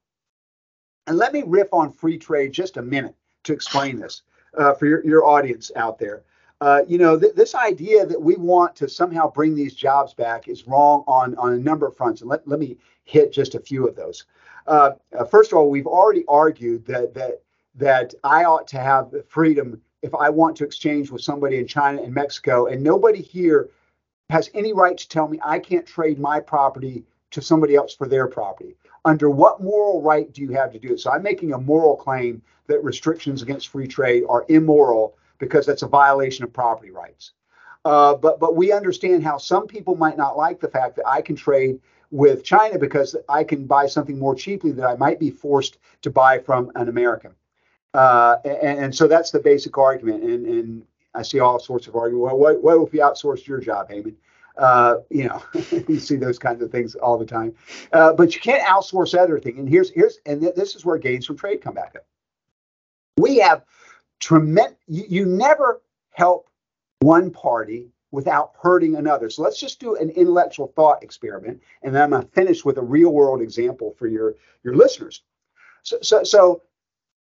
And 1.09 1.19
let 1.19 1.35
me 1.35 1.43
riff 1.47 1.69
on 1.75 1.93
free 1.93 2.17
trade 2.17 2.53
just 2.53 2.79
a 2.79 2.83
minute 2.83 3.15
to 3.45 3.53
explain 3.53 4.01
this 4.01 4.23
uh, 4.57 4.73
for 4.73 4.87
your, 4.87 5.05
your 5.05 5.27
audience 5.27 5.71
out 5.77 5.99
there. 5.99 6.23
Uh, 6.63 6.81
you 6.89 6.97
know, 6.97 7.19
th- 7.21 7.35
this 7.35 7.55
idea 7.55 8.07
that 8.07 8.21
we 8.21 8.35
want 8.37 8.75
to 8.77 8.89
somehow 8.89 9.31
bring 9.31 9.55
these 9.55 9.75
jobs 9.75 10.15
back 10.15 10.49
is 10.49 10.67
wrong 10.67 11.05
on, 11.07 11.35
on 11.37 11.53
a 11.53 11.59
number 11.59 11.87
of 11.87 11.95
fronts. 11.95 12.23
And 12.23 12.31
let, 12.31 12.49
let 12.49 12.59
me 12.59 12.79
hit 13.05 13.31
just 13.31 13.55
a 13.55 13.61
few 13.61 13.87
of 13.87 13.95
those. 13.95 14.25
Uh, 14.67 14.93
uh, 15.17 15.25
first 15.25 15.53
of 15.53 15.59
all, 15.59 15.71
we've 15.71 15.87
already 15.87 16.25
argued 16.29 16.87
that 16.87 17.15
that 17.15 17.43
that 17.75 18.15
I 18.25 18.45
ought 18.45 18.67
to 18.69 18.79
have 18.79 19.11
the 19.11 19.23
freedom 19.23 19.81
if 20.03 20.15
I 20.15 20.31
want 20.31 20.57
to 20.57 20.65
exchange 20.65 21.11
with 21.11 21.23
somebody 21.23 21.59
in 21.59 21.67
China 21.67 22.03
and 22.03 22.15
Mexico, 22.15 22.67
and 22.67 22.83
nobody 22.83 23.21
here 23.21 23.69
has 24.31 24.51
any 24.55 24.73
right 24.73 24.97
to 24.97 25.09
tell 25.09 25.29
me 25.29 25.39
I 25.45 25.59
can't 25.59 25.87
trade 25.87 26.19
my 26.19 26.41
property 26.41 27.05
to 27.31 27.43
somebody 27.43 27.75
else 27.75 27.95
for 27.95 28.09
their 28.09 28.27
property. 28.27 28.77
Under 29.05 29.31
what 29.31 29.63
moral 29.63 30.03
right 30.03 30.33
do 30.33 30.43
you 30.43 30.51
have 30.51 30.73
to 30.73 30.79
do 30.79 30.95
it? 30.95 31.01
So 31.01 31.11
I'm 31.11 31.23
making 31.23 31.53
a 31.53 31.59
moral 31.59 31.97
claim 31.97 32.43
that 32.67 32.83
restrictions 32.83 33.43
against 33.43 33.69
free 33.69 33.87
trade 33.87 34.25
are 34.29 34.45
immoral 34.49 35.17
because 35.39 35.67
that's 35.67 35.83
a 35.83 35.89
violation 35.89 36.45
of 36.45 36.53
property 36.53 36.91
rights. 36.91 37.33
Uh, 37.85 38.15
but 38.17 38.41
but 38.41 38.57
we 38.57 38.73
understand 38.73 39.23
how 39.23 39.39
some 39.39 39.67
people 39.67 39.95
might 39.95 40.17
not 40.17 40.37
like 40.37 40.61
the 40.61 40.69
fact 40.69 40.97
that 40.97 41.07
I 41.07 41.23
can 41.23 41.37
trade 41.37 41.79
with 42.11 42.45
China 42.45 42.79
because 42.79 43.17
I 43.29 43.45
can 43.45 43.67
buy 43.67 43.87
something 43.87 44.19
more 44.19 44.35
cheaply 44.35 44.73
that 44.73 44.87
I 44.87 44.97
might 44.97 45.19
be 45.19 45.31
forced 45.31 45.79
to 46.03 46.11
buy 46.11 46.39
from 46.39 46.71
an 46.75 46.89
American. 46.89 47.33
Uh, 47.95 48.37
and, 48.45 48.79
and, 48.79 48.95
so 48.95 49.09
that's 49.09 49.31
the 49.31 49.39
basic 49.39 49.79
argument. 49.79 50.23
And, 50.23 50.47
and 50.47 50.87
I 51.15 51.23
see 51.23 51.41
all 51.41 51.59
sorts 51.59 51.87
of 51.87 51.97
argument. 51.97 52.25
Well, 52.25 52.39
what, 52.39 52.63
what 52.63 52.87
if 52.87 52.93
you 52.93 53.01
outsourced 53.01 53.47
your 53.47 53.61
job, 53.61 53.89
Haymond? 53.89 54.17
Uh, 54.59 54.97
you 55.11 55.25
know, 55.25 55.43
you 55.89 55.99
see 55.99 56.17
those 56.17 56.39
kinds 56.39 56.63
of 56.63 56.71
things 56.71 56.95
all 56.95 57.19
the 57.19 57.27
time. 57.27 57.55
Uh, 57.93 58.13
but 58.13 58.35
you 58.35 58.41
can't 58.41 58.63
outsource 58.63 59.15
everything. 59.15 59.59
And 59.59 59.69
here's 59.69 59.91
here's 59.91 60.19
and 60.27 60.41
th- 60.41 60.55
this 60.55 60.75
is 60.75 60.85
where 60.85 60.99
gains 60.99 61.27
from 61.27 61.37
trade 61.37 61.61
come 61.61 61.75
back 61.75 61.95
up. 61.95 62.07
We 63.19 63.39
have 63.39 63.65
tremendous. 64.21 64.79
You, 64.87 65.05
you 65.09 65.27
never 65.27 65.83
help 66.11 66.49
one 67.01 67.31
party 67.31 67.91
without 68.11 68.53
hurting 68.61 68.97
another. 68.97 69.29
So 69.29 69.43
let's 69.43 69.59
just 69.59 69.81
do 69.81 69.97
an 69.97 70.11
intellectual 70.11 70.73
thought 70.75 71.03
experiment, 71.03 71.63
and 71.83 71.95
then 71.95 72.03
I'm 72.03 72.11
going 72.11 72.23
to 72.23 72.29
finish 72.29 72.65
with 72.65 72.79
a 72.79 72.83
real 72.83 73.11
world 73.11 73.41
example 73.41 73.95
for 73.99 74.07
your 74.07 74.35
your 74.63 74.75
listeners. 74.75 75.23
So, 75.83 75.99
so, 76.03 76.25
so 76.25 76.63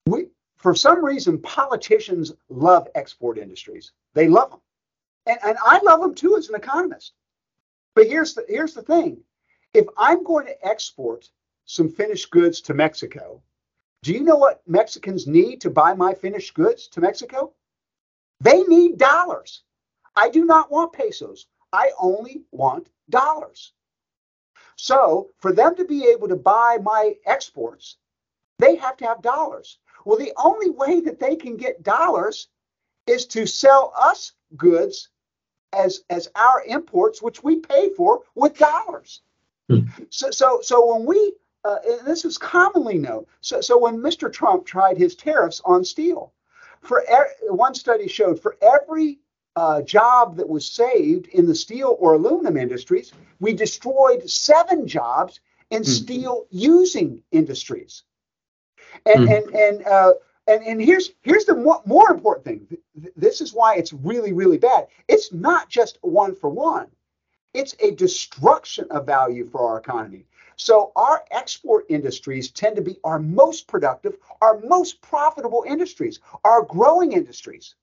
we 0.06 0.28
for 0.58 0.76
some 0.76 1.04
reason 1.04 1.39
politicians 1.39 2.34
love 2.50 2.88
export 2.96 3.38
industries. 3.38 3.91
They 4.13 4.28
love 4.28 4.52
them, 4.52 4.62
and 5.26 5.39
and 5.43 5.58
I 5.63 5.80
love 5.84 6.02
them 6.02 6.15
too 6.15 6.38
as 6.38 6.50
an 6.50 6.56
economist. 6.56 7.13
But 7.96 8.08
here's 8.08 8.34
the 8.34 8.46
here's 8.48 8.74
the 8.74 8.82
thing: 8.82 9.22
if 9.74 9.86
I'm 9.98 10.24
going 10.24 10.46
to 10.48 10.67
export 10.67 11.30
some 11.65 11.89
finished 11.89 12.30
goods 12.30 12.62
to 12.62 12.74
Mexico, 12.74 13.41
do 14.04 14.13
you 14.13 14.22
know 14.22 14.36
what 14.36 14.62
Mexicans 14.67 15.28
need 15.28 15.62
to 15.62 15.69
buy 15.69 15.93
my 15.93 16.13
finished 16.13 16.54
goods 16.54 16.88
to 16.89 17.02
Mexico? 17.02 17.54
They 18.41 18.63
need 18.63 18.98
dollars. 18.98 19.63
I 20.15 20.30
do 20.30 20.45
not 20.45 20.71
want 20.71 20.93
pesos. 20.93 21.47
I 21.71 21.91
only 21.99 22.43
want 22.52 22.89
dollars. 23.10 23.73
So 24.76 25.30
for 25.39 25.52
them 25.52 25.76
to 25.76 25.86
be 25.86 26.08
able 26.08 26.28
to 26.28 26.36
buy 26.36 26.78
my 26.82 27.15
exports, 27.26 27.97
they 28.60 28.76
have 28.76 28.97
to 28.97 29.06
have 29.06 29.21
dollars. 29.21 29.80
Well, 30.06 30.17
the 30.17 30.34
only 30.38 30.69
way 30.69 30.99
that 31.02 31.19
they 31.19 31.36
can 31.36 31.58
get 31.58 31.84
dollars 31.84 32.47
is 33.08 33.26
to 33.28 33.45
sell 33.45 33.93
us 33.97 34.34
goods 34.56 35.10
as 35.73 36.04
as 36.10 36.30
our 36.36 36.63
imports, 36.65 37.21
which 37.21 37.43
we 37.43 37.60
pay 37.60 37.89
for 37.89 38.21
with 38.36 38.58
dollars. 38.58 39.21
Hmm. 39.69 39.82
So 40.10 40.32
so 40.32 40.60
so 40.62 40.93
when 40.93 41.06
we 41.06 41.34
uh, 41.63 41.78
and 41.88 42.08
this 42.08 42.26
is 42.26 42.38
commonly 42.38 42.97
known. 42.97 43.26
So 43.41 43.62
so 43.62 43.78
when 43.78 43.97
Mr. 43.97 44.32
Trump 44.32 44.65
tried 44.65 44.97
his 44.97 45.15
tariffs 45.15 45.62
on 45.65 45.84
steel, 45.84 46.34
for 46.82 47.04
er, 47.12 47.30
one 47.49 47.73
study 47.73 48.08
showed 48.08 48.41
for 48.41 48.58
every 48.62 49.19
uh, 49.56 49.82
job 49.82 50.38
that 50.38 50.50
was 50.50 50.66
saved 50.66 51.28
in 51.28 51.46
the 51.46 51.56
steel 51.56 51.96
or 52.00 52.13
aluminum 52.13 52.58
industries, 52.58 53.13
we 53.39 53.54
destroyed 53.54 54.30
seven 54.30 54.88
jobs 54.88 55.39
in 55.70 55.84
mm. 55.84 55.86
steel 55.86 56.46
using 56.50 57.22
industries. 57.32 58.04
And 59.06 59.28
mm. 59.28 59.38
and 59.38 59.56
and 59.56 59.86
uh, 59.86 60.13
and 60.48 60.63
and 60.63 60.82
here's 60.82 61.12
here's 61.22 61.46
the 61.46 61.56
more, 61.56 61.82
more 61.86 62.12
important 62.12 62.46
thing. 62.46 62.78
This 63.16 63.41
is 63.41 63.54
why 63.54 63.76
it's 63.76 63.93
really 63.93 64.34
really 64.34 64.58
bad. 64.58 64.88
It's 65.08 65.32
not 65.34 65.70
just 65.70 65.97
one 66.01 66.36
for 66.36 66.49
one. 66.49 66.88
It's 67.54 67.76
a 67.80 67.91
destruction 67.91 68.88
of 68.89 69.06
value 69.06 69.45
for 69.45 69.68
our 69.70 69.78
economy. 69.78 70.26
So 70.56 70.91
our 70.95 71.24
export 71.32 71.86
industries 71.89 72.51
tend 72.51 72.76
to 72.76 72.82
be 72.82 72.97
our 73.04 73.20
most 73.20 73.68
productive, 73.68 74.18
our 74.41 74.60
most 74.60 75.01
profitable 75.01 75.64
industries, 75.68 76.20
our 76.43 76.62
growing 76.64 77.14
industries 77.14 77.76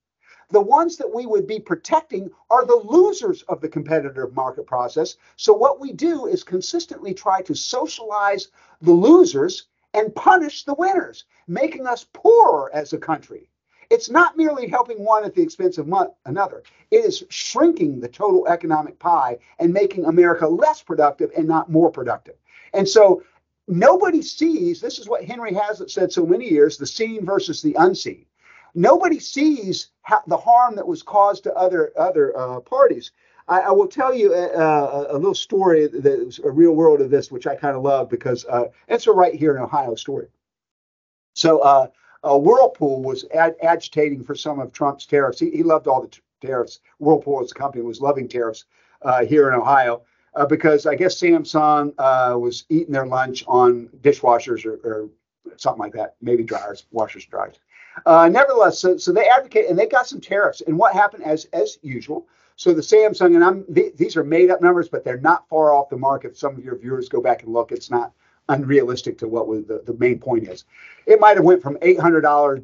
the 0.50 0.60
ones 0.60 0.96
that 0.96 1.12
we 1.12 1.26
would 1.26 1.46
be 1.46 1.60
protecting 1.60 2.30
are 2.50 2.64
the 2.64 2.82
losers 2.84 3.42
of 3.42 3.60
the 3.60 3.68
competitive 3.68 4.34
market 4.34 4.66
process. 4.66 5.16
So, 5.36 5.52
what 5.52 5.80
we 5.80 5.92
do 5.92 6.26
is 6.26 6.42
consistently 6.42 7.14
try 7.14 7.42
to 7.42 7.54
socialize 7.54 8.48
the 8.82 8.92
losers 8.92 9.66
and 9.94 10.14
punish 10.14 10.64
the 10.64 10.74
winners, 10.74 11.24
making 11.48 11.86
us 11.86 12.06
poorer 12.12 12.70
as 12.74 12.92
a 12.92 12.98
country. 12.98 13.48
It's 13.90 14.10
not 14.10 14.36
merely 14.36 14.68
helping 14.68 15.04
one 15.04 15.24
at 15.24 15.34
the 15.34 15.42
expense 15.42 15.76
of 15.78 15.92
another, 16.24 16.62
it 16.90 17.04
is 17.04 17.24
shrinking 17.28 18.00
the 18.00 18.08
total 18.08 18.46
economic 18.46 18.98
pie 18.98 19.38
and 19.58 19.72
making 19.72 20.04
America 20.04 20.46
less 20.46 20.82
productive 20.82 21.30
and 21.36 21.46
not 21.46 21.70
more 21.70 21.90
productive. 21.90 22.36
And 22.72 22.88
so, 22.88 23.22
nobody 23.66 24.22
sees 24.22 24.80
this 24.80 24.98
is 24.98 25.08
what 25.08 25.24
Henry 25.24 25.54
Hazlitt 25.54 25.90
said 25.90 26.12
so 26.12 26.26
many 26.26 26.48
years 26.48 26.76
the 26.76 26.86
seen 26.86 27.24
versus 27.24 27.62
the 27.62 27.74
unseen 27.78 28.26
nobody 28.74 29.18
sees 29.18 29.88
the 30.26 30.36
harm 30.36 30.76
that 30.76 30.86
was 30.86 31.02
caused 31.02 31.44
to 31.44 31.54
other 31.54 31.92
other 31.96 32.36
uh, 32.36 32.60
parties. 32.60 33.12
I, 33.48 33.60
I, 33.60 33.70
will 33.70 33.88
tell 33.88 34.14
you 34.14 34.32
a, 34.32 34.48
a, 34.48 35.12
a, 35.12 35.18
little 35.18 35.34
story 35.34 35.88
that's 35.88 36.38
a 36.38 36.50
real 36.50 36.72
world 36.72 37.00
of 37.00 37.10
this, 37.10 37.32
which 37.32 37.46
I 37.46 37.56
kind 37.56 37.76
of 37.76 37.82
love 37.82 38.08
because 38.08 38.44
uh, 38.44 38.66
it's 38.86 39.08
a 39.08 39.12
right 39.12 39.34
here 39.34 39.56
in 39.56 39.62
Ohio 39.62 39.96
story. 39.96 40.28
So 41.34 41.60
uh, 41.60 41.88
Whirlpool 42.22 43.02
was 43.02 43.24
ag- 43.34 43.56
agitating 43.62 44.22
for 44.24 44.34
some 44.34 44.60
of 44.60 44.72
Trump's 44.72 45.06
tariffs. 45.06 45.40
He, 45.40 45.50
he 45.50 45.62
loved 45.62 45.86
all 45.86 46.02
the 46.02 46.08
t- 46.08 46.20
tariffs. 46.40 46.80
Whirlpool 46.98 47.42
as 47.42 47.50
a 47.50 47.54
company 47.54 47.82
was 47.82 48.00
loving 48.00 48.28
tariffs 48.28 48.66
uh, 49.02 49.24
here 49.24 49.48
in 49.48 49.54
Ohio. 49.54 50.02
Uh, 50.34 50.46
because 50.46 50.86
I 50.86 50.94
guess 50.94 51.20
Samsung 51.20 51.92
uh, 51.98 52.38
was 52.38 52.64
eating 52.68 52.92
their 52.92 53.06
lunch 53.06 53.42
on 53.48 53.88
dishwashers 54.00 54.64
or, 54.64 54.74
or, 54.84 55.08
something 55.56 55.80
like 55.80 55.92
that, 55.92 56.14
maybe 56.22 56.44
dryers, 56.44 56.86
washers, 56.92 57.26
dryers. 57.26 57.58
Uh, 58.06 58.28
nevertheless, 58.28 58.78
so, 58.78 58.96
so 58.96 59.12
they 59.12 59.28
advocate 59.28 59.68
and 59.68 59.78
they 59.78 59.86
got 59.86 60.06
some 60.06 60.20
tariffs. 60.20 60.62
And 60.66 60.78
what 60.78 60.92
happened, 60.92 61.24
as 61.24 61.46
as 61.52 61.78
usual, 61.82 62.26
so 62.56 62.72
the 62.72 62.82
Samsung 62.82 63.34
and 63.34 63.44
I'm 63.44 63.64
th- 63.74 63.96
these 63.96 64.16
are 64.16 64.24
made 64.24 64.50
up 64.50 64.60
numbers, 64.60 64.88
but 64.88 65.04
they're 65.04 65.20
not 65.20 65.48
far 65.48 65.72
off 65.72 65.88
the 65.88 65.96
mark. 65.96 66.24
If 66.24 66.36
some 66.36 66.56
of 66.56 66.64
your 66.64 66.76
viewers 66.76 67.08
go 67.08 67.20
back 67.20 67.42
and 67.42 67.52
look, 67.52 67.72
it's 67.72 67.90
not 67.90 68.12
unrealistic 68.48 69.18
to 69.18 69.28
what 69.28 69.46
the, 69.68 69.82
the 69.86 69.94
main 69.98 70.18
point 70.18 70.48
is. 70.48 70.64
It 71.06 71.20
might 71.20 71.36
have 71.36 71.44
went 71.44 71.62
from 71.62 71.78
eight 71.82 71.98
hundred 71.98 72.22
dollar 72.22 72.62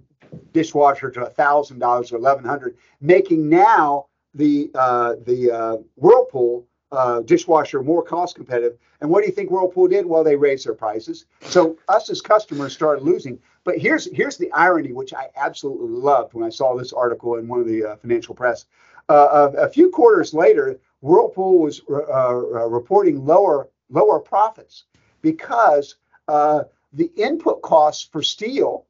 dishwasher 0.53 1.11
to 1.13 1.27
thousand 1.27 1.79
dollars 1.79 2.13
or 2.13 2.17
eleven 2.17 2.45
hundred, 2.45 2.77
making 3.01 3.49
now 3.49 4.07
the 4.35 4.71
uh, 4.75 5.15
the 5.25 5.51
uh, 5.51 5.77
Whirlpool 5.97 6.67
uh, 6.93 7.21
dishwasher 7.21 7.83
more 7.83 8.03
cost 8.03 8.37
competitive. 8.37 8.79
And 9.01 9.11
what 9.11 9.21
do 9.21 9.27
you 9.27 9.33
think 9.33 9.51
Whirlpool 9.51 9.89
did? 9.89 10.07
Well, 10.07 10.25
they 10.25 10.37
raised 10.37 10.67
their 10.67 10.75
prices. 10.75 11.27
So 11.41 11.79
us 11.89 12.09
as 12.11 12.21
customers 12.21 12.73
started 12.73 13.05
losing. 13.05 13.39
But 13.65 13.79
here's 13.79 14.07
here's 14.15 14.37
the 14.37 14.51
irony, 14.53 14.93
which 14.93 15.13
I 15.13 15.29
absolutely 15.37 15.89
loved 15.89 16.35
when 16.35 16.45
I 16.45 16.51
saw 16.51 16.77
this 16.77 16.93
article 16.93 17.37
in 17.37 17.49
one 17.49 17.61
of 17.61 17.67
the 17.67 17.85
uh, 17.85 17.97
financial 17.97 18.35
press. 18.35 18.67
Uh, 19.09 19.51
a, 19.57 19.67
a, 19.67 19.69
few 19.69 19.91
quarters 19.91 20.35
later, 20.35 20.79
Whirlpool 21.01 21.61
was 21.61 21.81
uh, 21.89 21.95
uh, 21.95 22.69
reporting 22.69 23.25
lower 23.25 23.69
lower 23.91 24.21
profits 24.21 24.85
because 25.23 25.97
uh, 26.29 26.65
the 26.93 27.11
input 27.17 27.63
costs 27.63 28.09
for 28.11 28.23
steel 28.23 28.87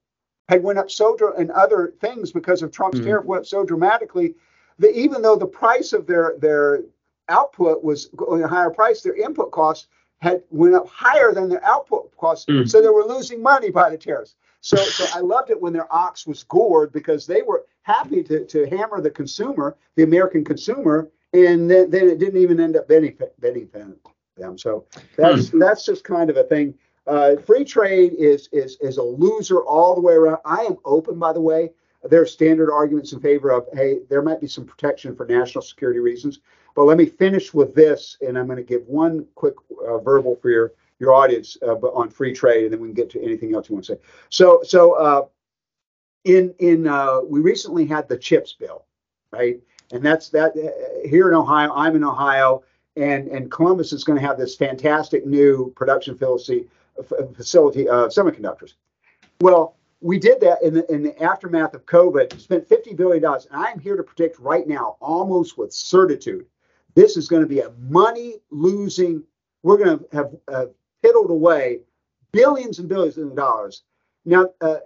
had 0.48 0.62
went 0.62 0.78
up 0.78 0.90
so 0.90 1.16
and 1.36 1.50
other 1.50 1.94
things 2.00 2.30
because 2.30 2.62
of 2.62 2.70
Trump's 2.70 2.98
mm-hmm. 2.98 3.06
tariff 3.06 3.26
went 3.26 3.40
up 3.40 3.46
so 3.46 3.64
dramatically 3.64 4.34
that 4.78 4.96
even 4.96 5.22
though 5.22 5.36
the 5.36 5.46
price 5.46 5.92
of 5.92 6.06
their 6.06 6.34
their 6.38 6.82
output 7.28 7.82
was 7.82 8.06
going 8.16 8.42
a 8.42 8.48
higher 8.48 8.70
price, 8.70 9.02
their 9.02 9.16
input 9.16 9.50
costs 9.50 9.88
had 10.18 10.42
went 10.50 10.74
up 10.74 10.88
higher 10.88 11.32
than 11.32 11.48
their 11.48 11.64
output 11.64 12.16
costs, 12.16 12.46
mm. 12.46 12.68
so 12.68 12.80
they 12.80 12.88
were 12.88 13.04
losing 13.04 13.42
money 13.42 13.70
by 13.70 13.90
the 13.90 13.98
tariffs. 13.98 14.34
So, 14.60 14.76
so 14.76 15.04
I 15.14 15.20
loved 15.20 15.50
it 15.50 15.60
when 15.60 15.72
their 15.72 15.92
ox 15.94 16.26
was 16.26 16.42
gored 16.44 16.92
because 16.92 17.26
they 17.26 17.42
were 17.42 17.66
happy 17.82 18.22
to, 18.24 18.44
to 18.46 18.66
hammer 18.66 19.00
the 19.00 19.10
consumer, 19.10 19.76
the 19.94 20.02
American 20.02 20.44
consumer, 20.44 21.10
and 21.32 21.70
then, 21.70 21.90
then 21.90 22.08
it 22.08 22.18
didn't 22.18 22.40
even 22.40 22.58
end 22.58 22.76
up 22.76 22.88
benefiting 22.88 23.68
them. 24.36 24.58
So 24.58 24.86
that's 25.16 25.50
mm. 25.50 25.60
that's 25.60 25.84
just 25.84 26.04
kind 26.04 26.30
of 26.30 26.36
a 26.36 26.44
thing. 26.44 26.74
Uh, 27.06 27.36
free 27.36 27.64
trade 27.64 28.14
is 28.18 28.48
is 28.52 28.76
is 28.80 28.96
a 28.96 29.02
loser 29.02 29.60
all 29.60 29.94
the 29.94 30.00
way 30.00 30.14
around. 30.14 30.38
I 30.44 30.62
am 30.64 30.76
open, 30.84 31.18
by 31.18 31.32
the 31.32 31.40
way. 31.40 31.70
There 32.08 32.22
are 32.22 32.26
standard 32.26 32.72
arguments 32.72 33.12
in 33.12 33.20
favor 33.20 33.50
of, 33.50 33.66
hey, 33.72 34.00
there 34.08 34.22
might 34.22 34.40
be 34.40 34.46
some 34.46 34.64
protection 34.64 35.14
for 35.14 35.26
national 35.26 35.62
security 35.62 36.00
reasons. 36.00 36.40
But 36.74 36.84
let 36.84 36.98
me 36.98 37.06
finish 37.06 37.54
with 37.54 37.74
this, 37.74 38.18
and 38.20 38.38
I'm 38.38 38.46
going 38.46 38.58
to 38.58 38.62
give 38.62 38.86
one 38.86 39.26
quick 39.34 39.54
uh, 39.86 39.98
verbal 39.98 40.36
for 40.36 40.50
your 40.50 40.72
your 40.98 41.12
audience, 41.12 41.58
uh, 41.62 41.74
on 41.74 42.08
free 42.08 42.32
trade, 42.32 42.64
and 42.64 42.72
then 42.72 42.80
we 42.80 42.88
can 42.88 42.94
get 42.94 43.10
to 43.10 43.22
anything 43.22 43.54
else 43.54 43.68
you 43.68 43.74
want 43.74 43.84
to 43.84 43.96
say. 43.96 44.00
So, 44.30 44.62
so 44.62 44.92
uh, 44.92 45.26
in 46.24 46.54
in 46.58 46.86
uh, 46.86 47.20
we 47.20 47.40
recently 47.40 47.86
had 47.86 48.08
the 48.08 48.16
chips 48.16 48.52
bill, 48.54 48.84
right? 49.30 49.60
And 49.92 50.02
that's 50.02 50.30
that 50.30 50.52
uh, 50.56 51.08
here 51.08 51.28
in 51.28 51.34
Ohio. 51.34 51.72
I'm 51.74 51.96
in 51.96 52.04
Ohio, 52.04 52.62
and 52.96 53.28
and 53.28 53.50
Columbus 53.50 53.92
is 53.92 54.04
going 54.04 54.18
to 54.18 54.26
have 54.26 54.38
this 54.38 54.54
fantastic 54.56 55.26
new 55.26 55.72
production 55.76 56.16
facility 56.16 56.66
facility 57.34 57.88
of 57.88 58.10
semiconductors. 58.10 58.74
Well, 59.40 59.76
we 60.00 60.18
did 60.18 60.40
that 60.40 60.62
in 60.62 60.74
the 60.74 60.92
in 60.92 61.02
the 61.02 61.20
aftermath 61.22 61.74
of 61.74 61.86
COVID. 61.86 62.38
Spent 62.40 62.66
fifty 62.66 62.94
billion 62.94 63.22
dollars, 63.22 63.46
and 63.50 63.60
I 63.60 63.70
am 63.70 63.78
here 63.78 63.96
to 63.96 64.02
predict 64.02 64.38
right 64.38 64.66
now, 64.66 64.96
almost 65.00 65.56
with 65.56 65.72
certitude, 65.72 66.46
this 66.94 67.16
is 67.16 67.28
going 67.28 67.42
to 67.42 67.48
be 67.48 67.60
a 67.60 67.72
money 67.78 68.36
losing. 68.50 69.22
We're 69.62 69.78
going 69.78 69.98
to 69.98 70.06
have 70.12 70.36
uh, 70.48 70.66
piddled 71.04 71.30
away 71.30 71.80
billions 72.32 72.78
and 72.78 72.88
billions 72.88 73.18
of 73.18 73.34
dollars. 73.34 73.82
Now, 74.24 74.48
uh, 74.60 74.78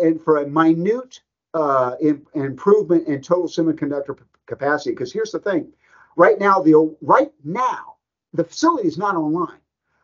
and 0.00 0.20
for 0.20 0.38
a 0.38 0.46
minute 0.46 1.20
uh, 1.54 1.94
in, 2.00 2.26
improvement 2.34 3.06
in 3.08 3.22
total 3.22 3.48
semiconductor 3.48 4.18
capacity, 4.46 4.90
because 4.90 5.12
here's 5.12 5.32
the 5.32 5.38
thing: 5.38 5.72
right 6.16 6.38
now, 6.38 6.60
the 6.60 6.96
right 7.00 7.32
now 7.44 7.96
the 8.34 8.44
facility 8.44 8.86
is 8.86 8.98
not 8.98 9.16
online. 9.16 9.58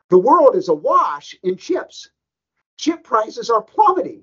The 0.08 0.18
world 0.18 0.56
is 0.56 0.68
awash 0.68 1.36
in 1.42 1.56
chips. 1.56 2.10
Chip 2.76 3.04
prices 3.04 3.50
are 3.50 3.62
plummeting. 3.62 4.22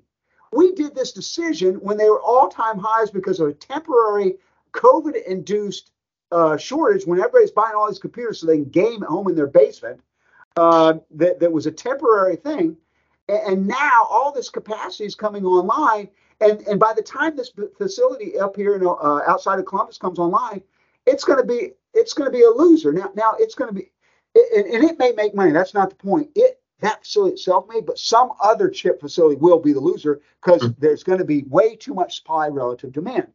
We 0.52 0.72
did 0.72 0.94
this 0.94 1.12
decision 1.12 1.76
when 1.76 1.96
they 1.96 2.08
were 2.08 2.20
all-time 2.20 2.78
highs 2.78 3.10
because 3.10 3.40
of 3.40 3.48
a 3.48 3.54
temporary 3.54 4.36
COVID-induced 4.72 5.90
uh, 6.30 6.56
shortage 6.56 7.06
when 7.06 7.18
everybody's 7.18 7.50
buying 7.50 7.74
all 7.74 7.88
these 7.88 7.98
computers 7.98 8.40
so 8.40 8.46
they 8.46 8.56
can 8.56 8.64
game 8.64 9.02
at 9.02 9.08
home 9.08 9.28
in 9.28 9.34
their 9.34 9.46
basement. 9.46 10.00
Uh, 10.56 10.94
that, 11.10 11.40
that 11.40 11.50
was 11.50 11.66
a 11.66 11.72
temporary 11.72 12.36
thing. 12.36 12.76
And, 13.28 13.40
and 13.46 13.66
now 13.66 14.06
all 14.10 14.32
this 14.32 14.50
capacity 14.50 15.04
is 15.04 15.14
coming 15.14 15.44
online. 15.44 16.08
And, 16.40 16.60
and 16.62 16.80
by 16.80 16.92
the 16.94 17.02
time 17.02 17.36
this 17.36 17.52
facility 17.78 18.38
up 18.38 18.56
here 18.56 18.74
in, 18.76 18.86
uh, 18.86 19.20
outside 19.26 19.58
of 19.58 19.66
Columbus 19.66 19.98
comes 19.98 20.18
online, 20.18 20.62
it's 21.06 21.24
going 21.24 21.38
to 21.38 21.44
be 21.44 21.72
it's 21.94 22.14
going 22.14 22.30
to 22.30 22.36
be 22.36 22.42
a 22.42 22.50
loser. 22.50 22.92
Now 22.92 23.10
now 23.14 23.34
it's 23.38 23.54
going 23.54 23.68
to 23.68 23.74
be 23.74 23.90
and, 24.34 24.66
and 24.66 24.84
it 24.84 24.98
may 24.98 25.12
make 25.12 25.34
money. 25.34 25.52
That's 25.52 25.74
not 25.74 25.90
the 25.90 25.96
point. 25.96 26.30
It 26.34 26.60
that 26.82 27.04
facility 27.04 27.34
itself 27.34 27.66
may, 27.68 27.80
but 27.80 27.98
some 27.98 28.32
other 28.42 28.68
chip 28.68 29.00
facility 29.00 29.36
will 29.36 29.58
be 29.58 29.72
the 29.72 29.80
loser 29.80 30.20
because 30.40 30.62
mm-hmm. 30.62 30.80
there's 30.80 31.02
going 31.02 31.18
to 31.18 31.24
be 31.24 31.44
way 31.48 31.74
too 31.74 31.94
much 31.94 32.16
supply 32.16 32.48
relative 32.48 32.92
demand 32.92 33.28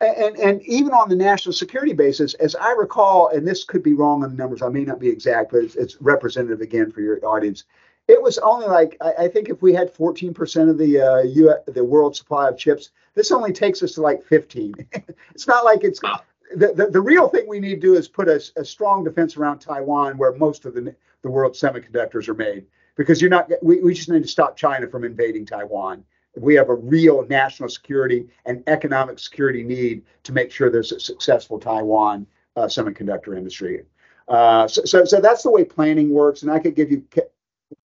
and, 0.00 0.36
and 0.36 0.62
even 0.62 0.92
on 0.92 1.08
the 1.08 1.16
national 1.16 1.52
security 1.52 1.92
basis, 1.92 2.34
as 2.34 2.54
I 2.54 2.72
recall, 2.72 3.28
and 3.28 3.46
this 3.46 3.64
could 3.64 3.82
be 3.82 3.94
wrong 3.94 4.24
on 4.24 4.30
the 4.30 4.36
numbers, 4.36 4.62
I 4.62 4.68
may 4.68 4.84
not 4.84 5.00
be 5.00 5.08
exact, 5.08 5.52
but 5.52 5.64
it's, 5.64 5.76
it's 5.76 6.00
representative 6.00 6.60
again 6.60 6.90
for 6.90 7.00
your 7.00 7.24
audience. 7.24 7.64
It 8.08 8.20
was 8.20 8.38
only 8.38 8.66
like 8.66 8.96
I, 9.00 9.12
I 9.24 9.28
think 9.28 9.48
if 9.48 9.62
we 9.62 9.72
had 9.72 9.94
14% 9.94 10.68
of 10.68 10.78
the 10.78 11.00
uh, 11.00 11.22
U, 11.22 11.54
the 11.66 11.84
world 11.84 12.16
supply 12.16 12.48
of 12.48 12.58
chips, 12.58 12.90
this 13.14 13.30
only 13.30 13.52
takes 13.52 13.82
us 13.82 13.92
to 13.92 14.02
like 14.02 14.22
15. 14.24 14.74
it's 15.34 15.46
not 15.46 15.64
like 15.64 15.84
it's 15.84 16.00
the, 16.00 16.72
the, 16.74 16.88
the 16.90 17.00
real 17.00 17.28
thing 17.28 17.48
we 17.48 17.60
need 17.60 17.76
to 17.76 17.80
do 17.80 17.94
is 17.94 18.06
put 18.08 18.28
a, 18.28 18.42
a 18.56 18.64
strong 18.64 19.04
defense 19.04 19.36
around 19.36 19.60
Taiwan, 19.60 20.18
where 20.18 20.32
most 20.34 20.66
of 20.66 20.74
the 20.74 20.94
the 21.24 21.30
world's 21.30 21.60
semiconductors 21.60 22.28
are 22.28 22.34
made, 22.34 22.66
because 22.94 23.20
you're 23.20 23.30
not. 23.30 23.50
We, 23.60 23.80
we 23.80 23.94
just 23.94 24.08
need 24.08 24.22
to 24.22 24.28
stop 24.28 24.56
China 24.56 24.86
from 24.86 25.02
invading 25.02 25.46
Taiwan 25.46 26.04
we 26.36 26.54
have 26.54 26.68
a 26.68 26.74
real 26.74 27.26
national 27.28 27.68
security 27.68 28.26
and 28.46 28.62
economic 28.66 29.18
security 29.18 29.62
need 29.62 30.02
to 30.24 30.32
make 30.32 30.50
sure 30.50 30.70
there's 30.70 30.92
a 30.92 31.00
successful 31.00 31.58
Taiwan 31.58 32.26
uh, 32.56 32.62
semiconductor 32.62 33.36
industry. 33.36 33.82
Uh, 34.28 34.66
so, 34.66 34.84
so, 34.84 35.04
so, 35.04 35.20
that's 35.20 35.42
the 35.42 35.50
way 35.50 35.64
planning 35.64 36.10
works, 36.10 36.42
and 36.42 36.50
I 36.50 36.58
could 36.58 36.74
give 36.74 36.90
you 36.90 37.04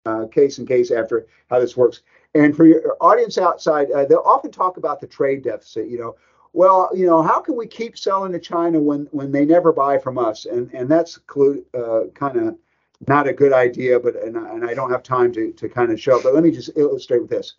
uh, 0.06 0.26
case 0.26 0.58
and 0.58 0.66
case 0.66 0.90
after 0.90 1.26
how 1.50 1.60
this 1.60 1.76
works. 1.76 2.02
And 2.34 2.56
for 2.56 2.64
your 2.64 2.96
audience 3.00 3.36
outside, 3.36 3.90
uh, 3.90 4.06
they'll 4.06 4.22
often 4.24 4.50
talk 4.50 4.78
about 4.78 5.00
the 5.00 5.06
trade 5.06 5.42
deficit. 5.42 5.88
You 5.88 5.98
know, 5.98 6.16
well, 6.54 6.90
you 6.94 7.06
know, 7.06 7.22
how 7.22 7.40
can 7.40 7.54
we 7.54 7.66
keep 7.66 7.98
selling 7.98 8.32
to 8.32 8.38
China 8.38 8.80
when 8.80 9.08
when 9.10 9.30
they 9.30 9.44
never 9.44 9.72
buy 9.72 9.98
from 9.98 10.16
us? 10.16 10.46
And 10.46 10.72
and 10.72 10.90
that's 10.90 11.18
uh, 11.18 12.00
kind 12.14 12.36
of 12.38 12.56
not 13.08 13.26
a 13.26 13.32
good 13.32 13.52
idea. 13.52 13.98
But 13.98 14.16
and, 14.16 14.36
and 14.36 14.64
I 14.64 14.74
don't 14.74 14.90
have 14.90 15.02
time 15.02 15.32
to 15.32 15.52
to 15.52 15.68
kind 15.68 15.90
of 15.90 16.00
show. 16.00 16.22
But 16.22 16.34
let 16.34 16.42
me 16.42 16.50
just 16.50 16.70
illustrate 16.76 17.20
with 17.20 17.30
this 17.30 17.54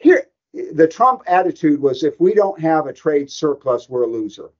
here, 0.00 0.26
the 0.72 0.88
Trump 0.88 1.22
attitude 1.26 1.80
was 1.80 2.02
if 2.02 2.18
we 2.18 2.34
don't 2.34 2.58
have 2.60 2.86
a 2.86 2.92
trade 2.92 3.30
surplus, 3.30 3.88
we're 3.88 4.02
a 4.02 4.06
loser. 4.06 4.50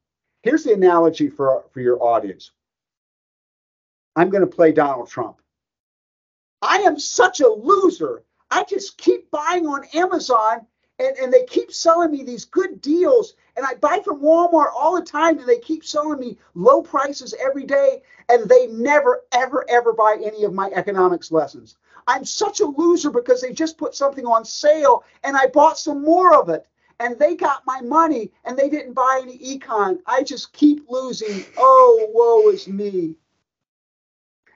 Here's 0.42 0.64
the 0.64 0.74
analogy 0.74 1.28
for, 1.28 1.64
for 1.72 1.80
your 1.80 2.02
audience 2.02 2.52
I'm 4.14 4.30
going 4.30 4.42
to 4.42 4.46
play 4.46 4.72
Donald 4.72 5.08
Trump. 5.08 5.40
I 6.62 6.78
am 6.78 6.98
such 6.98 7.40
a 7.40 7.48
loser. 7.48 8.22
I 8.50 8.64
just 8.64 8.98
keep 8.98 9.30
buying 9.30 9.66
on 9.66 9.84
Amazon 9.94 10.66
and, 11.00 11.16
and 11.16 11.32
they 11.32 11.44
keep 11.44 11.72
selling 11.72 12.10
me 12.10 12.22
these 12.22 12.44
good 12.44 12.80
deals. 12.80 13.34
And 13.56 13.64
I 13.64 13.74
buy 13.74 14.00
from 14.04 14.20
Walmart 14.20 14.70
all 14.78 14.94
the 14.94 15.04
time 15.04 15.38
and 15.38 15.48
they 15.48 15.58
keep 15.58 15.84
selling 15.84 16.20
me 16.20 16.38
low 16.54 16.82
prices 16.82 17.34
every 17.40 17.64
day. 17.64 18.02
And 18.28 18.48
they 18.48 18.66
never, 18.68 19.22
ever, 19.32 19.64
ever 19.68 19.92
buy 19.92 20.18
any 20.22 20.44
of 20.44 20.52
my 20.52 20.70
economics 20.74 21.32
lessons. 21.32 21.76
I'm 22.06 22.24
such 22.24 22.60
a 22.60 22.66
loser 22.66 23.10
because 23.10 23.40
they 23.40 23.52
just 23.52 23.78
put 23.78 23.94
something 23.94 24.26
on 24.26 24.44
sale 24.44 25.04
and 25.24 25.36
I 25.36 25.46
bought 25.46 25.78
some 25.78 26.02
more 26.02 26.34
of 26.34 26.48
it. 26.48 26.66
And 27.00 27.18
they 27.18 27.34
got 27.34 27.64
my 27.66 27.80
money 27.80 28.30
and 28.44 28.58
they 28.58 28.68
didn't 28.68 28.92
buy 28.92 29.20
any 29.22 29.38
econ. 29.38 30.00
I 30.06 30.22
just 30.22 30.52
keep 30.52 30.84
losing. 30.90 31.46
Oh, 31.56 32.10
woe 32.12 32.52
is 32.52 32.68
me. 32.68 33.16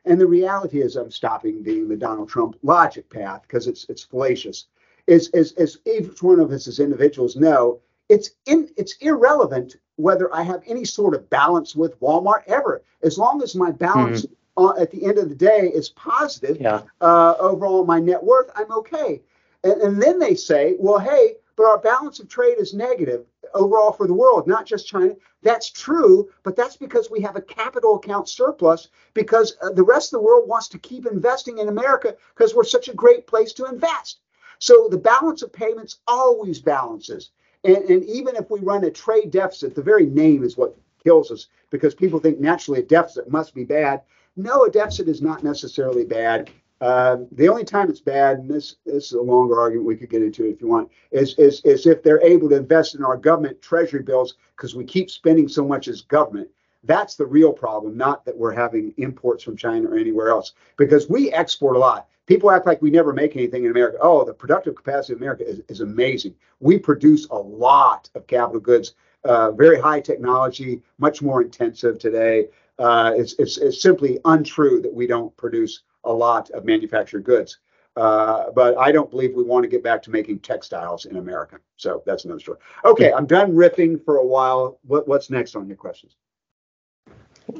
And 0.05 0.21
the 0.21 0.27
reality 0.27 0.83
is, 0.83 0.97
I'm 0.97 1.11
stopping 1.11 1.63
being 1.63 1.89
the 1.89 1.97
Donald 1.97 2.29
Trump 2.29 2.59
logic 2.63 3.09
path 3.09 3.43
because 3.43 3.67
it's 3.67 3.87
it's 3.89 4.03
fallacious. 4.03 4.67
Is, 5.07 5.29
is, 5.31 5.53
as 5.53 5.79
each 5.87 6.23
one 6.23 6.41
of 6.41 6.51
us 6.51 6.67
as 6.67 6.81
individuals 6.81 7.37
know, 7.37 7.81
it's 8.09 8.31
in 8.47 8.69
it's 8.77 8.97
irrelevant 9.01 9.77
whether 9.97 10.35
I 10.35 10.43
have 10.43 10.63
any 10.67 10.85
sort 10.85 11.15
of 11.15 11.31
balance 11.31 11.75
with 11.75 11.99
Walmart 12.01 12.43
ever, 12.47 12.83
as 13.03 13.17
long 13.17 13.43
as 13.43 13.55
my 13.55 13.71
balance 13.71 14.27
mm-hmm. 14.27 14.65
uh, 14.65 14.81
at 14.81 14.91
the 14.91 15.05
end 15.05 15.19
of 15.19 15.29
the 15.29 15.35
day 15.35 15.71
is 15.73 15.89
positive. 15.91 16.61
Yeah. 16.61 16.83
Uh, 17.01 17.35
overall, 17.39 17.85
my 17.85 18.01
net 18.01 18.23
worth, 18.23 18.51
I'm 18.57 18.71
okay. 18.73 19.23
And, 19.63 19.81
and 19.81 20.03
then 20.03 20.19
they 20.19 20.35
say, 20.35 20.75
well, 20.79 20.99
hey, 20.99 21.37
but 21.57 21.67
our 21.67 21.79
balance 21.79 22.19
of 22.19 22.29
trade 22.29 22.59
is 22.59 22.75
negative 22.75 23.25
overall 23.55 23.93
for 23.93 24.07
the 24.07 24.15
world, 24.15 24.49
not 24.49 24.67
just 24.67 24.89
China. 24.89 25.15
That's 25.43 25.71
true, 25.71 26.29
but 26.43 26.57
that's 26.57 26.77
because 26.77 27.11
we 27.11 27.21
have 27.21 27.37
a 27.37 27.41
capital 27.41 27.97
account 27.97 28.29
surplus 28.29 28.89
because 29.15 29.57
uh, 29.63 29.71
the 29.71 29.85
rest 29.85 30.13
of 30.13 30.19
the 30.19 30.27
world 30.27 30.49
wants 30.49 30.69
to 30.69 30.79
keep 30.79 31.07
investing 31.07 31.59
in 31.59 31.69
America 31.69 32.17
because 32.35 32.55
we're 32.55 32.65
such 32.65 32.89
a 32.89 32.95
great 32.95 33.27
place 33.27 33.53
to 33.55 33.67
invest. 33.67 34.19
So 34.65 34.89
the 34.91 34.97
balance 34.97 35.43
of 35.43 35.53
payments 35.53 35.99
always 36.07 36.59
balances. 36.59 37.33
And, 37.65 37.85
and 37.85 38.03
even 38.05 38.35
if 38.35 38.49
we 38.49 38.61
run 38.61 38.83
a 38.85 38.91
trade 38.91 39.31
deficit, 39.31 39.75
the 39.75 39.83
very 39.83 40.07
name 40.07 40.43
is 40.43 40.57
what 40.57 40.75
kills 41.05 41.31
us 41.31 41.49
because 41.69 41.95
people 41.95 42.19
think 42.19 42.41
naturally 42.41 42.81
a 42.81 42.83
deficit 42.83 43.31
must 43.31 43.55
be 43.55 43.65
bad. 43.65 44.01
No, 44.37 44.65
a 44.65 44.71
deficit 44.71 45.07
is 45.07 45.21
not 45.21 45.45
necessarily 45.45 46.07
bad. 46.07 46.49
Uh, 46.81 47.19
the 47.33 47.47
only 47.47 47.63
time 47.63 47.91
it's 47.91 48.01
bad, 48.01 48.39
and 48.39 48.51
this, 48.51 48.77
this 48.87 49.05
is 49.05 49.13
a 49.13 49.21
longer 49.21 49.61
argument 49.61 49.87
we 49.87 49.97
could 49.97 50.09
get 50.09 50.23
into 50.23 50.47
if 50.47 50.63
you 50.63 50.69
want, 50.69 50.91
is, 51.11 51.35
is, 51.35 51.61
is 51.67 51.87
if 51.87 52.03
they're 52.03 52.23
able 52.23 52.49
to 52.49 52.57
invest 52.57 52.95
in 52.95 53.05
our 53.05 53.19
government 53.19 53.61
treasury 53.61 54.03
bills 54.03 54.37
because 54.57 54.75
we 54.75 54.85
keep 54.85 55.11
spending 55.11 55.47
so 55.47 55.63
much 55.63 55.89
as 55.89 56.01
government. 56.01 56.49
That's 56.85 57.17
the 57.17 57.27
real 57.27 57.53
problem, 57.53 57.99
not 57.99 58.25
that 58.25 58.37
we're 58.37 58.55
having 58.55 58.95
imports 58.97 59.45
from 59.45 59.59
China 59.59 59.91
or 59.91 59.99
anywhere 59.99 60.31
else, 60.31 60.53
because 60.79 61.07
we 61.07 61.31
export 61.33 61.77
a 61.77 61.79
lot. 61.79 62.09
People 62.27 62.51
act 62.51 62.67
like 62.67 62.81
we 62.81 62.91
never 62.91 63.13
make 63.13 63.37
anything 63.37 63.65
in 63.65 63.71
America. 63.71 63.99
Oh, 64.01 64.25
the 64.25 64.33
productive 64.33 64.75
capacity 64.75 65.13
of 65.13 65.21
America 65.21 65.47
is, 65.47 65.61
is 65.69 65.81
amazing. 65.81 66.35
We 66.61 66.79
produce 66.79 67.27
a 67.31 67.37
lot 67.37 68.09
of 68.15 68.27
capital 68.27 68.61
goods, 68.61 68.95
uh, 69.25 69.51
very 69.53 69.79
high 69.81 70.01
technology, 70.01 70.83
much 70.99 71.21
more 71.21 71.43
intensive 71.43 71.99
today. 71.99 72.49
Uh, 72.79 73.13
it's, 73.15 73.35
it's, 73.39 73.59
it's 73.59 73.81
simply 73.81 74.19
untrue 74.25 74.81
that 74.83 74.93
we 74.93 75.07
don't 75.07 75.37
produce 75.37 75.83
a 76.05 76.13
lot 76.13 76.51
of 76.51 76.65
manufactured 76.65 77.25
goods. 77.25 77.59
Uh, 77.97 78.51
but 78.51 78.77
I 78.77 78.91
don't 78.91 79.11
believe 79.11 79.35
we 79.35 79.45
want 79.45 79.63
to 79.63 79.69
get 79.69 79.85
back 79.85 80.03
to 80.03 80.11
making 80.11 80.41
textiles 80.41 81.05
in 81.05 81.17
America. 81.17 81.61
So 81.77 82.03
that's 82.05 82.25
another 82.25 82.41
story. 82.41 82.59
Okay, 82.85 83.13
I'm 83.13 83.27
done 83.27 83.55
ripping 83.55 84.01
for 84.01 84.17
a 84.17 84.27
while. 84.27 84.81
What, 84.83 85.07
what's 85.07 85.31
next 85.31 85.55
on 85.55 85.69
your 85.69 85.77
questions? 85.77 86.17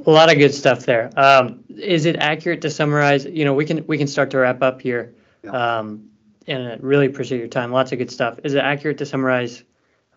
A 0.07 0.11
lot 0.11 0.33
of 0.33 0.39
good 0.39 0.55
stuff 0.55 0.87
there. 0.87 1.11
Um, 1.17 1.65
is 1.69 2.07
it 2.07 2.17
accurate 2.17 2.63
to 2.63 2.71
summarize? 2.71 3.27
You 3.27 3.45
know, 3.45 3.55
we 3.55 3.67
can 3.67 3.87
we 3.87 3.99
can 3.99 4.07
start 4.07 4.31
to 4.31 4.39
wrap 4.39 4.63
up 4.63 4.81
here. 4.81 5.15
Yeah. 5.43 5.79
Um, 5.79 6.11
and 6.47 6.69
I 6.69 6.77
really 6.81 7.07
appreciate 7.07 7.39
your 7.39 7.49
time. 7.49 7.73
Lots 7.73 7.93
of 7.93 7.99
good 7.99 8.11
stuff. 8.11 8.39
Is 8.45 8.55
it 8.55 8.59
accurate 8.59 8.99
to 8.99 9.07
summarize 9.07 9.63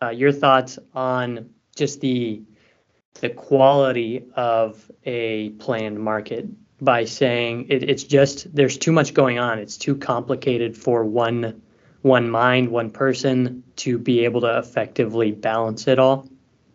uh, 0.02 0.10
your 0.10 0.32
thoughts 0.32 0.80
on 0.94 1.50
just 1.76 2.02
the 2.02 2.42
the 3.22 3.30
quality 3.30 4.26
of 4.36 4.92
a 5.06 5.50
planned 5.52 6.00
market 6.00 6.48
by 6.80 7.06
saying 7.06 7.66
it, 7.70 7.90
it's 7.90 8.04
just 8.04 8.54
there's 8.56 8.78
too 8.78 8.92
much 8.92 9.14
going 9.14 9.40
on. 9.40 9.60
It's 9.60 9.78
too 9.78 9.96
complicated 9.96 10.78
for 10.78 11.04
one 11.04 11.62
one 12.04 12.30
mind, 12.30 12.70
one 12.70 12.92
person 12.92 13.64
to 13.78 13.98
be 13.98 14.24
able 14.24 14.42
to 14.42 14.58
effectively 14.60 15.32
balance 15.32 15.88
it 15.88 16.00
all. 16.00 16.30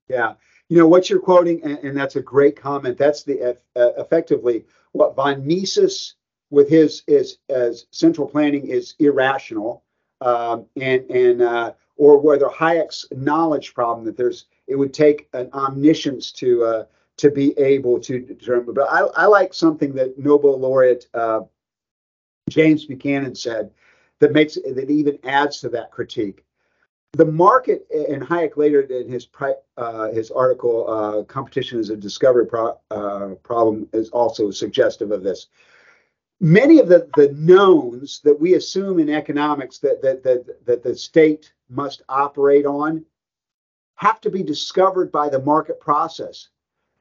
Yeah, 0.09 0.35
you 0.73 0.79
know 0.79 0.87
what 0.87 1.11
you're 1.11 1.21
quoting, 1.21 1.63
and, 1.65 1.79
and 1.81 1.95
that's 1.95 2.17
a 2.17 2.23
great 2.23 2.57
comment. 2.57 2.97
That's 2.97 3.25
the 3.25 3.59
uh, 3.77 3.91
effectively 3.99 4.65
what 4.93 5.15
von 5.15 5.47
Mises 5.47 6.15
with 6.49 6.71
his 6.71 7.03
is 7.07 7.37
as 7.51 7.85
central 7.91 8.27
planning 8.27 8.69
is 8.69 8.95
irrational, 8.99 9.85
um, 10.23 10.65
and 10.81 11.03
and 11.11 11.43
uh, 11.43 11.73
or 11.99 12.19
whether 12.19 12.47
Hayek's 12.47 13.05
knowledge 13.13 13.75
problem 13.75 14.07
that 14.07 14.17
there's 14.17 14.47
it 14.67 14.77
would 14.77 14.95
take 14.95 15.29
an 15.35 15.51
omniscience 15.53 16.33
to 16.33 16.65
uh, 16.65 16.85
to 17.19 17.31
be 17.31 17.53
able 17.59 18.01
to 18.01 18.21
determine. 18.21 18.73
But 18.73 18.89
I, 18.91 19.01
I 19.15 19.27
like 19.27 19.53
something 19.53 19.93
that 19.97 20.19
Nobel 20.19 20.59
laureate 20.59 21.07
uh, 21.13 21.41
James 22.49 22.87
Buchanan 22.87 23.35
said 23.35 23.73
that 24.21 24.33
makes 24.33 24.55
that 24.55 24.89
even 24.89 25.19
adds 25.25 25.61
to 25.61 25.69
that 25.69 25.91
critique. 25.91 26.47
The 27.15 27.27
market, 27.27 27.87
and 27.91 28.23
Hayek 28.23 28.57
later 28.57 28.81
in 28.81 29.07
his 29.07 29.29
uh, 29.77 30.11
his 30.13 30.31
article, 30.31 30.89
uh, 30.89 31.25
"Competition 31.25 31.79
is 31.79 31.91
a 31.91 31.97
Discovery 31.97 32.47
pro- 32.47 32.79
uh, 32.91 33.35
Problem," 33.43 33.87
is 33.93 34.09
also 34.11 34.51
suggestive 34.51 35.11
of 35.11 35.23
this. 35.23 35.49
Many 36.41 36.81
of 36.81 36.89
the, 36.89 37.11
the 37.17 37.31
knowns 37.35 38.21
that 38.25 38.41
we 38.41 38.55
assume 38.55 38.99
in 38.99 39.11
economics 39.11 39.79
that, 39.81 40.01
that 40.01 40.23
that 40.23 40.65
that 40.65 40.83
the 40.83 40.97
state 40.97 41.53
must 41.69 42.03
operate 42.09 42.65
on 42.65 43.05
have 43.97 44.19
to 44.23 44.31
be 44.31 44.43
discovered 44.43 45.13
by 45.13 45.29
the 45.29 45.43
market 45.43 45.81
process. 45.81 46.49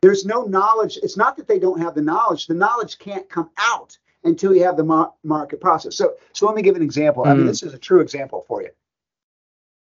There's 0.02 0.26
no 0.26 0.44
knowledge. 0.44 0.98
It's 1.02 1.16
not 1.16 1.38
that 1.38 1.48
they 1.48 1.58
don't 1.58 1.80
have 1.80 1.96
the 1.96 2.02
knowledge. 2.02 2.48
The 2.48 2.54
knowledge 2.54 3.00
can't 3.00 3.30
come 3.30 3.50
out 3.58 3.98
until 4.26 4.54
you 4.54 4.64
have 4.64 4.76
the 4.76 4.84
mar- 4.84 5.14
market 5.24 5.62
process. 5.62 5.96
So, 5.96 6.16
so 6.34 6.48
let 6.48 6.56
me 6.56 6.62
give 6.62 6.76
an 6.76 6.82
example. 6.82 7.24
Mm. 7.24 7.28
I 7.28 7.34
mean, 7.34 7.42
hmm. 7.42 7.48
this 7.48 7.64
is 7.64 7.74
a 7.74 7.80
true 7.80 8.02
example 8.02 8.44
for 8.48 8.62
you. 8.62 8.70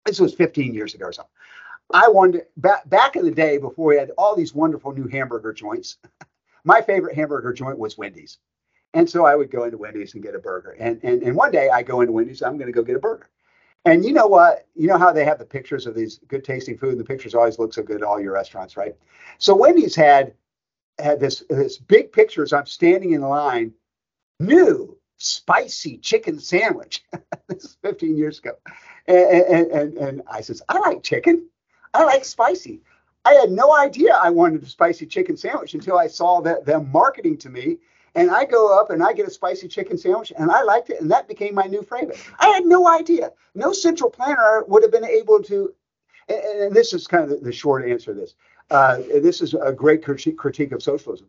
This 0.05 0.19
was 0.19 0.33
15 0.33 0.73
years 0.73 0.93
ago 0.93 1.05
or 1.05 1.13
something. 1.13 1.31
I 1.93 2.07
wanted 2.07 2.45
back 2.57 2.89
back 2.89 3.15
in 3.15 3.25
the 3.25 3.31
day 3.31 3.57
before 3.57 3.87
we 3.87 3.97
had 3.97 4.11
all 4.17 4.35
these 4.35 4.55
wonderful 4.55 4.93
new 4.93 5.07
hamburger 5.07 5.53
joints. 5.53 5.97
my 6.63 6.81
favorite 6.81 7.15
hamburger 7.15 7.53
joint 7.53 7.77
was 7.77 7.97
Wendy's, 7.97 8.37
and 8.93 9.09
so 9.09 9.25
I 9.25 9.35
would 9.35 9.51
go 9.51 9.65
into 9.65 9.77
Wendy's 9.77 10.13
and 10.13 10.23
get 10.23 10.35
a 10.35 10.39
burger. 10.39 10.71
And 10.79 10.99
and 11.03 11.21
and 11.21 11.35
one 11.35 11.51
day 11.51 11.69
I 11.69 11.83
go 11.83 12.01
into 12.01 12.13
Wendy's. 12.13 12.41
I'm 12.41 12.57
going 12.57 12.67
to 12.67 12.73
go 12.73 12.83
get 12.83 12.95
a 12.95 12.99
burger. 12.99 13.29
And 13.83 14.05
you 14.05 14.13
know 14.13 14.27
what? 14.27 14.67
You 14.75 14.87
know 14.87 14.97
how 14.97 15.11
they 15.11 15.25
have 15.25 15.39
the 15.39 15.45
pictures 15.45 15.87
of 15.87 15.95
these 15.95 16.19
good 16.27 16.43
tasting 16.43 16.77
food, 16.77 16.91
and 16.91 16.99
the 16.99 17.05
pictures 17.05 17.33
always 17.33 17.59
look 17.59 17.73
so 17.73 17.83
good 17.83 17.97
at 17.97 18.03
all 18.03 18.19
your 18.19 18.33
restaurants, 18.33 18.77
right? 18.77 18.95
So 19.37 19.55
Wendy's 19.55 19.95
had 19.95 20.33
had 20.99 21.19
this 21.19 21.43
this 21.49 21.77
big 21.77 22.11
picture 22.11 22.43
as 22.43 22.53
I'm 22.53 22.67
standing 22.67 23.11
in 23.11 23.21
line, 23.21 23.73
new 24.39 24.97
spicy 25.21 25.97
chicken 25.97 26.39
sandwich. 26.39 27.03
this 27.47 27.63
is 27.63 27.77
15 27.81 28.17
years 28.17 28.39
ago, 28.39 28.53
and, 29.07 29.17
and 29.17 29.71
and 29.71 29.97
and 29.97 30.21
I 30.29 30.41
says 30.41 30.61
I 30.67 30.79
like 30.79 31.03
chicken, 31.03 31.47
I 31.93 32.03
like 32.03 32.25
spicy. 32.25 32.81
I 33.23 33.33
had 33.33 33.51
no 33.51 33.75
idea 33.75 34.15
I 34.15 34.31
wanted 34.31 34.63
a 34.63 34.65
spicy 34.65 35.05
chicken 35.05 35.37
sandwich 35.37 35.73
until 35.73 35.97
I 35.97 36.07
saw 36.07 36.41
that 36.41 36.65
them 36.65 36.91
marketing 36.91 37.37
to 37.39 37.49
me 37.49 37.77
and 38.15 38.31
I 38.31 38.45
go 38.45 38.77
up 38.77 38.89
and 38.89 39.03
I 39.03 39.13
get 39.13 39.27
a 39.27 39.31
spicy 39.31 39.67
chicken 39.67 39.97
sandwich 39.97 40.33
and 40.35 40.51
I 40.51 40.63
liked 40.63 40.89
it 40.89 41.01
and 41.01 41.11
that 41.11 41.27
became 41.27 41.53
my 41.53 41.65
new 41.65 41.83
favorite. 41.83 42.17
I 42.39 42.47
had 42.47 42.65
no 42.65 42.87
idea. 42.87 43.31
No 43.53 43.73
central 43.73 44.09
planner 44.09 44.63
would 44.67 44.81
have 44.81 44.91
been 44.91 45.05
able 45.05 45.41
to. 45.43 45.73
And, 46.27 46.39
and 46.39 46.75
this 46.75 46.93
is 46.93 47.05
kind 47.07 47.31
of 47.31 47.43
the, 47.43 47.51
short 47.51 47.87
answer 47.87 48.13
to 48.13 48.19
this. 48.19 48.33
Uh, 48.71 48.97
this 49.21 49.41
is 49.41 49.53
a 49.53 49.71
great 49.71 50.03
critique 50.03 50.71
of 50.71 50.81
socialism. 50.81 51.27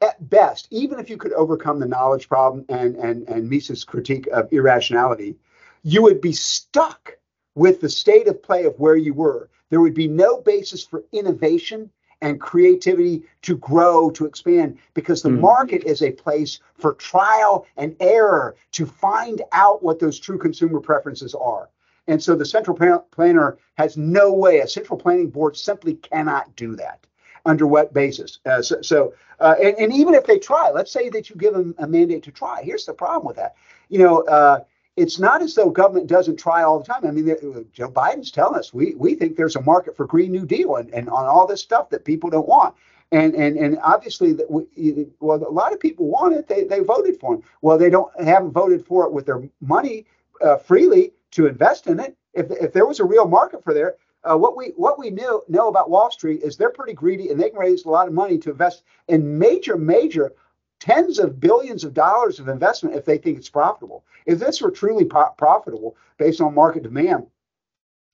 At 0.00 0.28
best, 0.28 0.68
even 0.70 0.98
if 0.98 1.08
you 1.08 1.16
could 1.16 1.32
overcome 1.32 1.80
the 1.80 1.86
knowledge 1.86 2.28
problem 2.28 2.64
and 2.68 2.96
and 2.96 3.26
and 3.28 3.48
Mises' 3.48 3.84
critique 3.84 4.26
of 4.28 4.52
irrationality, 4.52 5.36
you 5.82 6.02
would 6.02 6.20
be 6.20 6.32
stuck 6.32 7.16
with 7.54 7.80
the 7.80 7.88
state 7.88 8.28
of 8.28 8.42
play 8.42 8.64
of 8.64 8.78
where 8.78 8.96
you 8.96 9.14
were. 9.14 9.48
There 9.70 9.80
would 9.80 9.94
be 9.94 10.08
no 10.08 10.40
basis 10.40 10.84
for 10.84 11.04
innovation 11.12 11.90
and 12.20 12.40
creativity 12.40 13.22
to 13.42 13.56
grow, 13.56 14.10
to 14.10 14.26
expand, 14.26 14.78
because 14.94 15.22
the 15.22 15.28
mm. 15.28 15.40
market 15.40 15.84
is 15.84 16.02
a 16.02 16.12
place 16.12 16.60
for 16.74 16.94
trial 16.94 17.66
and 17.76 17.96
error 18.00 18.56
to 18.72 18.86
find 18.86 19.42
out 19.52 19.82
what 19.82 19.98
those 19.98 20.18
true 20.18 20.38
consumer 20.38 20.80
preferences 20.80 21.34
are. 21.34 21.68
And 22.08 22.22
so 22.22 22.34
the 22.34 22.44
central 22.44 23.04
planner 23.10 23.58
has 23.76 23.96
no 23.96 24.32
way, 24.32 24.60
a 24.60 24.68
central 24.68 24.98
planning 24.98 25.28
board 25.28 25.56
simply 25.56 25.94
cannot 25.94 26.54
do 26.56 26.76
that. 26.76 27.06
Under 27.46 27.66
what 27.66 27.94
basis? 27.94 28.38
Uh, 28.44 28.60
so, 28.60 28.82
so 28.82 29.14
uh, 29.40 29.54
and, 29.62 29.76
and, 29.78 29.92
even 29.92 30.14
if 30.14 30.26
they 30.26 30.38
try, 30.38 30.70
let's 30.70 30.90
say 30.90 31.08
that 31.10 31.28
you 31.28 31.36
give 31.36 31.52
them 31.52 31.74
a 31.78 31.86
mandate 31.86 32.22
to 32.24 32.32
try. 32.32 32.62
Here's 32.62 32.86
the 32.86 32.94
problem 32.94 33.26
with 33.26 33.36
that. 33.36 33.54
You 33.88 33.98
know, 33.98 34.22
uh, 34.22 34.60
it's 34.96 35.18
not 35.18 35.42
as 35.42 35.54
though 35.54 35.68
government 35.68 36.06
doesn't 36.06 36.38
try 36.38 36.62
all 36.62 36.78
the 36.78 36.86
time. 36.86 37.06
I 37.06 37.10
mean, 37.10 37.26
Joe 37.72 37.90
Biden's 37.90 38.30
telling 38.30 38.58
us 38.58 38.72
we 38.72 38.94
we 38.94 39.14
think 39.14 39.36
there's 39.36 39.56
a 39.56 39.60
market 39.60 39.96
for 39.96 40.06
Green 40.06 40.32
New 40.32 40.46
Deal 40.46 40.76
and, 40.76 40.92
and 40.92 41.08
on 41.10 41.26
all 41.26 41.46
this 41.46 41.60
stuff 41.60 41.90
that 41.90 42.04
people 42.04 42.30
don't 42.30 42.48
want. 42.48 42.74
And 43.12 43.34
and 43.34 43.56
and 43.56 43.78
obviously 43.82 44.32
that 44.32 44.50
we, 44.50 45.06
well 45.20 45.36
a 45.36 45.50
lot 45.50 45.72
of 45.72 45.80
people 45.80 46.06
want 46.06 46.34
it. 46.34 46.48
They 46.48 46.64
they 46.64 46.80
voted 46.80 47.20
for 47.20 47.34
him. 47.34 47.42
Well, 47.60 47.78
they 47.78 47.90
don't 47.90 48.10
haven't 48.20 48.52
voted 48.52 48.86
for 48.86 49.04
it 49.04 49.12
with 49.12 49.26
their 49.26 49.42
money 49.60 50.06
uh, 50.40 50.56
freely 50.56 51.12
to 51.32 51.46
invest 51.46 51.86
in 51.86 52.00
it. 52.00 52.16
If 52.32 52.50
if 52.50 52.72
there 52.72 52.86
was 52.86 52.98
a 52.98 53.04
real 53.04 53.28
market 53.28 53.62
for 53.62 53.74
there, 53.74 53.96
uh, 54.30 54.36
what 54.36 54.56
we 54.56 54.72
what 54.76 54.98
we 54.98 55.10
knew 55.10 55.42
know 55.48 55.68
about 55.68 55.90
Wall 55.90 56.10
Street 56.10 56.42
is 56.42 56.56
they're 56.56 56.70
pretty 56.70 56.92
greedy 56.92 57.30
and 57.30 57.40
they 57.40 57.50
can 57.50 57.58
raise 57.58 57.84
a 57.84 57.90
lot 57.90 58.08
of 58.08 58.14
money 58.14 58.38
to 58.38 58.50
invest 58.50 58.82
in 59.08 59.38
major 59.38 59.76
major 59.76 60.32
tens 60.80 61.18
of 61.18 61.40
billions 61.40 61.84
of 61.84 61.94
dollars 61.94 62.38
of 62.38 62.48
investment 62.48 62.96
if 62.96 63.04
they 63.04 63.18
think 63.18 63.38
it's 63.38 63.48
profitable. 63.48 64.04
If 64.26 64.38
this 64.38 64.60
were 64.60 64.70
truly 64.70 65.04
po- 65.04 65.34
profitable 65.38 65.96
based 66.18 66.40
on 66.40 66.54
market 66.54 66.82
demand, 66.82 67.26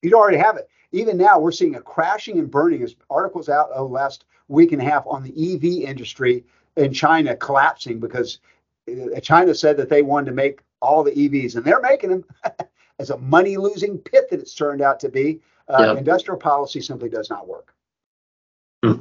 you'd 0.02 0.14
already 0.14 0.38
have 0.38 0.56
it. 0.56 0.68
Even 0.92 1.16
now, 1.16 1.38
we're 1.38 1.52
seeing 1.52 1.76
a 1.76 1.80
crashing 1.80 2.38
and 2.38 2.50
burning. 2.50 2.82
As 2.82 2.94
articles 3.10 3.48
out 3.48 3.70
of 3.70 3.88
the 3.88 3.94
last 3.94 4.24
week 4.48 4.72
and 4.72 4.82
a 4.82 4.84
half 4.84 5.06
on 5.06 5.22
the 5.22 5.54
EV 5.54 5.88
industry 5.88 6.44
in 6.76 6.92
China 6.92 7.34
collapsing 7.34 7.98
because 7.98 8.38
uh, 8.88 9.18
China 9.20 9.54
said 9.54 9.76
that 9.78 9.88
they 9.88 10.02
wanted 10.02 10.26
to 10.26 10.32
make 10.32 10.60
all 10.80 11.02
the 11.02 11.12
EVs, 11.12 11.56
and 11.56 11.64
they're 11.64 11.80
making 11.80 12.10
them. 12.10 12.24
as 12.98 13.10
a 13.10 13.18
money 13.18 13.56
losing 13.56 13.98
pit 13.98 14.30
that 14.30 14.38
it's 14.38 14.54
turned 14.54 14.80
out 14.80 15.00
to 15.00 15.08
be, 15.08 15.40
uh, 15.68 15.84
yep. 15.86 15.98
industrial 15.98 16.38
policy 16.38 16.80
simply 16.80 17.08
does 17.08 17.30
not 17.30 17.46
work. 17.46 17.74
Hmm. 18.84 19.00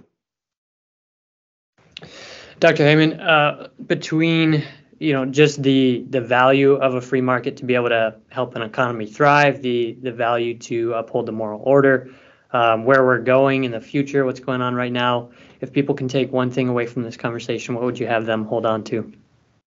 Dr. 2.59 2.83
Haymond, 2.83 3.19
uh, 3.21 3.69
between 3.87 4.63
you 4.99 5.13
know 5.13 5.25
just 5.25 5.63
the 5.63 6.05
the 6.09 6.21
value 6.21 6.73
of 6.73 6.93
a 6.93 7.01
free 7.01 7.21
market 7.21 7.57
to 7.57 7.65
be 7.65 7.73
able 7.73 7.89
to 7.89 8.15
help 8.29 8.55
an 8.55 8.61
economy 8.61 9.07
thrive, 9.07 9.61
the 9.61 9.97
the 10.01 10.11
value 10.11 10.57
to 10.59 10.93
uphold 10.93 11.25
the 11.25 11.31
moral 11.31 11.61
order, 11.63 12.09
um, 12.51 12.85
where 12.85 13.03
we're 13.03 13.19
going 13.19 13.63
in 13.63 13.71
the 13.71 13.81
future, 13.81 14.25
what's 14.25 14.39
going 14.39 14.61
on 14.61 14.75
right 14.75 14.91
now. 14.91 15.31
If 15.59 15.73
people 15.73 15.95
can 15.95 16.07
take 16.07 16.31
one 16.31 16.51
thing 16.51 16.69
away 16.69 16.85
from 16.85 17.03
this 17.03 17.17
conversation, 17.17 17.75
what 17.75 17.83
would 17.83 17.99
you 17.99 18.07
have 18.07 18.25
them 18.25 18.45
hold 18.45 18.65
on 18.65 18.83
to? 18.85 19.11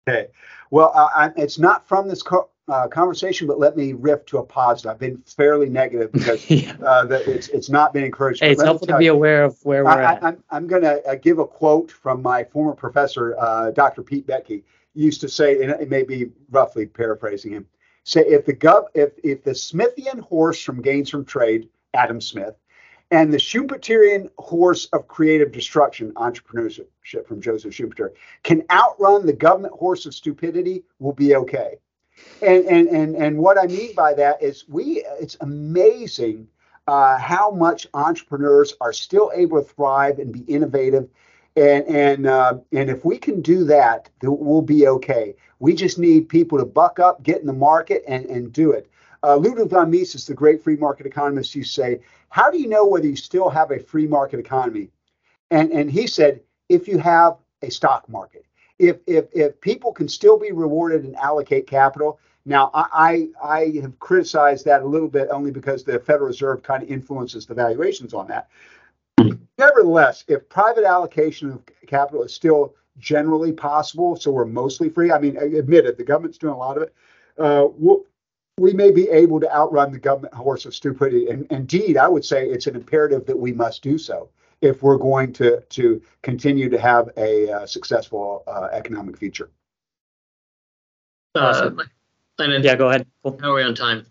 Okay, 0.08 0.28
well, 0.70 0.92
uh, 0.94 1.08
I, 1.14 1.30
it's 1.36 1.58
not 1.58 1.88
from 1.88 2.08
this 2.08 2.22
co- 2.22 2.50
uh, 2.68 2.88
conversation, 2.88 3.46
but 3.46 3.58
let 3.58 3.76
me 3.76 3.92
riff 3.92 4.24
to 4.26 4.38
a 4.38 4.42
positive. 4.44 4.90
I've 4.90 4.98
been 4.98 5.22
fairly 5.26 5.68
negative 5.68 6.12
because 6.12 6.48
yeah. 6.50 6.74
uh, 6.84 7.04
the, 7.04 7.30
it's 7.30 7.48
it's 7.48 7.70
not 7.70 7.92
been 7.92 8.04
encouraged. 8.04 8.40
Hey, 8.40 8.52
it's 8.52 8.62
helpful 8.62 8.88
to 8.88 8.98
be 8.98 9.04
you, 9.04 9.12
aware 9.12 9.44
of 9.44 9.56
where 9.64 9.84
we're 9.84 9.90
I, 9.90 10.14
at. 10.14 10.24
I, 10.24 10.28
am 10.28 10.44
I'm 10.50 10.66
going 10.66 10.82
to 10.82 11.04
uh, 11.06 11.14
give 11.14 11.38
a 11.38 11.46
quote 11.46 11.90
from 11.90 12.22
my 12.22 12.44
former 12.44 12.74
professor, 12.74 13.38
uh, 13.38 13.70
Dr. 13.70 14.02
Pete. 14.02 14.28
He 14.46 14.62
used 14.94 15.20
to 15.20 15.28
say, 15.28 15.62
and 15.62 15.70
it 15.70 15.88
may 15.90 16.02
be 16.02 16.30
roughly 16.50 16.86
paraphrasing 16.86 17.52
him, 17.52 17.66
say 18.04 18.22
if 18.22 18.46
the 18.46 18.54
gov 18.54 18.86
if 18.94 19.12
if 19.22 19.44
the 19.44 19.52
Smithian 19.52 20.20
horse 20.20 20.60
from 20.62 20.82
Gains 20.82 21.10
from 21.10 21.24
Trade, 21.24 21.68
Adam 21.94 22.20
Smith, 22.20 22.56
and 23.12 23.32
the 23.32 23.38
Schumpeterian 23.38 24.28
horse 24.38 24.86
of 24.86 25.06
creative 25.06 25.52
destruction, 25.52 26.12
entrepreneurship 26.14 27.26
from 27.28 27.40
Joseph 27.40 27.72
Schumpeter, 27.72 28.10
can 28.42 28.64
outrun 28.70 29.24
the 29.24 29.32
government 29.32 29.74
horse 29.74 30.06
of 30.06 30.14
stupidity, 30.14 30.82
we'll 30.98 31.12
be 31.12 31.36
okay. 31.36 31.76
And 32.42 32.64
and 32.66 32.88
and 32.88 33.16
and 33.16 33.38
what 33.38 33.58
I 33.58 33.66
mean 33.66 33.94
by 33.94 34.14
that 34.14 34.42
is 34.42 34.64
we 34.68 35.04
it's 35.20 35.36
amazing 35.40 36.48
uh, 36.86 37.18
how 37.18 37.50
much 37.50 37.86
entrepreneurs 37.94 38.74
are 38.80 38.92
still 38.92 39.32
able 39.34 39.62
to 39.62 39.68
thrive 39.68 40.18
and 40.18 40.32
be 40.32 40.40
innovative. 40.40 41.08
And 41.56 41.86
and 41.86 42.26
uh, 42.26 42.58
and 42.72 42.90
if 42.90 43.04
we 43.04 43.16
can 43.16 43.40
do 43.40 43.64
that, 43.64 44.10
we'll 44.22 44.62
be 44.62 44.86
okay. 44.86 45.34
We 45.58 45.74
just 45.74 45.98
need 45.98 46.28
people 46.28 46.58
to 46.58 46.66
buck 46.66 46.98
up, 46.98 47.22
get 47.22 47.40
in 47.40 47.46
the 47.46 47.54
market, 47.54 48.04
and, 48.06 48.26
and 48.26 48.52
do 48.52 48.72
it. 48.72 48.90
Uh, 49.22 49.36
Ludwig 49.38 49.70
von 49.70 49.90
Mises, 49.90 50.26
the 50.26 50.34
great 50.34 50.62
free 50.62 50.76
market 50.76 51.06
economist, 51.06 51.54
used 51.54 51.74
to 51.74 51.80
say, 51.80 52.00
"How 52.28 52.50
do 52.50 52.58
you 52.58 52.68
know 52.68 52.86
whether 52.86 53.06
you 53.06 53.16
still 53.16 53.48
have 53.48 53.70
a 53.70 53.78
free 53.78 54.06
market 54.06 54.38
economy?" 54.38 54.90
And 55.50 55.72
and 55.72 55.90
he 55.90 56.06
said, 56.06 56.40
"If 56.68 56.86
you 56.88 56.98
have 56.98 57.38
a 57.62 57.70
stock 57.70 58.06
market." 58.08 58.44
If 58.78 58.98
if 59.06 59.26
if 59.32 59.60
people 59.60 59.92
can 59.92 60.08
still 60.08 60.38
be 60.38 60.52
rewarded 60.52 61.04
and 61.04 61.16
allocate 61.16 61.66
capital. 61.66 62.18
Now, 62.44 62.70
I 62.74 63.28
I, 63.42 63.54
I 63.54 63.80
have 63.82 63.98
criticized 63.98 64.64
that 64.66 64.82
a 64.82 64.86
little 64.86 65.08
bit 65.08 65.28
only 65.30 65.50
because 65.50 65.82
the 65.82 65.98
Federal 65.98 66.28
Reserve 66.28 66.62
kind 66.62 66.82
of 66.82 66.88
influences 66.88 67.46
the 67.46 67.54
valuations 67.54 68.14
on 68.14 68.28
that. 68.28 68.48
Nevertheless, 69.58 70.24
if 70.28 70.48
private 70.48 70.84
allocation 70.84 71.50
of 71.50 71.62
capital 71.86 72.22
is 72.22 72.34
still 72.34 72.74
generally 72.98 73.52
possible, 73.52 74.16
so 74.16 74.30
we're 74.30 74.44
mostly 74.44 74.88
free. 74.88 75.10
I 75.10 75.18
mean, 75.18 75.36
admit 75.36 75.86
it, 75.86 75.96
the 75.96 76.04
government's 76.04 76.38
doing 76.38 76.54
a 76.54 76.58
lot 76.58 76.76
of 76.76 76.82
it. 76.84 76.94
Uh, 77.38 77.68
we'll, 77.76 78.04
we 78.58 78.72
may 78.72 78.90
be 78.90 79.08
able 79.10 79.40
to 79.40 79.54
outrun 79.54 79.92
the 79.92 79.98
government 79.98 80.34
horse 80.34 80.64
of 80.64 80.74
stupidity. 80.74 81.28
And 81.28 81.46
indeed, 81.50 81.96
I 81.96 82.08
would 82.08 82.24
say 82.24 82.46
it's 82.46 82.66
an 82.66 82.76
imperative 82.76 83.26
that 83.26 83.38
we 83.38 83.52
must 83.52 83.82
do 83.82 83.98
so 83.98 84.30
if 84.60 84.82
we're 84.82 84.96
going 84.96 85.32
to 85.34 85.60
to 85.60 86.02
continue 86.22 86.68
to 86.68 86.78
have 86.78 87.10
a 87.16 87.50
uh, 87.50 87.66
successful 87.66 88.42
uh, 88.46 88.68
economic 88.72 89.16
future. 89.16 89.50
Awesome. 91.34 91.80
Uh, 92.38 92.44
yeah, 92.44 92.76
go 92.76 92.88
ahead. 92.88 93.06
Cool. 93.22 93.38
How 93.40 93.52
are 93.52 93.54
we 93.54 93.62
on 93.62 93.74
time? 93.74 94.06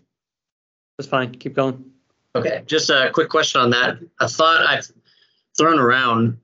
That's 0.98 1.08
fine. 1.08 1.32
Keep 1.32 1.54
going. 1.54 1.92
Okay, 2.34 2.62
just 2.66 2.90
a 2.90 3.10
quick 3.12 3.28
question 3.28 3.60
on 3.60 3.70
that. 3.70 3.98
A 4.20 4.28
thought 4.28 4.66
I've 4.66 4.90
thrown 5.56 5.78
around, 5.78 6.38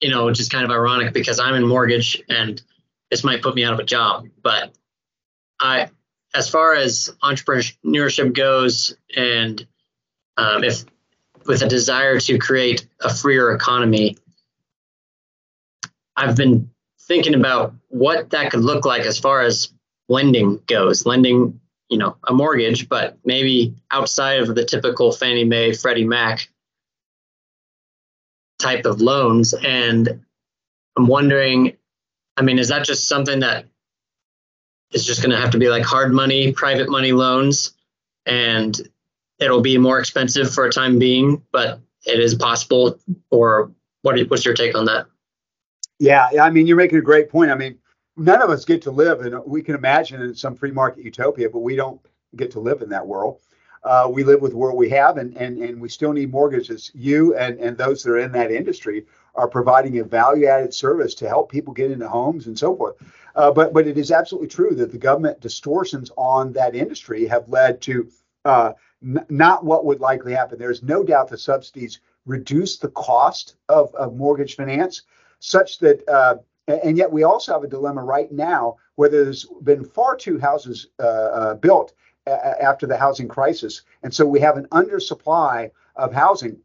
you 0.00 0.10
know, 0.10 0.26
which 0.26 0.38
is 0.38 0.48
kind 0.48 0.64
of 0.64 0.70
ironic 0.70 1.12
because 1.12 1.40
I'm 1.40 1.54
in 1.54 1.66
mortgage 1.66 2.22
and 2.28 2.62
this 3.10 3.24
might 3.24 3.42
put 3.42 3.54
me 3.54 3.64
out 3.64 3.72
of 3.72 3.78
a 3.78 3.84
job, 3.84 4.28
but 4.42 4.76
I, 5.60 5.90
as 6.34 6.48
far 6.48 6.74
as 6.74 7.14
entrepreneurship 7.22 8.34
goes, 8.34 8.96
and 9.16 9.66
um, 10.36 10.64
if 10.64 10.84
with 11.46 11.62
a 11.62 11.68
desire 11.68 12.18
to 12.20 12.38
create 12.38 12.86
a 13.00 13.12
freer 13.12 13.52
economy, 13.54 14.16
I've 16.16 16.36
been 16.36 16.70
thinking 17.02 17.34
about 17.34 17.74
what 17.88 18.30
that 18.30 18.50
could 18.50 18.64
look 18.64 18.84
like 18.84 19.02
as 19.02 19.18
far 19.18 19.42
as 19.42 19.72
lending 20.08 20.60
goes. 20.66 21.06
Lending, 21.06 21.60
you 21.88 21.98
know, 21.98 22.16
a 22.26 22.32
mortgage, 22.32 22.88
but 22.88 23.18
maybe 23.24 23.74
outside 23.90 24.40
of 24.40 24.54
the 24.54 24.64
typical 24.64 25.12
Fannie 25.12 25.44
Mae, 25.44 25.72
Freddie 25.72 26.06
Mac 26.06 26.48
type 28.58 28.86
of 28.86 29.00
loans. 29.00 29.54
And 29.54 30.24
I'm 30.96 31.06
wondering, 31.06 31.76
I 32.36 32.42
mean, 32.42 32.58
is 32.58 32.68
that 32.68 32.84
just 32.84 33.08
something 33.08 33.40
that 33.40 33.66
is 34.92 35.04
just 35.04 35.20
going 35.20 35.30
to 35.30 35.36
have 35.36 35.50
to 35.50 35.58
be 35.58 35.68
like 35.68 35.84
hard 35.84 36.12
money, 36.12 36.52
private 36.52 36.88
money 36.88 37.12
loans? 37.12 37.72
And 38.24 38.76
it'll 39.38 39.60
be 39.60 39.78
more 39.78 39.98
expensive 39.98 40.52
for 40.52 40.66
a 40.66 40.72
time 40.72 40.98
being, 40.98 41.42
but 41.52 41.80
it 42.04 42.20
is 42.20 42.34
possible. 42.34 42.98
Or 43.30 43.72
what? 44.02 44.18
What's 44.28 44.44
your 44.44 44.54
take 44.54 44.76
on 44.76 44.84
that? 44.86 45.06
Yeah, 45.98 46.28
I 46.40 46.50
mean, 46.50 46.66
you're 46.66 46.76
making 46.76 46.98
a 46.98 47.02
great 47.02 47.30
point. 47.30 47.50
I 47.50 47.54
mean, 47.54 47.78
none 48.16 48.42
of 48.42 48.50
us 48.50 48.64
get 48.64 48.82
to 48.82 48.90
live, 48.90 49.20
and 49.20 49.40
we 49.46 49.62
can 49.62 49.74
imagine 49.74 50.20
in 50.20 50.34
some 50.34 50.54
free 50.54 50.70
market 50.70 51.04
utopia, 51.04 51.48
but 51.48 51.60
we 51.60 51.76
don't 51.76 52.00
get 52.36 52.50
to 52.52 52.60
live 52.60 52.82
in 52.82 52.88
that 52.90 53.06
world. 53.06 53.40
Uh, 53.84 54.08
we 54.12 54.24
live 54.24 54.42
with 54.42 54.50
the 54.50 54.56
world 54.56 54.76
we 54.76 54.90
have, 54.90 55.16
and, 55.16 55.36
and 55.36 55.58
and 55.58 55.80
we 55.80 55.88
still 55.88 56.12
need 56.12 56.30
mortgages. 56.30 56.90
You 56.94 57.36
and 57.36 57.58
and 57.60 57.78
those 57.78 58.02
that 58.02 58.10
are 58.10 58.18
in 58.18 58.32
that 58.32 58.50
industry 58.50 59.06
are 59.34 59.48
providing 59.48 59.98
a 59.98 60.04
value-added 60.04 60.72
service 60.74 61.14
to 61.14 61.28
help 61.28 61.50
people 61.50 61.72
get 61.72 61.90
into 61.90 62.08
homes 62.08 62.46
and 62.46 62.58
so 62.58 62.74
forth. 62.74 62.96
Uh, 63.34 63.52
but 63.52 63.72
but 63.72 63.86
it 63.86 63.96
is 63.96 64.10
absolutely 64.10 64.48
true 64.48 64.74
that 64.74 64.90
the 64.90 64.98
government 64.98 65.40
distortions 65.40 66.10
on 66.16 66.52
that 66.54 66.74
industry 66.74 67.26
have 67.26 67.48
led 67.48 67.80
to 67.82 68.08
uh, 68.46 68.72
n- 69.02 69.26
not 69.28 69.64
what 69.64 69.84
would 69.84 70.00
likely 70.00 70.32
happen. 70.32 70.58
There's 70.58 70.82
no 70.82 71.02
doubt 71.02 71.28
the 71.28 71.36
subsidies 71.36 72.00
reduce 72.24 72.78
the 72.78 72.88
cost 72.90 73.56
of, 73.68 73.94
of 73.96 74.16
mortgage 74.16 74.54
finance 74.54 75.02
such 75.40 75.78
that, 75.80 76.08
uh, 76.08 76.36
and 76.68 76.96
yet 76.96 77.10
we 77.10 77.24
also 77.24 77.52
have 77.52 77.64
a 77.64 77.68
dilemma 77.68 78.02
right 78.04 78.30
now 78.30 78.76
where 78.94 79.08
there's 79.08 79.46
been 79.62 79.84
far 79.84 80.16
too 80.16 80.38
houses 80.38 80.88
uh, 81.00 81.02
uh, 81.02 81.54
built 81.54 81.92
a- 82.26 82.62
after 82.62 82.86
the 82.86 82.96
housing 82.96 83.28
crisis. 83.28 83.82
And 84.02 84.14
so 84.14 84.24
we 84.24 84.40
have 84.40 84.56
an 84.56 84.66
undersupply 84.68 85.70
of 85.96 86.12
housing. 86.12 86.56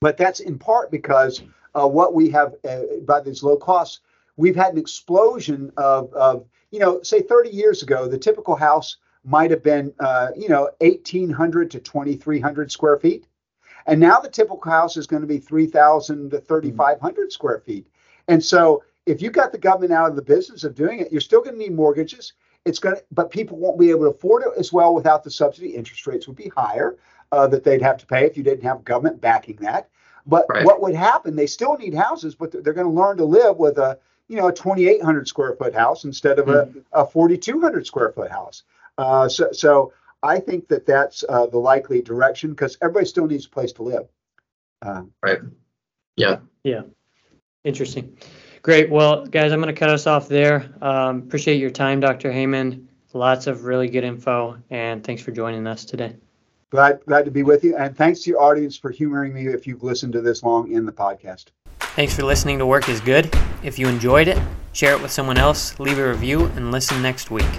But 0.00 0.16
that's 0.16 0.40
in 0.40 0.58
part 0.58 0.90
because 0.90 1.42
uh, 1.74 1.86
what 1.86 2.14
we 2.14 2.30
have 2.30 2.54
by 3.04 3.20
these 3.20 3.42
low 3.42 3.56
costs, 3.56 4.00
we've 4.36 4.56
had 4.56 4.72
an 4.72 4.78
explosion 4.78 5.70
of, 5.76 6.12
of, 6.14 6.46
you 6.70 6.80
know, 6.80 7.02
say 7.02 7.22
30 7.22 7.50
years 7.50 7.82
ago, 7.82 8.08
the 8.08 8.18
typical 8.18 8.56
house 8.56 8.96
might 9.24 9.50
have 9.50 9.62
been, 9.62 9.92
uh, 10.00 10.28
you 10.36 10.48
know, 10.48 10.70
1,800 10.80 11.70
to 11.70 11.80
2,300 11.80 12.72
square 12.72 12.98
feet. 12.98 13.26
And 13.86 14.00
now 14.00 14.20
the 14.20 14.28
typical 14.28 14.70
house 14.70 14.96
is 14.96 15.06
going 15.06 15.22
to 15.22 15.28
be 15.28 15.38
3,000 15.38 16.30
to 16.30 16.40
3,500 16.40 17.32
square 17.32 17.60
feet. 17.60 17.86
And 18.28 18.42
so 18.44 18.82
if 19.06 19.20
you 19.22 19.30
got 19.30 19.52
the 19.52 19.58
government 19.58 19.92
out 19.92 20.10
of 20.10 20.16
the 20.16 20.22
business 20.22 20.64
of 20.64 20.74
doing 20.74 21.00
it, 21.00 21.10
you're 21.10 21.20
still 21.20 21.40
going 21.40 21.54
to 21.54 21.58
need 21.58 21.72
mortgages. 21.72 22.34
It's 22.64 22.78
going 22.78 22.96
to, 22.96 23.02
but 23.10 23.30
people 23.30 23.58
won't 23.58 23.78
be 23.78 23.90
able 23.90 24.00
to 24.00 24.10
afford 24.10 24.42
it 24.42 24.50
as 24.58 24.72
well 24.72 24.94
without 24.94 25.24
the 25.24 25.30
subsidy. 25.30 25.70
Interest 25.70 26.06
rates 26.06 26.26
would 26.26 26.36
be 26.36 26.48
higher 26.48 26.96
uh, 27.32 27.46
that 27.48 27.64
they'd 27.64 27.82
have 27.82 27.96
to 27.98 28.06
pay 28.06 28.26
if 28.26 28.36
you 28.36 28.42
didn't 28.42 28.64
have 28.64 28.84
government 28.84 29.20
backing 29.20 29.56
that. 29.56 29.88
But 30.26 30.44
right. 30.48 30.64
what 30.64 30.82
would 30.82 30.94
happen? 30.94 31.34
They 31.34 31.46
still 31.46 31.76
need 31.76 31.94
houses, 31.94 32.34
but 32.34 32.52
they're 32.52 32.74
going 32.74 32.86
to 32.86 32.92
learn 32.92 33.16
to 33.16 33.24
live 33.24 33.56
with 33.56 33.78
a, 33.78 33.98
you 34.28 34.36
know, 34.36 34.48
a 34.48 34.52
2,800 34.52 35.26
square 35.26 35.54
foot 35.56 35.74
house 35.74 36.04
instead 36.04 36.38
of 36.38 36.46
mm-hmm. 36.46 36.78
a, 36.92 37.00
a 37.00 37.06
4,200 37.06 37.86
square 37.86 38.12
foot 38.12 38.30
house. 38.30 38.64
Uh, 39.00 39.28
so, 39.28 39.50
so 39.50 39.92
I 40.22 40.38
think 40.38 40.68
that 40.68 40.84
that's 40.84 41.24
uh, 41.26 41.46
the 41.46 41.58
likely 41.58 42.02
direction 42.02 42.50
because 42.50 42.76
everybody 42.82 43.06
still 43.06 43.26
needs 43.26 43.46
a 43.46 43.48
place 43.48 43.72
to 43.72 43.82
live. 43.82 44.06
Uh, 44.82 45.04
right. 45.22 45.38
Yeah. 46.16 46.40
Yeah. 46.64 46.82
Interesting. 47.64 48.18
Great. 48.62 48.90
Well, 48.90 49.24
guys, 49.24 49.52
I'm 49.52 49.60
going 49.62 49.74
to 49.74 49.78
cut 49.78 49.88
us 49.88 50.06
off 50.06 50.28
there. 50.28 50.70
Um, 50.82 51.18
appreciate 51.20 51.56
your 51.56 51.70
time, 51.70 52.00
Dr. 52.00 52.30
Haymond. 52.30 52.88
Lots 53.14 53.46
of 53.46 53.64
really 53.64 53.88
good 53.88 54.04
info, 54.04 54.58
and 54.70 55.02
thanks 55.02 55.20
for 55.20 55.32
joining 55.32 55.66
us 55.66 55.84
today. 55.84 56.14
Glad, 56.70 57.00
glad 57.06 57.24
to 57.24 57.30
be 57.32 57.42
with 57.42 57.64
you, 57.64 57.76
and 57.76 57.96
thanks 57.96 58.20
to 58.20 58.30
your 58.30 58.40
audience 58.40 58.76
for 58.76 58.90
humoring 58.90 59.32
me 59.32 59.48
if 59.48 59.66
you've 59.66 59.82
listened 59.82 60.12
to 60.12 60.20
this 60.20 60.44
long 60.44 60.70
in 60.70 60.86
the 60.86 60.92
podcast. 60.92 61.46
Thanks 61.80 62.14
for 62.14 62.22
listening 62.22 62.58
to 62.60 62.66
Work 62.66 62.88
is 62.88 63.00
Good. 63.00 63.34
If 63.64 63.80
you 63.80 63.88
enjoyed 63.88 64.28
it, 64.28 64.38
share 64.72 64.92
it 64.92 65.02
with 65.02 65.10
someone 65.10 65.38
else, 65.38 65.80
leave 65.80 65.98
a 65.98 66.08
review, 66.08 66.44
and 66.54 66.70
listen 66.70 67.02
next 67.02 67.32
week. 67.32 67.50